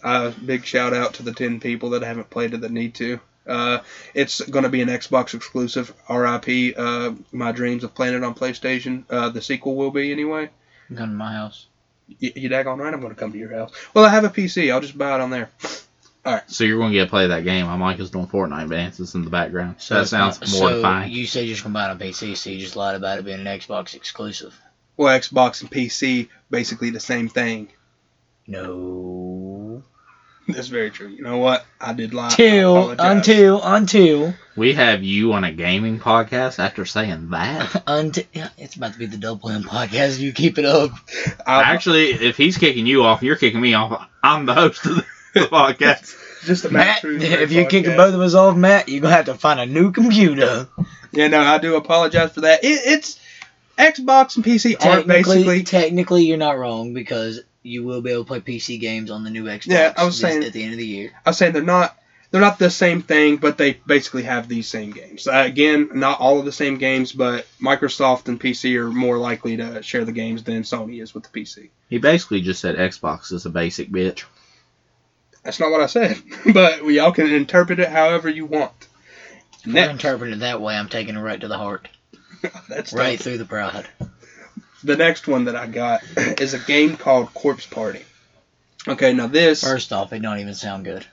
uh, 0.03 0.31
big 0.45 0.65
shout 0.65 0.93
out 0.93 1.15
to 1.15 1.23
the 1.23 1.33
10 1.33 1.59
people 1.59 1.91
that 1.91 2.01
haven't 2.03 2.29
played 2.31 2.53
it 2.55 2.61
that 2.61 2.71
need 2.71 2.95
to. 2.95 3.19
Uh, 3.47 3.79
it's 4.13 4.41
going 4.41 4.63
to 4.63 4.69
be 4.69 4.81
an 4.81 4.89
Xbox 4.89 5.33
exclusive. 5.33 5.93
RIP. 6.09 6.77
Uh, 6.77 7.13
my 7.31 7.51
dreams 7.51 7.83
of 7.83 7.95
playing 7.95 8.15
it 8.15 8.23
on 8.23 8.35
PlayStation. 8.35 9.03
Uh, 9.09 9.29
the 9.29 9.41
sequel 9.41 9.75
will 9.75 9.91
be 9.91 10.11
anyway. 10.11 10.49
Come 10.89 10.97
to 10.97 11.05
my 11.07 11.33
house. 11.33 11.67
You, 12.19 12.31
you 12.35 12.49
daggone 12.49 12.77
right, 12.79 12.93
I'm 12.93 13.01
going 13.01 13.13
to 13.13 13.19
come 13.19 13.31
to 13.31 13.37
your 13.37 13.53
house. 13.53 13.71
Well, 13.93 14.05
I 14.05 14.09
have 14.09 14.23
a 14.23 14.29
PC. 14.29 14.71
I'll 14.71 14.81
just 14.81 14.97
buy 14.97 15.15
it 15.15 15.21
on 15.21 15.29
there. 15.29 15.49
All 16.25 16.33
right. 16.33 16.43
So 16.51 16.63
you're 16.63 16.77
going 16.77 16.91
to 16.91 16.97
get 16.97 17.05
to 17.05 17.09
play 17.09 17.27
that 17.27 17.43
game 17.43 17.65
while 17.67 17.77
Mike 17.77 17.99
is 17.99 18.09
doing 18.11 18.27
Fortnite 18.27 18.69
dances 18.69 19.15
in 19.15 19.23
the 19.23 19.29
background. 19.29 19.75
So 19.79 19.95
that 19.95 20.07
sounds 20.07 20.41
not- 20.41 20.59
mortifying. 20.59 21.09
So 21.09 21.15
you 21.15 21.25
said 21.27 21.45
you're 21.45 21.53
just 21.53 21.63
gonna 21.63 21.73
buy 21.73 21.85
it 21.87 21.91
on 21.91 21.99
PC, 21.99 22.35
so 22.35 22.49
you 22.49 22.59
just 22.59 22.75
lied 22.75 22.95
about 22.95 23.19
it 23.19 23.25
being 23.25 23.39
an 23.39 23.45
Xbox 23.45 23.95
exclusive. 23.95 24.59
Well, 24.97 25.17
Xbox 25.17 25.61
and 25.61 25.71
PC 25.71 26.27
basically 26.49 26.89
the 26.89 26.99
same 26.99 27.29
thing. 27.29 27.69
No. 28.47 29.83
That's 30.47 30.67
very 30.67 30.91
true. 30.91 31.07
You 31.07 31.23
know 31.23 31.37
what? 31.37 31.65
I 31.81 31.93
did 31.93 32.13
lie. 32.13 32.27
I 32.27 32.29
Till 32.29 32.91
until 32.99 33.61
until 33.63 34.33
we 34.57 34.73
have 34.73 35.01
you 35.01 35.31
on 35.33 35.45
a 35.45 35.51
gaming 35.51 35.99
podcast 35.99 36.59
after 36.59 36.85
saying 36.85 37.29
that. 37.29 37.83
until 37.87 38.25
yeah, 38.33 38.49
it's 38.57 38.75
about 38.75 38.93
to 38.93 38.99
be 38.99 39.05
the 39.05 39.17
double 39.17 39.49
M 39.49 39.63
podcast. 39.63 40.19
You 40.19 40.33
keep 40.33 40.57
it 40.57 40.65
up. 40.65 40.91
I, 41.47 41.63
Actually, 41.63 42.11
if 42.11 42.35
he's 42.35 42.57
kicking 42.57 42.85
you 42.85 43.03
off, 43.03 43.23
you're 43.23 43.37
kicking 43.37 43.61
me 43.61 43.73
off. 43.75 44.09
I'm 44.21 44.45
the 44.45 44.53
host 44.53 44.85
of 44.85 44.95
the 44.97 45.01
podcast. 45.35 46.45
just 46.45 46.65
a 46.65 46.69
Matt, 46.69 46.99
Truth 46.99 47.21
if 47.23 47.51
you're 47.51 47.69
kicking 47.69 47.95
both 47.95 48.13
of 48.13 48.19
us 48.19 48.33
off, 48.33 48.57
Matt, 48.57 48.89
you're 48.89 49.01
gonna 49.01 49.15
have 49.15 49.25
to 49.25 49.35
find 49.35 49.59
a 49.61 49.65
new 49.65 49.93
computer. 49.93 50.67
Yeah, 51.13 51.27
no, 51.27 51.39
I 51.39 51.59
do 51.59 51.75
apologize 51.75 52.33
for 52.33 52.41
that. 52.41 52.63
It, 52.63 52.81
it's 52.85 53.19
Xbox 53.77 54.35
and 54.35 54.43
PC 54.43 54.85
aren't 54.85 55.07
basically. 55.07 55.63
technically, 55.63 56.25
you're 56.25 56.37
not 56.37 56.57
wrong 56.57 56.93
because 56.93 57.39
you 57.69 57.83
will 57.83 58.01
be 58.01 58.11
able 58.11 58.23
to 58.23 58.27
play 58.27 58.39
PC 58.41 58.79
games 58.79 59.11
on 59.11 59.23
the 59.23 59.29
new 59.29 59.45
Xbox. 59.45 59.67
Yeah, 59.67 59.93
I 59.95 60.05
was 60.05 60.19
saying- 60.19 60.43
at 60.43 60.53
the 60.53 60.63
end 60.63 60.73
of 60.73 60.79
the 60.79 60.85
year. 60.87 61.11
I 61.25 61.29
was 61.29 61.37
saying 61.37 61.53
they're 61.53 61.61
not. 61.63 61.95
They're 62.31 62.39
not 62.41 62.59
the 62.59 62.69
same 62.69 63.01
thing, 63.01 63.37
but 63.37 63.57
they 63.57 63.73
basically 63.87 64.21
have 64.21 64.47
these 64.47 64.67
same 64.67 64.91
games. 64.91 65.27
Uh, 65.27 65.43
again, 65.47 65.89
not 65.95 66.19
all 66.19 66.37
of 66.37 66.45
the 66.45 66.51
same 66.51 66.77
games, 66.77 67.11
but 67.11 67.47
Microsoft 67.59 68.27
and 68.27 68.39
PC 68.39 68.75
are 68.75 68.91
more 68.91 69.17
likely 69.17 69.57
to 69.57 69.81
share 69.81 70.05
the 70.05 70.11
games 70.11 70.43
than 70.43 70.61
Sony 70.61 71.01
is 71.01 71.15
with 71.15 71.23
the 71.23 71.29
PC. 71.41 71.69
He 71.89 71.97
basically 71.97 72.41
just 72.41 72.61
said 72.61 72.75
Xbox 72.75 73.31
is 73.33 73.47
a 73.47 73.49
basic 73.49 73.89
bitch. 73.89 74.25
That's 75.43 75.59
not 75.59 75.71
what 75.71 75.81
I 75.81 75.87
said, 75.87 76.17
but 76.53 76.85
we 76.85 76.99
all 76.99 77.11
can 77.13 77.33
interpret 77.33 77.79
it 77.79 77.89
however 77.89 78.29
you 78.29 78.45
want. 78.45 78.73
If 79.61 79.65
we're 79.65 79.73
Next, 79.73 79.91
interpreting 79.93 80.35
it 80.35 80.39
that 80.41 80.61
way, 80.61 80.75
I'm 80.75 80.87
taking 80.87 81.15
it 81.15 81.19
right 81.19 81.41
to 81.41 81.47
the 81.47 81.57
heart, 81.57 81.87
that's 82.69 82.93
right 82.93 83.17
tough. 83.17 83.23
through 83.23 83.37
the 83.39 83.45
pride. 83.45 83.87
The 84.83 84.95
next 84.95 85.27
one 85.27 85.45
that 85.45 85.55
I 85.55 85.67
got 85.67 86.01
is 86.41 86.53
a 86.53 86.59
game 86.59 86.95
called 86.97 87.33
Corpse 87.33 87.65
Party. 87.65 88.01
Okay, 88.87 89.13
now 89.13 89.27
this. 89.27 89.61
First 89.63 89.91
off, 89.91 90.13
it 90.13 90.21
don't 90.21 90.39
even 90.39 90.53
sound 90.53 90.85
good. 90.85 91.05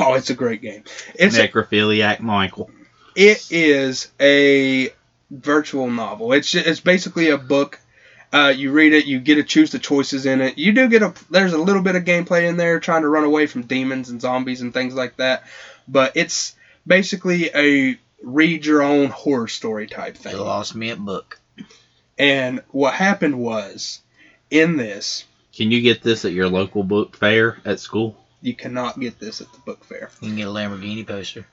Oh, 0.00 0.14
it's 0.14 0.30
a 0.30 0.34
great 0.34 0.60
game. 0.62 0.82
It's 1.14 1.36
a, 1.38 1.46
Necrophiliac 1.46 2.18
Michael. 2.18 2.70
it 3.14 3.46
is 3.50 4.08
a 4.20 4.90
virtual 5.30 5.88
novel. 5.88 6.32
It's 6.32 6.52
it's 6.56 6.80
basically 6.80 7.30
a 7.30 7.38
book. 7.38 7.78
Uh, 8.32 8.52
you 8.54 8.72
read 8.72 8.92
it, 8.92 9.06
you 9.06 9.20
get 9.20 9.36
to 9.36 9.44
choose 9.44 9.70
the 9.70 9.78
choices 9.78 10.26
in 10.26 10.40
it. 10.40 10.58
You 10.58 10.72
do 10.72 10.88
get 10.88 11.02
a 11.02 11.14
there's 11.30 11.52
a 11.52 11.58
little 11.58 11.82
bit 11.82 11.94
of 11.94 12.02
gameplay 12.04 12.48
in 12.48 12.56
there, 12.56 12.80
trying 12.80 13.02
to 13.02 13.08
run 13.08 13.22
away 13.22 13.46
from 13.46 13.62
demons 13.62 14.08
and 14.08 14.20
zombies 14.20 14.60
and 14.60 14.74
things 14.74 14.94
like 14.94 15.16
that. 15.18 15.44
But 15.86 16.16
it's 16.16 16.56
basically 16.84 17.48
a 17.54 17.96
read 18.22 18.66
your 18.66 18.82
own 18.82 19.06
horror 19.10 19.46
story 19.46 19.86
type 19.86 20.16
You 20.16 20.20
thing. 20.32 20.38
lost 20.38 20.74
me 20.74 20.90
at 20.90 20.98
book. 20.98 21.38
And 22.18 22.62
what 22.70 22.94
happened 22.94 23.38
was, 23.38 24.00
in 24.50 24.76
this, 24.76 25.24
Can 25.54 25.70
you 25.70 25.80
get 25.82 26.02
this 26.02 26.24
at 26.24 26.32
your 26.32 26.48
local 26.48 26.82
book 26.82 27.16
fair 27.16 27.58
at 27.64 27.80
school? 27.80 28.16
you 28.42 28.54
cannot 28.54 29.00
get 29.00 29.18
this 29.18 29.40
at 29.40 29.52
the 29.52 29.58
book 29.60 29.84
fair. 29.84 30.10
You 30.20 30.28
can 30.28 30.36
get 30.36 30.46
a 30.46 30.50
Lamborghini 30.50 31.04
poster. 31.06 31.46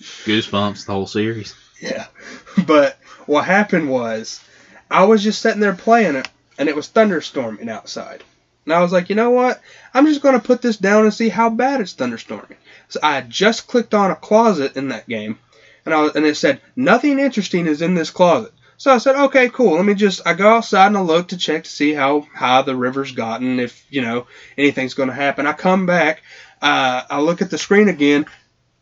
Goosebumps, 0.00 0.86
the 0.86 0.92
whole 0.92 1.06
series. 1.06 1.54
Yeah. 1.80 2.06
But 2.66 2.96
what 3.26 3.44
happened 3.44 3.90
was, 3.90 4.42
I 4.90 5.04
was 5.04 5.22
just 5.22 5.42
sitting 5.42 5.60
there 5.60 5.74
playing 5.74 6.14
it, 6.16 6.26
and 6.58 6.70
it 6.70 6.74
was 6.74 6.88
thunderstorming 6.88 7.68
outside. 7.68 8.24
And 8.64 8.72
I 8.72 8.80
was 8.80 8.92
like, 8.92 9.10
you 9.10 9.14
know 9.14 9.30
what? 9.30 9.60
I'm 9.92 10.06
just 10.06 10.22
going 10.22 10.40
to 10.40 10.46
put 10.46 10.62
this 10.62 10.78
down 10.78 11.04
and 11.04 11.12
see 11.12 11.28
how 11.28 11.50
bad 11.50 11.82
it's 11.82 11.94
thunderstorming. 11.94 12.56
So 12.88 12.98
I 13.02 13.14
had 13.14 13.28
just 13.28 13.66
clicked 13.66 13.92
on 13.92 14.10
a 14.10 14.16
closet 14.16 14.76
in 14.76 14.88
that 14.88 15.06
game, 15.06 15.38
and 15.84 15.92
I 15.94 16.00
was, 16.00 16.16
and 16.16 16.24
it 16.24 16.36
said 16.36 16.62
nothing 16.76 17.18
interesting 17.18 17.66
is 17.66 17.82
in 17.82 17.94
this 17.94 18.10
closet. 18.10 18.54
So 18.78 18.92
I 18.92 18.98
said, 18.98 19.16
okay, 19.16 19.48
cool. 19.48 19.76
Let 19.76 19.84
me 19.84 19.94
just. 19.94 20.20
I 20.26 20.34
go 20.34 20.56
outside 20.56 20.88
and 20.88 20.98
I 20.98 21.00
look 21.00 21.28
to 21.28 21.38
check 21.38 21.64
to 21.64 21.70
see 21.70 21.92
how 21.92 22.20
high 22.34 22.62
the 22.62 22.76
river's 22.76 23.12
gotten, 23.12 23.58
if 23.58 23.84
you 23.90 24.02
know 24.02 24.26
anything's 24.58 24.94
going 24.94 25.08
to 25.08 25.14
happen. 25.14 25.46
I 25.46 25.52
come 25.52 25.86
back, 25.86 26.22
uh, 26.60 27.02
I 27.08 27.20
look 27.20 27.42
at 27.42 27.50
the 27.50 27.58
screen 27.58 27.88
again. 27.88 28.26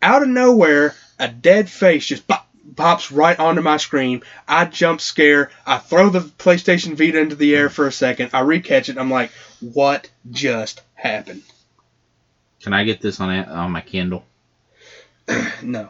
Out 0.03 0.23
of 0.23 0.29
nowhere, 0.29 0.95
a 1.19 1.29
dead 1.29 1.71
face 1.71 2.07
just 2.07 2.27
pop, 2.27 2.49
pops 2.77 3.13
right 3.13 3.39
onto 3.39 3.63
my 3.63 3.77
screen. 3.77 4.23
I 4.49 4.65
jump 4.65 5.01
scare. 5.01 5.51
I 5.67 5.79
throw 5.79 6.11
the 6.11 6.21
PlayStation 6.21 6.97
Vita 6.97 7.21
into 7.21 7.37
the 7.37 7.55
air 7.55 7.71
for 7.71 7.87
a 7.87 7.93
second. 7.93 8.31
I 8.33 8.43
recatch 8.43 8.89
it. 8.89 8.99
I'm 8.99 9.11
like, 9.11 9.31
what 9.61 10.11
just 10.31 10.83
happened? 10.95 11.43
Can 12.61 12.73
I 12.73 12.85
get 12.85 13.01
this 13.01 13.21
on 13.21 13.31
on 13.31 13.71
my 13.71 13.81
Kindle? 13.81 14.25
No, 15.63 15.89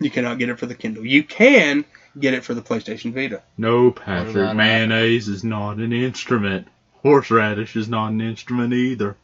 you 0.00 0.10
cannot 0.10 0.38
get 0.38 0.50
it 0.50 0.58
for 0.58 0.66
the 0.66 0.74
Kindle. 0.74 1.06
You 1.06 1.22
can 1.22 1.86
get 2.18 2.34
it 2.34 2.44
for 2.44 2.54
the 2.54 2.62
PlayStation 2.62 3.12
Vita. 3.12 3.42
No, 3.56 3.90
Patrick. 3.90 4.54
Mayonnaise 4.56 5.28
is 5.28 5.44
not 5.44 5.76
an 5.78 5.92
instrument. 5.92 6.68
Horseradish 7.02 7.76
is 7.76 7.88
not 7.88 8.12
an 8.12 8.20
instrument 8.20 8.72
either. 8.72 9.16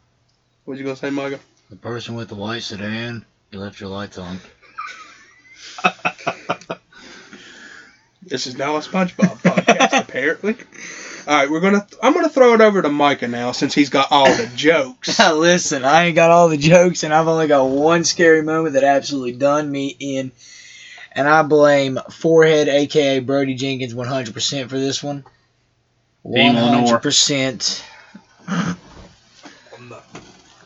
What 0.65 0.79
you 0.79 0.85
gonna 0.85 0.97
say, 0.97 1.11
Micah? 1.11 1.41
The 1.71 1.77
person 1.77 2.15
with 2.15 2.29
the 2.29 2.35
white 2.35 2.63
sedan, 2.63 3.25
you 3.51 3.59
left 3.59 3.81
your 3.81 3.91
lights 3.91 4.19
on. 4.19 4.39
This 8.23 8.47
is 8.47 8.57
now 8.57 8.77
a 8.77 8.81
SpongeBob 8.81 9.43
podcast, 9.43 9.99
apparently. 9.99 10.55
All 11.27 11.37
right, 11.37 11.51
we're 11.51 11.61
gonna. 11.61 11.87
I'm 12.03 12.13
gonna 12.13 12.29
throw 12.29 12.55
it 12.55 12.61
over 12.61 12.81
to 12.81 12.89
Micah 12.89 13.27
now 13.27 13.53
since 13.53 13.75
he's 13.75 13.89
got 13.89 14.13
all 14.13 14.27
the 14.27 14.49
jokes. 14.55 15.19
Now 15.19 15.35
Listen, 15.37 15.85
I 15.85 16.05
ain't 16.07 16.15
got 16.15 16.31
all 16.31 16.49
the 16.49 16.57
jokes, 16.57 17.03
and 17.03 17.13
I've 17.13 17.27
only 17.27 17.49
got 17.49 17.65
one 17.65 18.05
scary 18.05 18.43
moment 18.43 18.75
that 18.75 18.85
absolutely 18.85 19.33
done 19.33 19.71
me 19.71 19.97
in. 19.99 20.33
And 21.13 21.29
I 21.29 21.43
blame 21.43 21.99
Forehead, 22.11 22.69
aka 22.69 23.19
Brody 23.21 23.55
Jenkins, 23.55 23.95
100% 23.95 24.69
for 24.69 24.79
this 24.79 25.03
one. 25.03 25.25
Team 26.25 26.55
Lenore. 26.55 27.01
100%. 27.01 27.83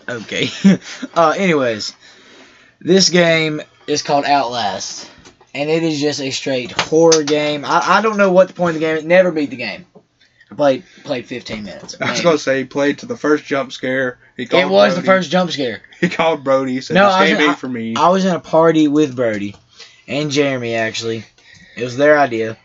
Okay. 0.08 0.48
uh, 1.14 1.34
anyways, 1.36 1.94
this 2.80 3.08
game 3.08 3.62
is 3.86 4.02
called 4.02 4.24
Outlast. 4.26 5.10
and 5.54 5.70
it 5.70 5.82
is 5.82 6.00
just 6.00 6.20
a 6.20 6.30
straight 6.30 6.72
horror 6.72 7.22
game. 7.22 7.64
I, 7.64 7.80
I 7.98 8.02
don't 8.02 8.16
know 8.18 8.32
what 8.32 8.48
the 8.48 8.54
point 8.54 8.76
of 8.76 8.80
the 8.82 8.86
game. 8.86 8.96
It 8.98 9.06
never 9.06 9.30
beat 9.32 9.50
the 9.50 9.56
game. 9.56 9.86
I 10.50 10.54
played 10.56 10.84
played 11.04 11.26
15 11.26 11.64
minutes. 11.64 11.96
I 12.00 12.04
was 12.04 12.18
maybe. 12.18 12.22
gonna 12.24 12.38
say 12.38 12.58
he 12.58 12.64
played 12.64 12.98
to 12.98 13.06
the 13.06 13.16
first 13.16 13.44
jump 13.44 13.72
scare. 13.72 14.18
He 14.36 14.44
called 14.46 14.62
It 14.64 14.68
was 14.68 14.94
the 14.94 15.02
first 15.02 15.30
jump 15.30 15.50
scare. 15.50 15.80
He 16.00 16.08
called 16.10 16.44
Brody. 16.44 16.72
He 16.74 16.80
said, 16.82 16.94
No, 16.94 17.06
"This 17.06 17.14
I 17.14 17.20
was- 17.30 17.30
game 17.38 17.50
I- 17.50 17.54
for 17.54 17.68
me." 17.68 17.94
I 17.96 18.08
was 18.10 18.24
in 18.26 18.34
a 18.34 18.40
party 18.40 18.86
with 18.88 19.16
Brody 19.16 19.56
and 20.08 20.30
Jeremy 20.30 20.74
actually. 20.74 21.24
It 21.76 21.82
was 21.82 21.96
their 21.96 22.18
idea. 22.18 22.56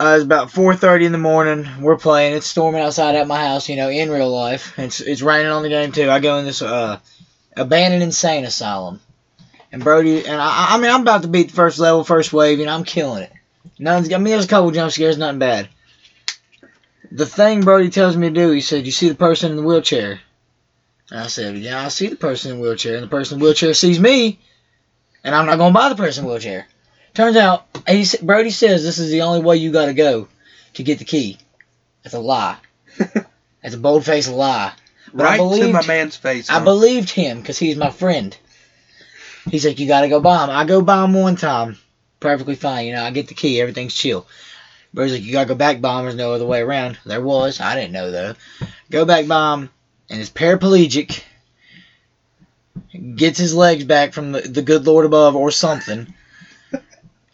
Uh, 0.00 0.04
it 0.04 0.14
was 0.14 0.22
about 0.22 0.50
4:30 0.50 1.06
in 1.06 1.12
the 1.12 1.18
morning. 1.18 1.66
We're 1.80 1.96
playing. 1.96 2.36
It's 2.36 2.46
storming 2.46 2.80
outside 2.80 3.16
at 3.16 3.26
my 3.26 3.44
house. 3.44 3.68
You 3.68 3.76
know, 3.76 3.88
in 3.88 4.10
real 4.10 4.30
life. 4.30 4.78
It's 4.78 5.00
it's 5.00 5.22
raining 5.22 5.50
on 5.50 5.62
the 5.62 5.68
game 5.68 5.90
too. 5.90 6.10
I 6.10 6.20
go 6.20 6.38
in 6.38 6.44
this 6.44 6.62
uh 6.62 6.98
abandoned 7.56 8.04
insane 8.04 8.44
asylum, 8.44 9.00
and 9.72 9.82
Brody 9.82 10.24
and 10.24 10.40
I. 10.40 10.74
I 10.74 10.78
mean, 10.78 10.90
I'm 10.90 11.00
about 11.00 11.22
to 11.22 11.28
beat 11.28 11.48
the 11.48 11.54
first 11.54 11.80
level, 11.80 12.04
first 12.04 12.32
wave. 12.32 12.58
Know, 12.58 12.72
I'm 12.72 12.84
killing 12.84 13.24
it. 13.24 13.32
None's. 13.78 14.12
I 14.12 14.18
mean, 14.18 14.32
there's 14.32 14.44
a 14.44 14.48
couple 14.48 14.70
jump 14.70 14.92
scares, 14.92 15.18
nothing 15.18 15.40
bad. 15.40 15.68
The 17.10 17.26
thing 17.26 17.62
Brody 17.62 17.90
tells 17.90 18.16
me 18.16 18.28
to 18.28 18.34
do, 18.34 18.50
he 18.50 18.60
said, 18.60 18.86
"You 18.86 18.92
see 18.92 19.08
the 19.08 19.14
person 19.16 19.50
in 19.50 19.56
the 19.56 19.62
wheelchair." 19.62 20.20
And 21.10 21.20
I 21.20 21.26
said, 21.26 21.56
"Yeah, 21.56 21.84
I 21.84 21.88
see 21.88 22.06
the 22.06 22.16
person 22.16 22.52
in 22.52 22.58
the 22.58 22.62
wheelchair, 22.62 22.94
and 22.94 23.02
the 23.02 23.08
person 23.08 23.34
in 23.34 23.38
the 23.40 23.44
wheelchair 23.46 23.74
sees 23.74 23.98
me." 23.98 24.38
And 25.24 25.34
I'm 25.34 25.46
not 25.46 25.58
gonna 25.58 25.74
buy 25.74 25.88
the 25.88 25.94
person 25.94 26.26
wheelchair. 26.26 26.66
Turns 27.14 27.36
out, 27.36 27.66
he, 27.88 28.06
Brody 28.22 28.50
says 28.50 28.84
this 28.84 28.98
is 28.98 29.10
the 29.10 29.22
only 29.22 29.40
way 29.40 29.56
you 29.56 29.72
gotta 29.72 29.94
go 29.94 30.28
to 30.74 30.82
get 30.82 30.98
the 30.98 31.04
key. 31.04 31.38
That's 32.02 32.14
a 32.14 32.20
lie. 32.20 32.56
That's 33.62 33.74
a 33.74 33.78
bold 33.78 34.04
faced 34.04 34.30
lie. 34.30 34.72
But 35.12 35.26
I 35.26 35.38
right 35.38 35.60
to 35.60 35.72
my 35.72 35.86
man's 35.86 36.16
face. 36.16 36.50
I 36.50 36.62
believed 36.62 37.10
him 37.10 37.40
because 37.40 37.58
he's 37.58 37.76
my 37.76 37.90
friend. 37.90 38.36
He's 39.50 39.66
like, 39.66 39.78
you 39.78 39.88
gotta 39.88 40.08
go 40.08 40.20
buy 40.20 40.44
him. 40.44 40.50
I 40.50 40.64
go 40.64 40.82
buy 40.82 41.04
him 41.04 41.14
one 41.14 41.36
time, 41.36 41.78
perfectly 42.20 42.54
fine. 42.54 42.86
You 42.86 42.92
know, 42.92 43.02
I 43.02 43.10
get 43.10 43.28
the 43.28 43.34
key, 43.34 43.60
everything's 43.60 43.94
chill. 43.94 44.26
Brody's 44.92 45.14
like, 45.14 45.22
you 45.22 45.32
gotta 45.32 45.48
go 45.48 45.54
back 45.54 45.80
buy 45.80 45.98
him. 45.98 46.04
There's 46.04 46.16
no 46.16 46.32
other 46.32 46.46
way 46.46 46.60
around. 46.60 46.98
There 47.04 47.20
was, 47.20 47.60
I 47.60 47.74
didn't 47.74 47.92
know 47.92 48.10
though. 48.10 48.34
Go 48.90 49.04
back 49.04 49.26
buy 49.26 49.54
him, 49.54 49.70
and 50.10 50.20
it's 50.20 50.30
paraplegic. 50.30 51.22
Gets 53.16 53.38
his 53.38 53.54
legs 53.54 53.84
back 53.84 54.12
from 54.12 54.32
the, 54.32 54.40
the 54.40 54.62
good 54.62 54.86
Lord 54.86 55.06
above 55.06 55.36
or 55.36 55.50
something. 55.50 56.12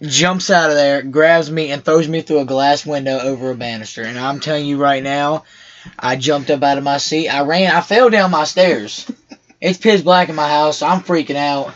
Jumps 0.03 0.51
out 0.51 0.71
of 0.71 0.77
there, 0.77 1.03
grabs 1.03 1.51
me, 1.51 1.71
and 1.71 1.85
throws 1.85 2.09
me 2.09 2.21
through 2.21 2.41
a 2.41 2.45
glass 2.45 2.85
window 2.85 3.19
over 3.19 3.51
a 3.51 3.55
banister. 3.55 4.03
And 4.03 4.19
I'm 4.19 4.41
telling 4.41 4.67
you 4.67 4.77
right 4.77 5.03
now, 5.03 5.45
I 5.99 6.17
jumped 6.17 6.51
up 6.51 6.63
out 6.63 6.79
of 6.79 6.85
my 6.85 6.99
seat. 6.99 7.29
I 7.29 7.43
ran. 7.43 7.75
I 7.75 7.81
fell 7.81 8.11
down 8.11 8.31
my 8.31 8.45
stairs. 8.45 9.11
It's 9.61 9.79
pitch 9.79 10.05
black 10.05 10.29
in 10.29 10.35
my 10.35 10.49
house. 10.49 10.79
So 10.79 10.87
I'm 10.87 11.01
freaking 11.01 11.37
out. 11.37 11.75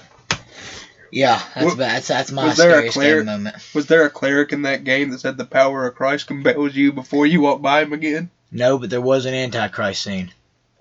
Yeah, 1.10 1.40
that's 1.54 1.74
bad. 1.74 1.96
That's, 1.96 2.08
that's 2.08 2.32
my 2.32 2.48
was 2.48 2.56
there 2.58 2.70
a 2.70 2.72
scariest 2.74 2.94
clear- 2.94 3.16
game 3.18 3.26
moment. 3.26 3.56
Was 3.74 3.86
there 3.86 4.04
a 4.04 4.10
cleric 4.10 4.52
in 4.52 4.62
that 4.62 4.84
game 4.84 5.10
that 5.10 5.20
said 5.20 5.38
the 5.38 5.44
power 5.46 5.86
of 5.86 5.94
Christ 5.94 6.26
compels 6.26 6.74
you 6.74 6.92
before 6.92 7.24
you 7.24 7.40
walk 7.40 7.62
by 7.62 7.82
him 7.82 7.92
again? 7.92 8.30
No, 8.52 8.78
but 8.78 8.90
there 8.90 9.00
was 9.00 9.24
an 9.26 9.34
Antichrist 9.34 10.02
scene. 10.02 10.32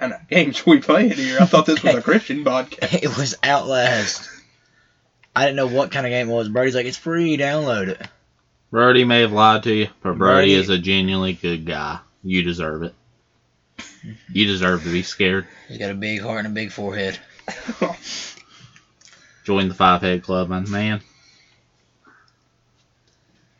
Hell, 0.00 0.08
kind 0.10 0.20
of 0.22 0.28
games 0.28 0.64
we 0.66 0.80
playing 0.80 1.12
here? 1.12 1.38
I 1.40 1.44
thought 1.44 1.66
this 1.66 1.82
was 1.82 1.94
a 1.94 2.02
Christian 2.02 2.44
podcast. 2.44 2.94
It 3.02 3.16
was 3.16 3.36
Outlast. 3.42 4.28
I 5.36 5.44
didn't 5.44 5.56
know 5.56 5.66
what 5.68 5.92
kind 5.92 6.06
of 6.06 6.10
game 6.10 6.28
it 6.28 6.32
was. 6.32 6.48
Brody's 6.48 6.74
like, 6.74 6.86
it's 6.86 6.96
free. 6.96 7.36
Download 7.36 7.88
it. 7.88 8.00
Brody 8.70 9.04
may 9.04 9.20
have 9.20 9.32
lied 9.32 9.64
to 9.64 9.72
you, 9.72 9.88
but 10.02 10.16
Brody 10.16 10.18
Brody- 10.18 10.54
is 10.54 10.68
a 10.68 10.78
genuinely 10.78 11.34
good 11.34 11.66
guy. 11.66 11.98
You 12.22 12.42
deserve 12.42 12.82
it. 12.84 12.94
You 14.32 14.46
deserve 14.46 14.82
to 14.84 14.92
be 14.92 15.02
scared. 15.02 15.46
He's 15.68 15.78
got 15.78 15.90
a 15.90 15.94
big 15.94 16.20
heart 16.20 16.38
and 16.38 16.46
a 16.48 16.50
big 16.50 16.72
forehead. 16.72 17.18
Join 19.44 19.68
the 19.68 19.74
Five 19.74 20.00
Head 20.02 20.22
Club, 20.22 20.48
my 20.48 20.60
man. 20.60 21.00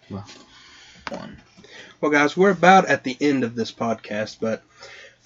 One. 0.09 0.25
Well, 2.01 2.11
guys, 2.11 2.37
we're 2.37 2.51
about 2.51 2.87
at 2.87 3.05
the 3.05 3.17
end 3.21 3.45
of 3.45 3.55
this 3.55 3.71
podcast, 3.73 4.39
but 4.41 4.63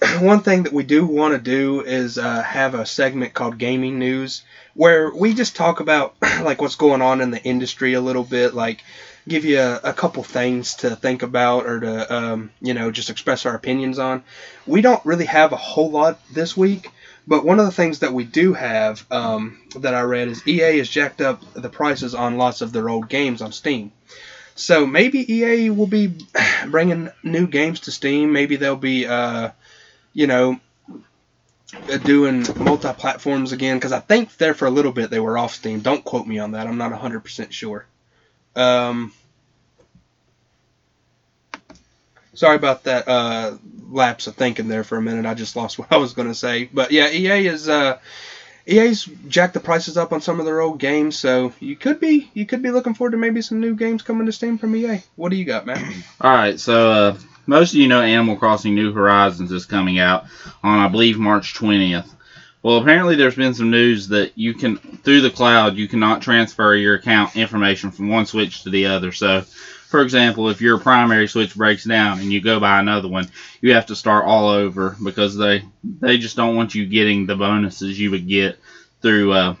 one 0.19 0.41
thing 0.41 0.63
that 0.63 0.73
we 0.73 0.83
do 0.83 1.05
want 1.05 1.33
to 1.33 1.39
do 1.39 1.81
is 1.81 2.17
uh, 2.17 2.41
have 2.41 2.73
a 2.75 2.85
segment 2.85 3.33
called 3.33 3.57
Gaming 3.57 3.99
News, 3.99 4.43
where 4.73 5.13
we 5.13 5.33
just 5.33 5.55
talk 5.55 5.79
about 5.79 6.15
like 6.41 6.61
what's 6.61 6.75
going 6.75 7.01
on 7.01 7.21
in 7.21 7.31
the 7.31 7.43
industry 7.43 7.93
a 7.93 8.01
little 8.01 8.23
bit, 8.23 8.53
like 8.53 8.83
give 9.27 9.45
you 9.45 9.59
a, 9.59 9.79
a 9.85 9.93
couple 9.93 10.23
things 10.23 10.75
to 10.75 10.95
think 10.95 11.23
about 11.23 11.65
or 11.65 11.79
to 11.79 12.13
um, 12.13 12.51
you 12.61 12.73
know 12.73 12.91
just 12.91 13.09
express 13.09 13.45
our 13.45 13.55
opinions 13.55 13.99
on. 13.99 14.23
We 14.67 14.81
don't 14.81 15.05
really 15.05 15.25
have 15.25 15.51
a 15.53 15.57
whole 15.57 15.91
lot 15.91 16.19
this 16.33 16.55
week. 16.55 16.91
But 17.27 17.43
one 17.43 17.59
of 17.59 17.65
the 17.65 17.71
things 17.71 17.99
that 17.99 18.13
we 18.13 18.23
do 18.23 18.53
have 18.53 19.03
um, 19.09 19.57
that 19.77 19.95
I 19.95 20.01
read 20.01 20.27
is 20.27 20.47
EA 20.47 20.77
has 20.77 20.89
jacked 20.89 21.21
up 21.21 21.41
the 21.53 21.69
prices 21.69 22.13
on 22.13 22.37
lots 22.37 22.61
of 22.61 22.71
their 22.71 22.87
old 22.87 23.09
games 23.09 23.41
on 23.41 23.51
Steam. 23.51 23.91
So 24.53 24.85
maybe 24.85 25.33
EA 25.33 25.71
will 25.71 25.87
be 25.87 26.13
bringing 26.67 27.09
new 27.23 27.47
games 27.47 27.81
to 27.81 27.91
Steam. 27.91 28.31
Maybe 28.31 28.57
they'll 28.57 28.75
be, 28.75 29.07
uh, 29.07 29.49
you 30.15 30.25
know, 30.25 30.59
doing 32.03 32.45
multi-platforms 32.55 33.51
again. 33.51 33.77
Because 33.77 33.91
I 33.91 33.99
think 33.99 34.35
there 34.37 34.55
for 34.55 34.65
a 34.65 34.71
little 34.71 34.91
bit 34.91 35.11
they 35.11 35.19
were 35.19 35.37
off 35.37 35.53
Steam. 35.53 35.81
Don't 35.81 36.03
quote 36.03 36.25
me 36.25 36.39
on 36.39 36.53
that. 36.53 36.65
I'm 36.65 36.79
not 36.79 36.91
100% 36.91 37.51
sure. 37.51 37.85
Um, 38.55 39.13
sorry 42.33 42.55
about 42.55 42.85
that 42.85 43.07
uh, 43.07 43.57
lapse 43.89 44.25
of 44.27 44.35
thinking 44.35 44.69
there 44.69 44.85
for 44.85 44.97
a 44.97 45.01
minute. 45.01 45.25
I 45.25 45.35
just 45.35 45.55
lost 45.55 45.77
what 45.79 45.91
I 45.91 45.97
was 45.97 46.13
going 46.13 46.29
to 46.29 46.35
say. 46.35 46.69
But 46.73 46.91
yeah, 46.91 47.11
EA 47.11 47.45
is. 47.45 47.69
Uh, 47.69 47.99
EA's 48.67 49.07
jacked 49.27 49.53
the 49.53 49.59
prices 49.59 49.95
up 49.95 50.11
on 50.11 50.21
some 50.21 50.39
of 50.39 50.45
their 50.47 50.59
old 50.59 50.79
games, 50.79 51.15
so 51.15 51.53
you 51.59 51.75
could 51.75 51.99
be 51.99 52.31
you 52.33 52.47
could 52.47 52.63
be 52.63 52.71
looking 52.71 52.95
forward 52.95 53.11
to 53.11 53.17
maybe 53.17 53.43
some 53.43 53.59
new 53.59 53.75
games 53.75 54.01
coming 54.01 54.25
to 54.25 54.31
Steam 54.31 54.57
from 54.57 54.75
EA. 54.75 55.03
What 55.15 55.29
do 55.29 55.35
you 55.35 55.45
got, 55.45 55.67
Matt? 55.67 55.83
All 56.21 56.31
right, 56.31 56.59
so 56.59 56.91
uh, 56.91 57.17
most 57.45 57.71
of 57.73 57.75
you 57.75 57.87
know 57.87 58.01
Animal 58.01 58.35
Crossing 58.37 58.75
New 58.75 58.93
Horizons 58.93 59.51
is 59.51 59.65
coming 59.65 59.99
out 59.99 60.25
on, 60.63 60.79
I 60.79 60.87
believe, 60.87 61.17
March 61.17 61.53
20th. 61.53 62.09
Well, 62.63 62.77
apparently 62.77 63.15
there's 63.15 63.35
been 63.35 63.53
some 63.53 63.69
news 63.69 64.07
that 64.07 64.35
you 64.35 64.55
can, 64.55 64.77
through 64.77 65.21
the 65.21 65.29
cloud, 65.29 65.75
you 65.75 65.87
cannot 65.87 66.23
transfer 66.23 66.73
your 66.73 66.95
account 66.95 67.35
information 67.35 67.91
from 67.91 68.09
one 68.09 68.25
Switch 68.25 68.63
to 68.63 68.71
the 68.71 68.87
other. 68.87 69.11
So, 69.11 69.41
for 69.41 70.01
example, 70.01 70.49
if 70.49 70.61
your 70.61 70.79
primary 70.79 71.27
Switch 71.27 71.55
breaks 71.55 71.83
down 71.83 72.19
and 72.19 72.33
you 72.33 72.41
go 72.41 72.59
buy 72.59 72.79
another 72.79 73.07
one, 73.07 73.29
you 73.61 73.75
have 73.75 73.85
to 73.87 73.95
start 73.95 74.25
all 74.25 74.49
over 74.49 74.97
because 75.03 75.37
they 75.37 75.63
they 75.83 76.17
just 76.17 76.35
don't 76.35 76.55
want 76.55 76.73
you 76.73 76.87
getting 76.87 77.27
the 77.27 77.35
bonuses 77.35 77.99
you 77.99 78.09
would 78.09 78.27
get 78.27 78.59
through 79.01 79.31
uh, 79.31 79.55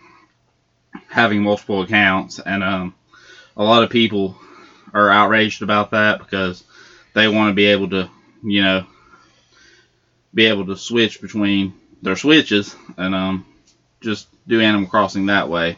having 1.07 1.43
multiple 1.43 1.83
accounts. 1.83 2.39
And 2.39 2.63
um, 2.63 2.95
a 3.55 3.63
lot 3.63 3.83
of 3.83 3.91
people 3.91 4.35
are 4.95 5.11
outraged 5.11 5.61
about 5.61 5.91
that 5.91 6.17
because 6.17 6.63
they 7.15 7.27
want 7.27 7.49
to 7.49 7.55
be 7.55 7.65
able 7.65 7.89
to, 7.89 8.09
you 8.43 8.61
know, 8.61 8.85
be 10.33 10.45
able 10.45 10.67
to 10.67 10.75
switch 10.75 11.21
between 11.21 11.73
their 12.01 12.17
switches 12.17 12.75
and 12.97 13.15
um, 13.15 13.45
just 14.01 14.27
do 14.47 14.61
Animal 14.61 14.87
Crossing 14.87 15.27
that 15.27 15.49
way. 15.49 15.77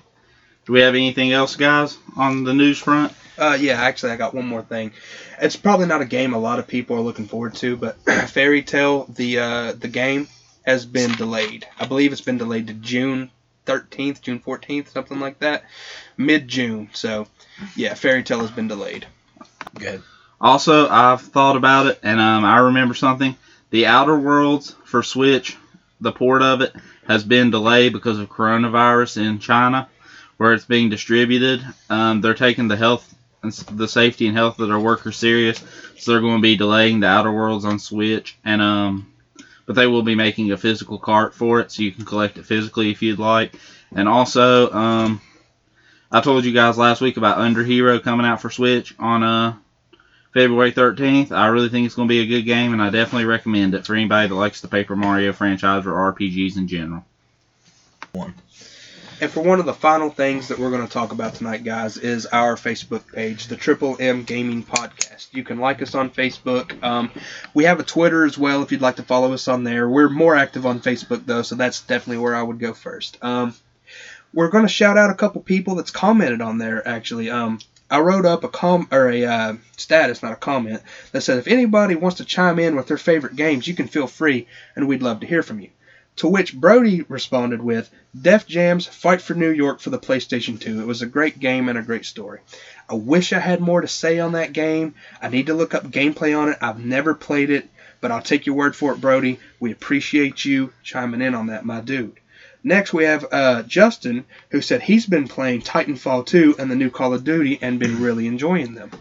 Do 0.66 0.74
we 0.74 0.82
have 0.82 0.96
anything 0.96 1.32
else, 1.32 1.56
guys, 1.56 1.98
on 2.18 2.44
the 2.44 2.54
news 2.54 2.80
front? 2.80 3.14
Uh, 3.38 3.56
yeah, 3.58 3.80
actually, 3.80 4.12
I 4.12 4.18
got 4.18 4.34
one 4.34 4.48
more 4.48 4.64
thing. 4.64 4.92
It's 5.40 5.56
probably 5.56 5.86
not 5.86 6.02
a 6.02 6.06
game 6.06 6.34
a 6.34 6.40
lot 6.40 6.60
of 6.60 6.68
people 6.68 6.98
are 6.98 7.02
looking 7.02 7.28
forward 7.28 7.56
to, 7.56 7.78
but 7.78 7.98
Fairy 8.30 8.64
Tail, 8.64 9.06
the 9.06 9.40
uh, 9.40 9.72
the 9.74 9.88
game, 9.88 10.28
has 10.66 10.86
been 10.86 11.12
delayed. 11.12 11.68
I 11.80 11.86
believe 11.86 12.12
it's 12.12 12.22
been 12.22 12.40
delayed 12.40 12.68
to 12.68 12.74
June 12.74 13.32
13th, 13.68 14.22
June 14.22 14.40
14th, 14.40 14.90
something 14.90 15.20
like 15.20 15.40
that, 15.40 15.64
mid 16.18 16.48
June. 16.48 16.90
So, 16.94 17.28
yeah, 17.76 17.94
Fairy 17.94 18.24
Tail 18.24 18.40
has 18.40 18.52
been 18.52 18.68
delayed. 18.68 19.06
Good. 19.76 20.02
Also, 20.40 20.88
I've 20.88 21.22
thought 21.22 21.56
about 21.56 21.88
it, 21.88 22.00
and 22.04 22.20
um, 22.20 22.46
I 22.46 22.60
remember 22.60 22.94
something. 22.94 23.36
The 23.72 23.88
Outer 23.88 24.18
Worlds 24.18 24.76
for 24.86 25.02
Switch, 25.02 25.58
the 26.00 26.12
port 26.12 26.42
of 26.42 26.62
it, 26.62 26.74
has 27.08 27.24
been 27.24 27.50
delayed 27.50 27.94
because 27.94 28.20
of 28.20 28.30
coronavirus 28.30 29.18
in 29.18 29.40
China, 29.40 29.90
where 30.38 30.54
it's 30.54 30.66
being 30.66 30.90
distributed. 30.90 31.66
Um, 31.90 32.22
they're 32.22 32.34
taking 32.34 32.68
the 32.68 32.78
health 32.78 33.14
the 33.72 33.88
safety 33.88 34.28
and 34.28 34.36
health 34.36 34.60
of 34.60 34.68
their 34.68 34.80
workers 34.80 35.16
serious, 35.16 35.64
so 35.98 36.12
they're 36.12 36.22
going 36.22 36.38
to 36.38 36.42
be 36.42 36.58
delaying 36.58 37.00
the 37.00 37.08
Outer 37.08 37.32
Worlds 37.32 37.66
on 37.66 37.80
Switch, 37.80 38.38
and 38.44 38.62
um, 38.62 39.12
but 39.66 39.76
they 39.76 39.88
will 39.88 40.04
be 40.04 40.16
making 40.16 40.52
a 40.52 40.58
physical 40.58 40.98
cart 40.98 41.34
for 41.34 41.60
it, 41.60 41.72
so 41.72 41.84
you 41.84 41.92
can 41.92 42.06
collect 42.06 42.38
it 42.38 42.46
physically 42.46 42.92
if 42.92 43.02
you'd 43.02 43.20
like. 43.20 43.56
And 43.96 44.08
also, 44.08 44.72
um, 44.72 45.22
I 46.12 46.22
told 46.22 46.46
you 46.46 46.52
guys 46.52 46.78
last 46.78 47.00
week 47.00 47.18
about 47.18 47.38
Underhero 47.38 48.04
coming 48.04 48.26
out 48.26 48.42
for 48.42 48.50
Switch 48.50 48.94
on 49.00 49.24
uh 49.24 49.56
February 50.38 50.72
13th. 50.72 51.32
I 51.32 51.48
really 51.48 51.70
think 51.70 51.88
it's 51.88 51.96
going 51.96 52.08
to 52.08 52.12
be 52.12 52.20
a 52.20 52.28
good 52.28 52.44
game, 52.44 52.72
and 52.72 52.80
I 52.80 52.92
definitely 52.92 53.26
recommend 53.26 53.74
it 53.74 53.88
for 53.88 53.96
anybody 53.96 54.28
that 54.28 54.36
likes 54.36 54.62
the 54.62 54.68
Paper 54.68 54.96
Mario 54.96 55.34
franchise 55.34 55.88
or 55.88 55.94
RPGs 56.14 56.58
in 56.58 56.68
general. 56.68 57.04
And 59.20 59.32
for 59.32 59.42
one 59.42 59.60
of 59.60 59.66
the 59.66 59.74
final 59.74 60.12
things 60.12 60.50
that 60.50 60.60
we're 60.60 60.70
going 60.70 60.86
to 60.86 60.94
talk 60.94 61.12
about 61.12 61.34
tonight, 61.34 61.64
guys, 61.64 61.98
is 61.98 62.28
our 62.28 62.56
Facebook 62.56 63.12
page, 63.12 63.48
the 63.48 63.56
Triple 63.56 63.98
M 64.00 64.26
Gaming 64.26 64.64
Podcast. 64.64 65.34
You 65.34 65.44
can 65.44 65.58
like 65.58 65.82
us 65.82 65.96
on 65.96 66.12
Facebook. 66.12 66.84
Um, 66.84 67.10
we 67.56 67.64
have 67.64 67.80
a 67.80 67.84
Twitter 67.84 68.24
as 68.24 68.38
well 68.38 68.62
if 68.62 68.72
you'd 68.72 68.80
like 68.80 68.98
to 68.98 69.04
follow 69.04 69.34
us 69.34 69.48
on 69.48 69.64
there. 69.64 69.90
We're 69.90 70.08
more 70.08 70.36
active 70.36 70.68
on 70.68 70.82
Facebook, 70.82 71.26
though, 71.26 71.42
so 71.42 71.56
that's 71.56 71.82
definitely 71.82 72.22
where 72.22 72.36
I 72.36 72.44
would 72.44 72.60
go 72.60 72.74
first. 72.74 73.18
Um, 73.24 73.56
we're 74.36 74.50
going 74.50 74.66
to 74.66 74.70
shout 74.70 75.00
out 75.00 75.10
a 75.10 75.16
couple 75.16 75.42
people 75.42 75.74
that's 75.74 75.90
commented 75.90 76.42
on 76.42 76.60
there. 76.60 76.88
Actually, 76.88 77.32
um, 77.32 77.58
I 77.90 78.00
wrote 78.00 78.26
up 78.26 78.44
a 78.44 78.50
com 78.50 78.88
or 78.92 79.10
a 79.10 79.24
uh, 79.24 79.54
status, 79.78 80.22
not 80.22 80.34
a 80.34 80.38
comment, 80.38 80.82
that 81.12 81.22
said 81.22 81.38
if 81.38 81.48
anybody 81.48 81.96
wants 81.96 82.18
to 82.18 82.26
chime 82.26 82.60
in 82.60 82.76
with 82.76 82.88
their 82.88 82.98
favorite 82.98 83.36
games, 83.36 83.68
you 83.68 83.76
can 83.76 83.88
feel 83.88 84.08
free, 84.08 84.48
and 84.76 84.88
we'd 84.88 85.02
love 85.02 85.22
to 85.22 85.28
hear 85.28 85.42
from 85.42 85.62
you. 85.62 85.70
To 86.18 86.28
which 86.28 86.54
Brody 86.54 87.06
responded 87.08 87.62
with, 87.62 87.90
Def 88.20 88.46
Jam's 88.48 88.88
Fight 88.88 89.22
for 89.22 89.36
New 89.36 89.52
York 89.52 89.80
for 89.80 89.92
the 89.92 90.00
PlayStation 90.00 90.60
2. 90.60 90.82
It 90.82 90.88
was 90.88 91.02
a 91.02 91.06
great 91.06 91.40
game 91.40 91.70
and 91.70 91.78
a 91.78 91.84
great 91.84 92.06
story. 92.06 92.40
I 92.90 92.96
wish 92.96 93.32
I 93.32 93.40
had 93.40 93.62
more 93.62 93.82
to 93.82 93.88
say 93.88 94.20
on 94.20 94.32
that 94.32 94.52
game. 94.52 94.96
I 95.22 95.30
need 95.30 95.46
to 95.46 95.54
look 95.54 95.76
up 95.76 95.84
gameplay 95.84 96.38
on 96.38 96.50
it. 96.50 96.58
I've 96.60 96.84
never 96.84 97.14
played 97.14 97.52
it, 97.52 97.70
but 98.02 98.12
I'll 98.12 98.22
take 98.22 98.48
your 98.48 98.56
word 98.56 98.76
for 98.76 98.94
it, 98.94 99.02
Brody. 99.02 99.40
We 99.60 99.72
appreciate 99.72 100.44
you 100.44 100.74
chiming 100.84 101.22
in 101.22 101.36
on 101.36 101.48
that, 101.48 101.64
my 101.64 101.82
dude. 101.82 102.20
Next, 102.64 102.94
we 102.94 103.06
have 103.06 103.26
uh, 103.32 103.64
Justin, 103.64 104.26
who 104.50 104.62
said 104.62 104.82
he's 104.82 105.06
been 105.06 105.28
playing 105.28 105.62
Titanfall 105.62 106.26
2 106.26 106.56
and 106.60 106.70
the 106.70 106.76
new 106.76 106.90
Call 106.90 107.14
of 107.14 107.24
Duty 107.24 107.60
and 107.62 107.80
been 107.80 108.02
really 108.02 108.28
enjoying 108.28 108.74
them. 108.74 108.92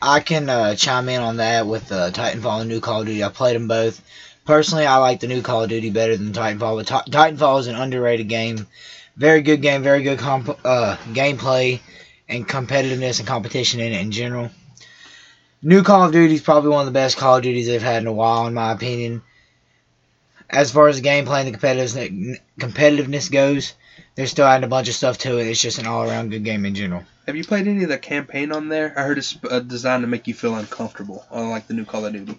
I 0.00 0.20
can 0.20 0.48
uh, 0.48 0.74
chime 0.76 1.08
in 1.08 1.20
on 1.20 1.38
that 1.38 1.66
with 1.66 1.90
uh, 1.90 2.10
Titanfall 2.10 2.60
and 2.60 2.68
new 2.68 2.80
Call 2.80 3.00
of 3.00 3.06
Duty. 3.06 3.24
I 3.24 3.30
played 3.30 3.56
them 3.56 3.66
both. 3.68 4.00
Personally, 4.44 4.86
I 4.86 4.96
like 4.96 5.20
the 5.20 5.26
new 5.26 5.42
Call 5.42 5.64
of 5.64 5.68
Duty 5.68 5.90
better 5.90 6.16
than 6.16 6.32
Titanfall. 6.32 6.76
But 6.76 6.86
T- 6.86 7.10
Titanfall 7.10 7.60
is 7.60 7.66
an 7.66 7.74
underrated 7.74 8.28
game. 8.28 8.66
Very 9.16 9.42
good 9.42 9.60
game, 9.60 9.82
very 9.82 10.02
good 10.02 10.18
comp- 10.18 10.60
uh, 10.64 10.96
gameplay 11.12 11.80
and 12.28 12.46
competitiveness 12.46 13.18
and 13.18 13.26
competition 13.26 13.80
in 13.80 13.92
it 13.92 14.00
in 14.00 14.12
general. 14.12 14.50
New 15.60 15.82
Call 15.82 16.06
of 16.06 16.12
Duty 16.12 16.34
is 16.34 16.42
probably 16.42 16.70
one 16.70 16.80
of 16.80 16.86
the 16.86 16.92
best 16.92 17.16
Call 17.16 17.36
of 17.36 17.42
Duties 17.42 17.66
they've 17.66 17.82
had 17.82 18.02
in 18.02 18.06
a 18.06 18.12
while, 18.12 18.46
in 18.46 18.54
my 18.54 18.70
opinion. 18.70 19.22
As 20.50 20.72
far 20.72 20.88
as 20.88 21.00
the 21.00 21.06
gameplay 21.06 21.44
and 21.44 21.54
the 21.54 21.58
competitiveness, 21.58 22.40
competitiveness 22.58 23.30
goes, 23.30 23.74
they're 24.14 24.26
still 24.26 24.46
adding 24.46 24.64
a 24.64 24.68
bunch 24.68 24.88
of 24.88 24.94
stuff 24.94 25.18
to 25.18 25.38
it. 25.38 25.46
It's 25.46 25.60
just 25.60 25.78
an 25.78 25.86
all-around 25.86 26.30
good 26.30 26.44
game 26.44 26.64
in 26.64 26.74
general. 26.74 27.04
Have 27.26 27.36
you 27.36 27.44
played 27.44 27.68
any 27.68 27.82
of 27.82 27.90
the 27.90 27.98
campaign 27.98 28.52
on 28.52 28.68
there? 28.68 28.94
I 28.96 29.02
heard 29.02 29.18
it's 29.18 29.36
uh, 29.48 29.60
designed 29.60 30.02
to 30.02 30.06
make 30.06 30.26
you 30.26 30.34
feel 30.34 30.54
uncomfortable, 30.54 31.26
unlike 31.30 31.66
the 31.66 31.74
new 31.74 31.84
Call 31.84 32.06
of 32.06 32.14
Duty. 32.14 32.38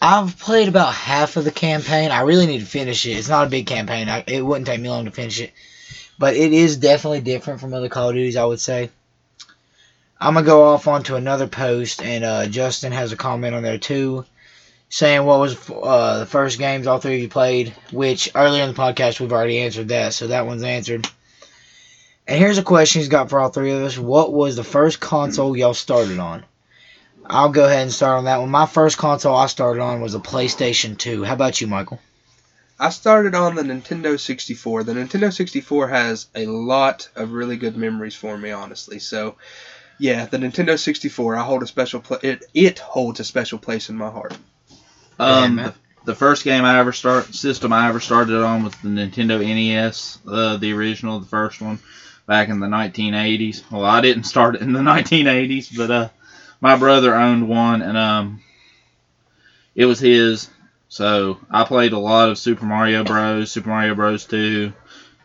I've 0.00 0.38
played 0.38 0.68
about 0.68 0.94
half 0.94 1.36
of 1.36 1.44
the 1.44 1.50
campaign. 1.50 2.10
I 2.10 2.22
really 2.22 2.46
need 2.46 2.60
to 2.60 2.66
finish 2.66 3.04
it. 3.06 3.12
It's 3.12 3.28
not 3.28 3.46
a 3.46 3.50
big 3.50 3.66
campaign. 3.66 4.08
I, 4.08 4.24
it 4.26 4.44
wouldn't 4.44 4.66
take 4.66 4.80
me 4.80 4.88
long 4.88 5.04
to 5.04 5.10
finish 5.10 5.40
it. 5.40 5.52
But 6.18 6.36
it 6.36 6.52
is 6.52 6.78
definitely 6.78 7.20
different 7.20 7.60
from 7.60 7.74
other 7.74 7.88
Call 7.88 8.08
of 8.08 8.14
Duties, 8.14 8.36
I 8.36 8.44
would 8.44 8.60
say. 8.60 8.90
I'm 10.20 10.34
going 10.34 10.44
to 10.44 10.50
go 10.50 10.64
off 10.64 10.88
onto 10.88 11.16
another 11.16 11.46
post, 11.46 12.02
and 12.02 12.24
uh, 12.24 12.46
Justin 12.46 12.92
has 12.92 13.12
a 13.12 13.16
comment 13.16 13.54
on 13.54 13.62
there 13.62 13.78
too, 13.78 14.24
saying 14.88 15.24
what 15.24 15.40
was 15.40 15.70
uh, 15.70 16.20
the 16.20 16.26
first 16.26 16.58
games 16.58 16.86
all 16.86 16.98
three 16.98 17.16
of 17.16 17.20
you 17.20 17.28
played, 17.28 17.74
which 17.92 18.30
earlier 18.34 18.62
in 18.62 18.70
the 18.70 18.80
podcast 18.80 19.20
we've 19.20 19.32
already 19.32 19.58
answered 19.58 19.88
that, 19.88 20.14
so 20.14 20.28
that 20.28 20.46
one's 20.46 20.62
answered. 20.62 21.08
And 22.26 22.38
here's 22.38 22.58
a 22.58 22.62
question 22.62 23.00
he's 23.00 23.08
got 23.08 23.28
for 23.28 23.38
all 23.38 23.50
three 23.50 23.72
of 23.72 23.82
us. 23.82 23.98
What 23.98 24.32
was 24.32 24.56
the 24.56 24.64
first 24.64 24.98
console 25.00 25.56
y'all 25.56 25.74
started 25.74 26.18
on? 26.18 26.44
I'll 27.26 27.50
go 27.50 27.64
ahead 27.64 27.82
and 27.82 27.92
start 27.92 28.18
on 28.18 28.24
that 28.24 28.40
one. 28.40 28.50
My 28.50 28.66
first 28.66 28.98
console 28.98 29.34
I 29.34 29.46
started 29.46 29.80
on 29.80 30.00
was 30.00 30.14
a 30.14 30.20
PlayStation 30.20 30.96
2. 30.96 31.24
How 31.24 31.34
about 31.34 31.60
you, 31.60 31.66
Michael? 31.66 31.98
I 32.78 32.90
started 32.90 33.34
on 33.34 33.54
the 33.54 33.62
Nintendo 33.62 34.18
64. 34.18 34.84
The 34.84 34.94
Nintendo 34.94 35.32
64 35.32 35.88
has 35.88 36.26
a 36.34 36.46
lot 36.46 37.08
of 37.14 37.32
really 37.32 37.56
good 37.56 37.76
memories 37.76 38.14
for 38.14 38.36
me, 38.36 38.50
honestly. 38.50 38.98
So, 38.98 39.36
yeah, 39.98 40.26
the 40.26 40.38
Nintendo 40.38 40.78
64. 40.78 41.36
I 41.36 41.44
hold 41.44 41.62
a 41.62 41.66
special 41.66 42.00
pla- 42.00 42.18
it. 42.22 42.44
It 42.52 42.78
holds 42.78 43.20
a 43.20 43.24
special 43.24 43.58
place 43.58 43.88
in 43.88 43.96
my 43.96 44.10
heart. 44.10 44.36
Um, 45.18 45.56
the, 45.56 45.74
the 46.04 46.14
first 46.14 46.44
game 46.44 46.64
I 46.64 46.78
ever 46.78 46.92
start 46.92 47.34
system 47.34 47.72
I 47.72 47.88
ever 47.88 48.00
started 48.00 48.42
on 48.42 48.64
was 48.64 48.74
the 48.76 48.88
Nintendo 48.88 49.40
NES, 49.40 50.18
uh, 50.26 50.56
the 50.56 50.72
original, 50.72 51.20
the 51.20 51.26
first 51.26 51.60
one, 51.60 51.78
back 52.26 52.48
in 52.48 52.60
the 52.60 52.66
1980s. 52.66 53.70
Well, 53.70 53.84
I 53.84 54.00
didn't 54.00 54.24
start 54.34 54.56
it 54.56 54.62
in 54.62 54.72
the 54.72 54.80
1980s, 54.80 55.76
but 55.76 55.90
uh, 55.90 56.08
my 56.60 56.76
brother 56.76 57.14
owned 57.14 57.48
one, 57.48 57.82
and 57.82 57.96
um, 57.96 58.42
it 59.74 59.86
was 59.86 60.00
his. 60.00 60.48
So 60.88 61.38
I 61.50 61.64
played 61.64 61.92
a 61.92 61.98
lot 61.98 62.28
of 62.28 62.38
Super 62.38 62.64
Mario 62.64 63.02
Bros, 63.02 63.50
Super 63.50 63.68
Mario 63.68 63.94
Bros 63.96 64.26
2, 64.26 64.72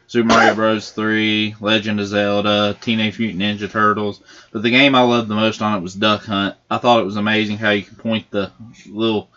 Super 0.08 0.28
Mario 0.28 0.56
Bros 0.56 0.90
3, 0.92 1.56
Legend 1.60 2.00
of 2.00 2.08
Zelda, 2.08 2.76
Teenage 2.82 3.20
Mutant 3.20 3.42
Ninja 3.42 3.70
Turtles. 3.70 4.20
But 4.52 4.64
the 4.64 4.72
game 4.72 4.96
I 4.96 5.02
loved 5.02 5.28
the 5.28 5.36
most 5.36 5.62
on 5.62 5.78
it 5.78 5.84
was 5.84 5.94
Duck 5.94 6.24
Hunt. 6.24 6.56
I 6.72 6.80
thought 6.80 7.02
it 7.02 7.06
was 7.06 7.18
amazing 7.18 7.58
how 7.58 7.70
you 7.70 7.84
could 7.84 8.00
point 8.00 8.32
the 8.32 8.52
little 8.88 9.30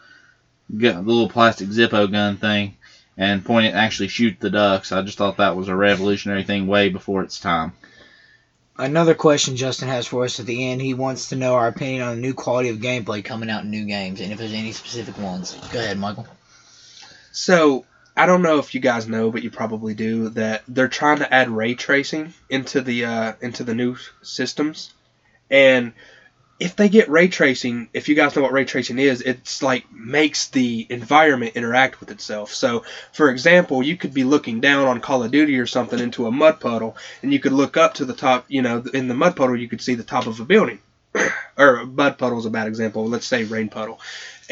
the 0.72 1.00
little 1.00 1.28
plastic 1.28 1.68
Zippo 1.68 2.10
gun 2.10 2.36
thing 2.36 2.76
and 3.16 3.44
point 3.44 3.66
it 3.66 3.70
and 3.70 3.78
actually 3.78 4.08
shoot 4.08 4.36
the 4.40 4.50
ducks. 4.50 4.92
I 4.92 5.02
just 5.02 5.18
thought 5.18 5.36
that 5.36 5.56
was 5.56 5.68
a 5.68 5.76
revolutionary 5.76 6.44
thing 6.44 6.66
way 6.66 6.88
before 6.88 7.22
its 7.22 7.38
time. 7.38 7.72
Another 8.78 9.14
question 9.14 9.56
Justin 9.56 9.88
has 9.88 10.06
for 10.06 10.24
us 10.24 10.40
at 10.40 10.46
the 10.46 10.70
end. 10.70 10.80
He 10.80 10.94
wants 10.94 11.28
to 11.28 11.36
know 11.36 11.54
our 11.54 11.68
opinion 11.68 12.02
on 12.02 12.14
the 12.14 12.20
new 12.22 12.32
quality 12.32 12.70
of 12.70 12.78
gameplay 12.78 13.22
coming 13.22 13.50
out 13.50 13.64
in 13.64 13.70
new 13.70 13.84
games 13.84 14.20
and 14.20 14.32
if 14.32 14.38
there's 14.38 14.54
any 14.54 14.72
specific 14.72 15.18
ones. 15.18 15.54
Go 15.72 15.78
ahead, 15.78 15.98
Michael. 15.98 16.26
So 17.32 17.84
I 18.16 18.26
don't 18.26 18.42
know 18.42 18.58
if 18.58 18.74
you 18.74 18.80
guys 18.80 19.06
know, 19.06 19.30
but 19.30 19.42
you 19.42 19.50
probably 19.50 19.94
do 19.94 20.30
that 20.30 20.62
they're 20.68 20.88
trying 20.88 21.18
to 21.18 21.32
add 21.32 21.48
ray 21.48 21.74
tracing 21.74 22.32
into 22.48 22.80
the 22.80 23.04
uh, 23.04 23.32
into 23.40 23.64
the 23.64 23.74
new 23.74 23.96
systems, 24.22 24.92
and 25.50 25.92
if 26.60 26.76
they 26.76 26.88
get 26.88 27.08
ray 27.08 27.28
tracing, 27.28 27.88
if 27.92 28.08
you 28.08 28.14
guys 28.14 28.36
know 28.36 28.42
what 28.42 28.52
ray 28.52 28.64
tracing 28.64 28.98
is, 28.98 29.20
it's 29.20 29.62
like 29.62 29.90
makes 29.92 30.48
the 30.48 30.86
environment 30.90 31.56
interact 31.56 32.00
with 32.00 32.10
itself. 32.10 32.52
So, 32.52 32.84
for 33.12 33.30
example, 33.30 33.82
you 33.82 33.96
could 33.96 34.14
be 34.14 34.24
looking 34.24 34.60
down 34.60 34.86
on 34.86 35.00
Call 35.00 35.24
of 35.24 35.32
Duty 35.32 35.58
or 35.58 35.66
something 35.66 35.98
into 35.98 36.26
a 36.26 36.30
mud 36.30 36.60
puddle, 36.60 36.96
and 37.22 37.32
you 37.32 37.40
could 37.40 37.52
look 37.52 37.76
up 37.76 37.94
to 37.94 38.04
the 38.04 38.14
top. 38.14 38.44
You 38.48 38.62
know, 38.62 38.84
in 38.94 39.08
the 39.08 39.14
mud 39.14 39.36
puddle, 39.36 39.56
you 39.56 39.68
could 39.68 39.82
see 39.82 39.94
the 39.94 40.02
top 40.04 40.26
of 40.26 40.38
a 40.40 40.44
building. 40.44 40.78
or 41.58 41.84
mud 41.84 42.18
puddle 42.18 42.38
is 42.38 42.46
a 42.46 42.50
bad 42.50 42.68
example. 42.68 43.06
Let's 43.06 43.26
say 43.26 43.44
rain 43.44 43.68
puddle 43.68 44.00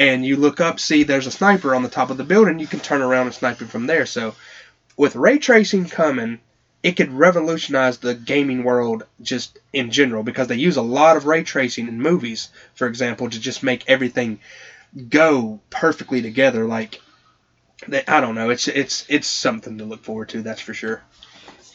and 0.01 0.25
you 0.25 0.37
look 0.37 0.61
up, 0.61 0.81
see 0.81 1.03
there's 1.03 1.27
a 1.27 1.31
sniper 1.31 1.75
on 1.75 1.83
the 1.83 1.89
top 1.89 2.11
of 2.11 2.17
the 2.17 2.25
building, 2.25 2.59
you 2.59 2.67
can 2.67 2.81
turn 2.81 3.03
around 3.03 3.27
and 3.27 3.35
snipe 3.35 3.61
him 3.61 3.69
from 3.69 3.87
there. 3.87 4.07
So, 4.07 4.35
with 4.97 5.15
ray 5.15 5.39
tracing 5.39 5.89
coming, 5.89 6.41
it 6.83 6.93
could 6.93 7.13
revolutionize 7.13 7.99
the 7.99 8.15
gaming 8.15 8.65
world 8.65 9.05
just 9.21 9.59
in 9.73 9.91
general 9.91 10.23
because 10.23 10.49
they 10.49 10.57
use 10.57 10.77
a 10.77 10.83
lot 10.83 11.17
of 11.17 11.27
ray 11.27 11.43
tracing 11.43 11.89
in 11.89 12.01
movies, 12.01 12.49
for 12.75 12.87
example, 12.87 13.31
to 13.31 13.39
just 13.39 13.63
make 13.63 13.85
everything 13.89 14.41
go 15.09 15.61
perfectly 15.71 16.23
together. 16.23 16.67
Like, 16.67 17.01
they, 17.87 18.05
I 18.07 18.21
don't 18.21 18.35
know, 18.35 18.51
it's 18.51 18.69
it's 18.69 19.07
it's 19.09 19.27
something 19.27 19.79
to 19.79 19.85
look 19.85 20.03
forward 20.03 20.31
to, 20.31 20.43
that's 20.43 20.61
for 20.61 20.75
sure. 20.75 21.03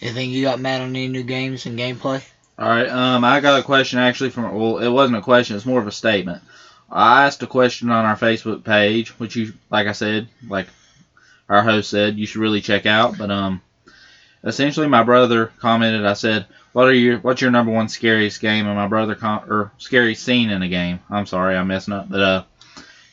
Anything 0.02 0.32
you 0.32 0.44
got, 0.44 0.60
Matt, 0.60 0.82
on 0.82 0.90
any 0.90 1.08
new 1.08 1.24
games 1.24 1.66
and 1.66 1.80
gameplay? 1.80 2.24
All 2.60 2.70
right, 2.70 2.88
um, 2.88 3.24
I 3.24 3.40
got 3.40 3.60
a 3.60 3.64
question 3.64 4.00
actually 4.00 4.30
from 4.30 4.54
well, 4.56 4.78
it 4.80 4.90
wasn't 4.90 5.18
a 5.18 5.22
question, 5.22 5.56
it's 5.56 5.66
more 5.66 5.80
of 5.80 5.88
a 5.88 5.92
statement. 5.92 6.42
I 6.92 7.26
asked 7.26 7.42
a 7.44 7.48
question 7.48 7.90
on 7.90 8.06
our 8.06 8.16
Facebook 8.16 8.64
page, 8.64 9.10
which 9.20 9.36
you, 9.36 9.54
like 9.72 9.88
I 9.88 9.94
said, 9.94 10.28
like 10.48 10.68
our 11.50 11.64
host 11.64 11.90
said, 11.90 12.18
you 12.18 12.26
should 12.26 12.42
really 12.42 12.62
check 12.62 12.86
out. 12.86 13.18
But 13.18 13.32
um, 13.32 13.62
essentially, 14.46 14.88
my 14.88 15.04
brother 15.04 15.52
commented. 15.60 16.06
I 16.06 16.14
said, 16.14 16.46
"What 16.74 16.88
are 16.88 16.94
your 16.94 17.18
What's 17.20 17.42
your 17.42 17.52
number 17.52 17.72
one 17.72 17.90
scariest 17.90 18.40
game?" 18.40 18.68
And 18.68 18.76
my 18.76 18.88
brother 18.88 19.16
com- 19.16 19.52
or 19.52 19.72
scary 19.78 20.16
scene 20.16 20.50
in 20.50 20.62
a 20.62 20.68
game. 20.68 21.00
I'm 21.10 21.26
sorry, 21.26 21.58
I'm 21.58 21.68
messing 21.68 21.94
up, 21.94 22.10
but 22.10 22.22
uh, 22.22 22.44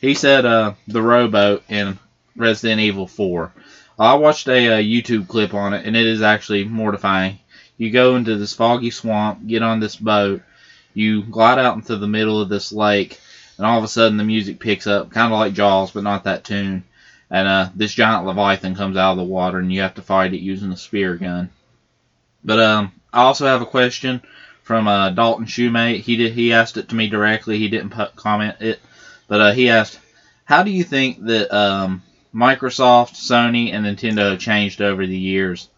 he 0.00 0.14
said 0.14 0.44
uh 0.44 0.74
the 0.88 1.02
rowboat 1.02 1.62
in 1.68 1.98
Resident 2.36 2.80
Evil 2.80 3.06
4. 3.06 3.52
I 3.98 4.14
watched 4.14 4.48
a, 4.48 4.74
uh 4.74 4.78
YouTube 4.78 5.28
clip 5.28 5.54
on 5.54 5.74
it, 5.74 5.86
and 5.86 5.96
it 5.96 6.06
is 6.06 6.22
actually 6.22 6.64
mortifying. 6.64 7.38
You 7.78 7.90
go 7.90 8.16
into 8.16 8.36
this 8.36 8.54
foggy 8.54 8.90
swamp, 8.90 9.46
get 9.46 9.62
on 9.62 9.80
this 9.80 9.96
boat, 9.96 10.42
you 10.94 11.22
glide 11.22 11.58
out 11.58 11.76
into 11.76 11.96
the 11.96 12.06
middle 12.06 12.40
of 12.40 12.48
this 12.48 12.72
lake, 12.72 13.20
and 13.56 13.66
all 13.66 13.78
of 13.78 13.84
a 13.84 13.88
sudden 13.88 14.18
the 14.18 14.24
music 14.24 14.60
picks 14.60 14.86
up, 14.86 15.10
kind 15.10 15.32
of 15.32 15.38
like 15.38 15.54
Jaws, 15.54 15.90
but 15.90 16.04
not 16.04 16.24
that 16.24 16.44
tune. 16.44 16.84
And 17.32 17.48
uh, 17.48 17.70
this 17.74 17.94
giant 17.94 18.26
leviathan 18.26 18.76
comes 18.76 18.98
out 18.98 19.12
of 19.12 19.16
the 19.16 19.24
water, 19.24 19.58
and 19.58 19.72
you 19.72 19.80
have 19.80 19.94
to 19.94 20.02
fight 20.02 20.34
it 20.34 20.40
using 20.40 20.70
a 20.70 20.76
spear 20.76 21.16
gun. 21.16 21.48
But 22.44 22.60
um, 22.60 22.92
I 23.10 23.22
also 23.22 23.46
have 23.46 23.62
a 23.62 23.66
question 23.66 24.20
from 24.62 24.86
uh, 24.86 25.10
Dalton 25.10 25.46
Shoemate. 25.46 26.00
He 26.00 26.16
did 26.16 26.32
he 26.32 26.52
asked 26.52 26.76
it 26.76 26.90
to 26.90 26.94
me 26.94 27.08
directly. 27.08 27.58
He 27.58 27.68
didn't 27.68 27.90
pu- 27.90 28.14
comment 28.16 28.56
it, 28.60 28.80
but 29.28 29.40
uh, 29.40 29.52
he 29.52 29.70
asked, 29.70 29.98
"How 30.44 30.62
do 30.62 30.70
you 30.70 30.84
think 30.84 31.24
that 31.24 31.50
um, 31.50 32.02
Microsoft, 32.34 33.14
Sony, 33.14 33.72
and 33.72 33.86
Nintendo 33.86 34.38
changed 34.38 34.82
over 34.82 35.06
the 35.06 35.18
years?" 35.18 35.68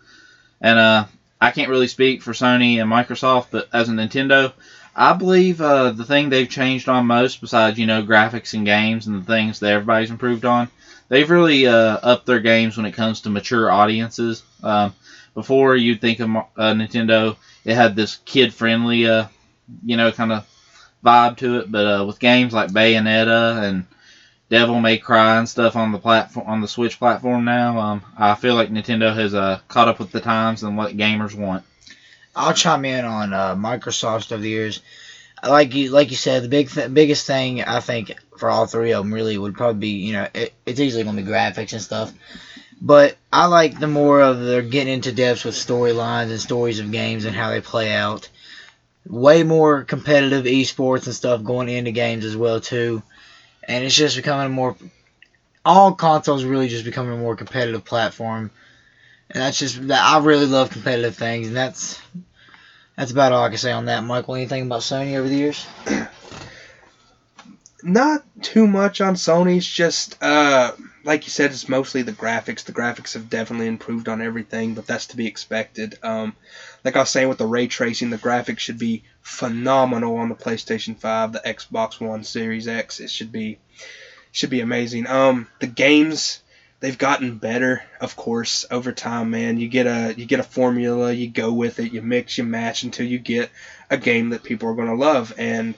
And 0.61 0.77
uh, 0.77 1.05
I 1.41 1.53
can't 1.53 1.71
really 1.71 1.87
speak 1.87 2.23
for 2.23 2.33
Sony 2.33 2.81
and 2.81 2.91
Microsoft, 2.91 3.49
but 3.53 3.69
as 3.73 3.89
a 3.89 3.93
Nintendo, 3.93 4.53
I 4.97 5.13
believe 5.13 5.61
uh, 5.61 5.91
the 5.91 6.05
thing 6.05 6.31
they've 6.31 6.49
changed 6.49 6.89
on 6.89 7.07
most, 7.07 7.41
besides 7.41 7.79
you 7.79 7.87
know 7.87 8.03
graphics 8.03 8.55
and 8.55 8.67
games 8.67 9.07
and 9.07 9.23
the 9.23 9.27
things 9.27 9.61
that 9.61 9.71
everybody's 9.71 10.11
improved 10.11 10.45
on, 10.45 10.69
they've 11.09 11.29
really 11.29 11.67
uh, 11.67 11.99
upped 12.03 12.27
their 12.27 12.41
games 12.41 12.77
when 12.77 12.87
it 12.87 12.93
comes 12.93 13.23
to 13.23 13.31
mature 13.31 13.71
audiences. 13.71 14.43
Um, 14.63 14.95
before 15.35 15.77
you'd 15.77 16.01
think 16.01 16.21
of 16.21 16.29
uh, 16.29 16.73
Nintendo, 16.75 17.37
it 17.65 17.75
had 17.75 17.97
this 17.97 18.19
kid-friendly, 18.25 19.07
uh, 19.07 19.27
you 19.85 19.97
know, 19.97 20.13
kind 20.13 20.33
of 20.33 20.47
vibe 21.05 21.37
to 21.39 21.59
it, 21.59 21.71
but 21.71 21.87
uh, 21.87 22.05
with 22.05 22.19
games 22.19 22.53
like 22.53 22.71
Bayonetta 22.71 23.63
and 23.63 23.87
Devil 24.49 24.81
May 24.81 24.99
Cry 24.99 25.39
and 25.39 25.49
stuff 25.49 25.75
on 25.75 25.93
the 25.93 25.99
platform 25.99 26.47
on 26.47 26.61
the 26.61 26.69
Switch 26.69 26.99
platform 26.99 27.45
now. 27.45 27.79
Um, 27.79 28.03
I 28.17 28.35
feel 28.35 28.55
like 28.55 28.71
Nintendo 28.71 29.15
has 29.15 29.35
uh, 29.35 29.61
caught 29.69 29.89
up 29.89 29.99
with 29.99 30.13
the 30.13 30.21
times 30.21 30.63
and 30.63 30.77
what 30.77 30.97
gamers 30.97 31.35
want. 31.35 31.65
I'll 32.37 32.55
chime 32.55 32.85
in 32.85 33.05
on 33.05 33.33
uh, 33.33 33.55
Microsoft 33.57 34.33
of 34.33 34.43
the 34.43 34.49
years. 34.49 34.81
Like 35.43 35.75
you, 35.75 35.91
like 35.91 36.11
you 36.11 36.17
said, 36.17 36.43
the 36.43 36.49
big, 36.49 36.71
th- 36.71 36.93
biggest 36.93 37.27
thing 37.27 37.63
I 37.63 37.81
think 37.81 38.15
for 38.37 38.51
all 38.51 38.67
three 38.67 38.93
of 38.93 39.05
them 39.05 39.15
really 39.15 39.39
would 39.39 39.55
probably 39.55 39.81
be, 39.81 39.89
you 39.89 40.13
know, 40.13 40.29
it, 40.35 40.53
it's 40.67 40.81
easily 40.81 41.05
gonna 41.05 41.21
be 41.23 41.29
graphics 41.29 41.73
and 41.73 41.83
stuff. 41.83 42.13
But 42.81 43.17
I 43.33 43.47
like 43.47 43.79
the 43.79 43.87
more 43.87 44.21
of 44.21 44.41
they're 44.41 44.63
getting 44.63 44.93
into 44.93 45.13
depths 45.13 45.45
with 45.45 45.55
storylines 45.55 46.31
and 46.31 46.41
stories 46.41 46.81
of 46.81 46.93
games 46.93 47.25
and 47.25 47.35
how 47.35 47.51
they 47.51 47.61
play 47.61 47.93
out. 47.93 48.29
Way 49.07 49.43
more 49.43 49.85
competitive 49.85 50.45
esports 50.45 51.07
and 51.07 51.15
stuff 51.15 51.45
going 51.45 51.69
into 51.69 51.91
games 51.91 52.25
as 52.25 52.37
well 52.37 52.61
too, 52.61 53.03
and 53.69 53.85
it's 53.85 53.95
just 53.95 54.17
becoming 54.17 54.53
more. 54.53 54.77
All 55.63 55.93
consoles 55.95 56.45
really 56.45 56.69
just 56.69 56.87
becoming 56.87 57.13
a 57.13 57.17
more 57.19 57.37
competitive 57.37 57.85
platform, 57.85 58.51
and 59.31 59.43
that's 59.43 59.59
just 59.59 59.89
that 59.89 60.03
I 60.03 60.19
really 60.21 60.47
love 60.47 60.71
competitive 60.71 61.17
things, 61.17 61.49
and 61.49 61.57
that's 61.57 62.01
that's 62.97 63.11
about 63.11 63.33
all 63.33 63.45
I 63.45 63.51
can 63.51 63.59
say 63.59 63.73
on 63.73 63.87
that. 63.87 64.05
Michael, 64.05 64.37
anything 64.37 64.63
about 64.63 64.81
Sony 64.81 65.17
over 65.17 65.29
the 65.29 65.35
years? 65.35 65.67
Not 67.87 68.25
too 68.41 68.67
much 68.67 69.03
on 69.03 69.15
Sony's. 69.15 69.67
Just, 69.67 70.17
uh, 70.23 70.73
like 71.05 71.27
you 71.27 71.31
said, 71.31 71.51
it's 71.51 71.69
mostly 71.69 72.01
the 72.01 72.13
graphics. 72.13 72.65
The 72.65 72.73
graphics 72.73 73.13
have 73.13 73.29
definitely 73.29 73.67
improved 73.67 74.09
on 74.09 74.23
everything, 74.23 74.73
but 74.73 74.87
that's 74.87 75.09
to 75.09 75.19
be 75.19 75.27
expected. 75.27 75.99
Um, 76.03 76.35
like 76.83 76.97
I 76.97 77.01
was 77.01 77.11
saying 77.11 77.29
with 77.29 77.37
the 77.37 77.47
ray 77.47 77.67
tracing, 77.67 78.09
the 78.09 78.17
graphics 78.17 78.61
should 78.61 78.79
be 78.79 79.05
phenomenal 79.21 80.17
on 80.17 80.31
the 80.31 80.35
PlayStation 80.35 80.99
5, 80.99 81.33
the 81.33 81.43
Xbox 81.45 82.01
One 82.01 82.25
Series 82.25 82.67
X. 82.69 83.01
It 83.01 83.11
should 83.11 83.31
be 83.31 83.59
should 84.33 84.51
be 84.51 84.61
amazing. 84.61 85.07
Um, 85.07 85.47
the 85.61 85.67
games 85.67 86.43
they've 86.81 86.97
gotten 86.97 87.37
better, 87.37 87.83
of 88.01 88.17
course, 88.17 88.65
over 88.71 88.93
time. 88.93 89.31
Man, 89.31 89.59
you 89.59 89.69
get 89.69 89.87
a 89.87 90.15
you 90.17 90.25
get 90.25 90.41
a 90.41 90.45
formula, 90.45 91.13
you 91.13 91.29
go 91.29 91.53
with 91.53 91.79
it, 91.81 91.93
you 91.93 92.01
mix, 92.01 92.39
you 92.39 92.45
match 92.45 92.83
until 92.83 93.07
you 93.07 93.19
get 93.19 93.51
a 93.91 93.99
game 93.99 94.31
that 94.31 94.43
people 94.43 94.71
are 94.71 94.75
going 94.75 94.89
to 94.89 94.95
love. 94.95 95.35
And 95.37 95.75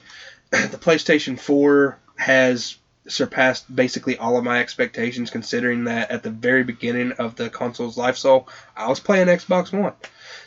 the 0.51 0.77
PlayStation 0.77 1.39
4 1.39 1.97
has 2.17 2.77
surpassed 3.07 3.73
basically 3.73 4.17
all 4.17 4.37
of 4.37 4.43
my 4.43 4.59
expectations, 4.59 5.29
considering 5.29 5.85
that 5.85 6.11
at 6.11 6.23
the 6.23 6.29
very 6.29 6.63
beginning 6.63 7.13
of 7.13 7.35
the 7.35 7.49
console's 7.49 7.97
life 7.97 8.17
cycle, 8.17 8.47
I 8.75 8.87
was 8.87 8.99
playing 8.99 9.27
Xbox 9.27 9.71
One. 9.71 9.93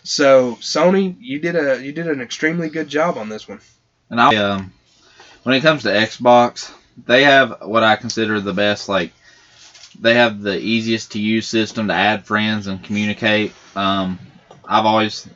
So 0.02 0.56
Sony, 0.56 1.16
you 1.20 1.38
did 1.38 1.56
a 1.56 1.82
you 1.82 1.92
did 1.92 2.08
an 2.08 2.20
extremely 2.20 2.68
good 2.68 2.88
job 2.88 3.18
on 3.18 3.28
this 3.28 3.48
one. 3.48 3.60
And 4.08 4.20
I, 4.20 4.34
um, 4.36 4.72
when 5.42 5.54
it 5.54 5.60
comes 5.60 5.82
to 5.82 5.88
Xbox, 5.88 6.72
they 7.06 7.24
have 7.24 7.62
what 7.62 7.82
I 7.82 7.96
consider 7.96 8.40
the 8.40 8.52
best. 8.52 8.88
Like, 8.88 9.12
they 9.98 10.14
have 10.14 10.40
the 10.40 10.58
easiest 10.58 11.12
to 11.12 11.20
use 11.20 11.46
system 11.46 11.88
to 11.88 11.94
add 11.94 12.26
friends 12.26 12.66
and 12.66 12.82
communicate. 12.82 13.52
Um, 13.76 14.18
I've 14.64 14.86
always, 14.86 15.28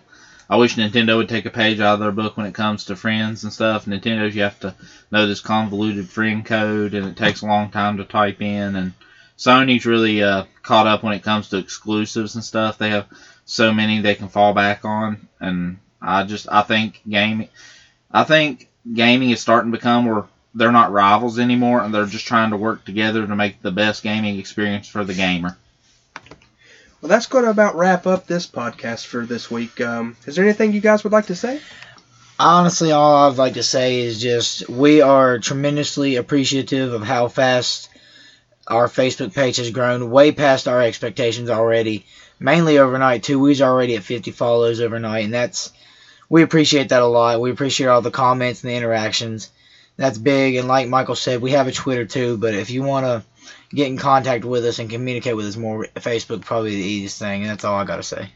I 0.55 0.57
wish 0.57 0.77
Nintendo 0.77 1.17
would 1.17 1.29
take 1.29 1.47
a 1.47 1.51
page 1.51 1.81
out 1.81 1.95
of 1.95 1.99
their 1.99 2.13
book 2.13 2.37
when 2.37 2.47
it 2.47 2.55
comes 2.55 2.85
to 2.85 2.95
friends 2.95 3.43
and 3.43 3.53
stuff. 3.53 3.87
Nintendo's 3.87 4.37
you 4.37 4.43
have 4.43 4.61
to 4.61 4.73
know 5.11 5.27
this 5.27 5.41
convoluted 5.41 6.09
friend 6.09 6.47
code, 6.47 6.95
and 6.95 7.09
it 7.09 7.17
takes 7.17 7.43
a 7.43 7.47
long 7.47 7.73
time 7.73 7.97
to 7.97 8.05
type 8.05 8.41
in. 8.41 8.77
And 8.77 8.93
Sony's 9.37 9.85
really 9.85 10.23
uh, 10.23 10.45
caught 10.63 10.87
up 10.87 11.03
when 11.03 11.13
it 11.13 11.25
comes 11.25 11.49
to 11.49 11.59
exclusives 11.59 12.37
and 12.37 12.45
stuff. 12.45 12.79
They 12.79 12.91
have 12.91 13.09
so 13.45 13.73
many 13.73 14.01
they 14.01 14.15
can 14.15 14.29
fall 14.29 14.55
back 14.55 14.85
on, 14.85 15.27
and 15.41 15.79
I 16.01 16.23
just 16.23 16.47
I 16.49 16.63
think 16.63 17.01
gaming, 17.09 17.49
I 18.13 18.23
think 18.23 18.69
gaming 18.93 19.31
is 19.31 19.41
starting 19.41 19.73
to 19.73 19.77
become 19.77 20.07
where 20.07 20.27
they're 20.55 20.71
not 20.71 20.93
rivals 20.93 21.41
anymore, 21.41 21.83
and 21.83 21.93
they're 21.93 22.07
just 22.07 22.29
trying 22.29 22.51
to 22.51 22.57
work 22.57 22.85
together 22.85 23.27
to 23.27 23.35
make 23.35 23.61
the 23.61 23.73
best 23.73 24.05
gaming 24.05 24.39
experience 24.39 24.87
for 24.87 25.05
the 25.05 25.15
gamer. 25.15 25.59
Well, 27.05 27.11
that's 27.11 27.27
going 27.27 27.45
to 27.45 27.51
about 27.51 27.77
wrap 27.77 28.07
up 28.07 28.27
this 28.27 28.47
podcast 28.47 29.05
for 29.05 29.27
this 29.27 29.51
week. 29.51 29.79
Um, 29.79 30.17
is 30.25 30.37
there 30.37 30.45
anything 30.47 30.73
you 30.73 30.81
guys 30.81 31.05
would 31.05 31.13
like 31.13 31.27
to 31.27 31.37
say? 31.37 31.61
Honestly, 32.41 32.93
all 32.93 33.31
I'd 33.31 33.37
like 33.37 33.53
to 33.55 33.63
say 33.63 34.01
is 34.01 34.23
just 34.23 34.71
we 34.71 35.03
are 35.03 35.39
tremendously 35.39 36.17
appreciative 36.17 36.95
of 36.95 37.03
how 37.03 37.29
fast 37.29 37.91
our 38.67 38.89
Facebook 38.89 39.35
page 39.35 39.59
has 39.59 39.71
grown, 39.71 40.11
way 40.11 40.33
past 40.33 40.67
our 40.67 40.81
expectations 40.81 41.51
already. 41.51 42.07
Mainly 42.41 42.79
overnight 42.79 43.23
too. 43.23 43.39
We 43.39 43.51
was 43.51 43.61
already 43.61 43.97
at 43.97 44.03
50 44.03 44.31
follows 44.31 44.81
overnight, 44.81 45.27
and 45.27 45.35
that's 45.35 45.75
we 46.31 46.41
appreciate 46.41 46.89
that 46.89 47.03
a 47.03 47.07
lot. 47.07 47.39
We 47.39 47.51
appreciate 47.51 47.89
all 47.89 48.01
the 48.01 48.11
comments 48.11 48.65
and 48.65 48.71
the 48.71 48.77
interactions. 48.77 49.51
That's 49.99 50.17
big, 50.17 50.55
and 50.55 50.69
like 50.69 50.89
Michael 50.89 51.17
said, 51.17 51.43
we 51.43 51.51
have 51.51 51.69
a 51.69 51.73
Twitter 51.73 52.07
too. 52.07 52.39
But 52.39 52.55
if 52.55 52.71
you 52.71 52.83
want 52.83 53.05
to 53.05 53.23
get 53.71 53.89
in 53.89 53.99
contact 53.99 54.45
with 54.45 54.65
us 54.65 54.79
and 54.79 54.91
communicate 54.91 55.37
with 55.37 55.47
us 55.47 55.57
more, 55.57 55.87
Facebook 55.97 56.43
probably 56.43 56.77
the 56.77 56.83
easiest 56.83 57.19
thing, 57.19 57.43
and 57.43 57.51
that's 57.51 57.65
all 57.65 57.77
I 57.77 57.85
gotta 57.85 58.03
say. 58.03 58.31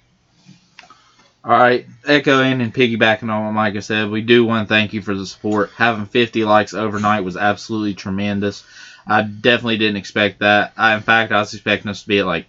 All 1.45 1.53
right, 1.53 1.87
echoing 2.07 2.61
and 2.61 2.75
piggybacking 2.75 3.31
on 3.31 3.45
what 3.45 3.53
Micah 3.53 3.81
said, 3.81 4.11
we 4.11 4.21
do 4.21 4.45
want 4.45 4.69
to 4.69 4.75
thank 4.75 4.93
you 4.93 5.01
for 5.01 5.15
the 5.15 5.25
support. 5.25 5.71
Having 5.77 6.07
50 6.07 6.45
likes 6.45 6.75
overnight 6.75 7.25
was 7.25 7.37
absolutely 7.37 7.95
tremendous. 7.95 8.65
I 9.07 9.23
definitely 9.23 9.79
didn't 9.79 9.97
expect 9.97 10.41
that. 10.41 10.73
I, 10.77 10.95
in 10.95 11.01
fact, 11.01 11.33
I 11.33 11.39
was 11.39 11.55
expecting 11.55 11.91
us 11.91 12.03
to 12.03 12.09
be 12.09 12.19
at 12.19 12.27
like 12.27 12.47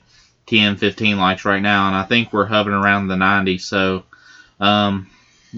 10, 0.47 0.77
15 0.77 1.17
likes 1.17 1.45
right 1.45 1.61
now, 1.61 1.87
and 1.87 1.95
I 1.95 2.03
think 2.03 2.33
we're 2.33 2.45
hovering 2.45 2.75
around 2.75 3.07
the 3.07 3.15
90. 3.15 3.59
So, 3.59 4.03
um, 4.59 5.07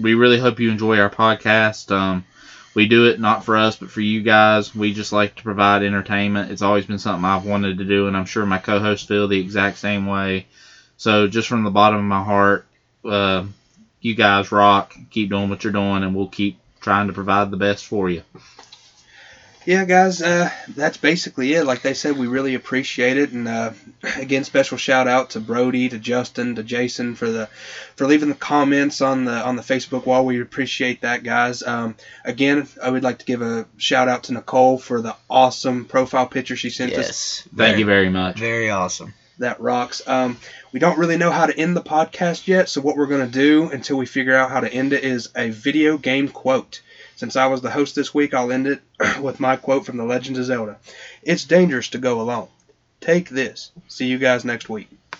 we 0.00 0.14
really 0.14 0.38
hope 0.38 0.60
you 0.60 0.70
enjoy 0.70 1.00
our 1.00 1.10
podcast. 1.10 1.90
Um, 1.90 2.24
we 2.74 2.86
do 2.86 3.06
it 3.06 3.20
not 3.20 3.44
for 3.44 3.56
us, 3.56 3.76
but 3.76 3.90
for 3.90 4.00
you 4.00 4.22
guys. 4.22 4.74
We 4.74 4.92
just 4.92 5.12
like 5.12 5.34
to 5.36 5.42
provide 5.42 5.82
entertainment. 5.82 6.50
It's 6.50 6.62
always 6.62 6.86
been 6.86 6.98
something 6.98 7.24
I've 7.24 7.44
wanted 7.44 7.78
to 7.78 7.84
do, 7.84 8.06
and 8.06 8.16
I'm 8.16 8.24
sure 8.24 8.44
my 8.46 8.58
co-hosts 8.58 9.06
feel 9.06 9.28
the 9.28 9.40
exact 9.40 9.78
same 9.78 10.06
way. 10.06 10.46
So, 10.96 11.26
just 11.28 11.48
from 11.48 11.64
the 11.64 11.70
bottom 11.70 11.98
of 11.98 12.04
my 12.04 12.22
heart, 12.22 12.66
uh, 13.04 13.44
you 14.00 14.14
guys 14.14 14.52
rock. 14.52 14.96
Keep 15.10 15.30
doing 15.30 15.50
what 15.50 15.64
you're 15.64 15.72
doing, 15.72 16.02
and 16.02 16.14
we'll 16.14 16.28
keep 16.28 16.58
trying 16.80 17.08
to 17.08 17.12
provide 17.12 17.50
the 17.50 17.56
best 17.56 17.86
for 17.86 18.10
you. 18.10 18.22
Yeah, 19.64 19.84
guys, 19.84 20.20
uh, 20.20 20.50
that's 20.68 20.96
basically 20.96 21.54
it. 21.54 21.64
Like 21.64 21.82
they 21.82 21.94
said, 21.94 22.16
we 22.16 22.26
really 22.26 22.54
appreciate 22.54 23.16
it, 23.16 23.30
and 23.30 23.46
uh, 23.46 23.72
again, 24.16 24.44
special 24.44 24.76
shout 24.76 25.06
out 25.06 25.30
to 25.30 25.40
Brody, 25.40 25.88
to 25.88 25.98
Justin, 25.98 26.56
to 26.56 26.62
Jason 26.62 27.14
for 27.14 27.30
the 27.30 27.46
for 27.94 28.06
leaving 28.06 28.28
the 28.28 28.34
comments 28.34 29.00
on 29.00 29.24
the 29.24 29.32
on 29.32 29.56
the 29.56 29.62
Facebook 29.62 30.04
wall. 30.04 30.26
We 30.26 30.40
appreciate 30.40 31.02
that, 31.02 31.22
guys. 31.22 31.62
Um, 31.62 31.94
again, 32.24 32.66
I 32.82 32.90
would 32.90 33.04
like 33.04 33.18
to 33.18 33.24
give 33.24 33.42
a 33.42 33.66
shout 33.76 34.08
out 34.08 34.24
to 34.24 34.32
Nicole 34.32 34.78
for 34.78 35.00
the 35.00 35.14
awesome 35.30 35.84
profile 35.84 36.26
picture 36.26 36.56
she 36.56 36.70
sent 36.70 36.92
us. 36.92 37.06
Yes, 37.06 37.48
Thank 37.56 37.78
you 37.78 37.84
very 37.84 38.08
much. 38.08 38.38
very 38.38 38.70
awesome. 38.70 39.14
That 39.38 39.60
rocks. 39.60 40.06
Um, 40.06 40.38
we 40.72 40.80
don't 40.80 40.98
really 40.98 41.16
know 41.16 41.30
how 41.30 41.46
to 41.46 41.56
end 41.56 41.76
the 41.76 41.82
podcast 41.82 42.46
yet, 42.46 42.68
so 42.68 42.80
what 42.80 42.96
we're 42.96 43.06
going 43.06 43.26
to 43.26 43.32
do 43.32 43.70
until 43.70 43.96
we 43.96 44.06
figure 44.06 44.34
out 44.34 44.50
how 44.50 44.60
to 44.60 44.72
end 44.72 44.92
it 44.92 45.04
is 45.04 45.30
a 45.36 45.50
video 45.50 45.98
game 45.98 46.28
quote. 46.28 46.80
Since 47.22 47.36
I 47.36 47.46
was 47.46 47.60
the 47.60 47.70
host 47.70 47.94
this 47.94 48.12
week, 48.12 48.34
I'll 48.34 48.50
end 48.50 48.66
it 48.66 48.82
with 49.20 49.38
my 49.38 49.54
quote 49.54 49.86
from 49.86 49.96
The 49.96 50.02
Legend 50.02 50.38
of 50.38 50.44
Zelda. 50.44 50.78
It's 51.22 51.44
dangerous 51.44 51.90
to 51.90 51.98
go 51.98 52.20
alone. 52.20 52.48
Take 53.00 53.28
this. 53.28 53.70
See 53.86 54.06
you 54.06 54.18
guys 54.18 54.44
next 54.44 54.68
week. 54.68 54.88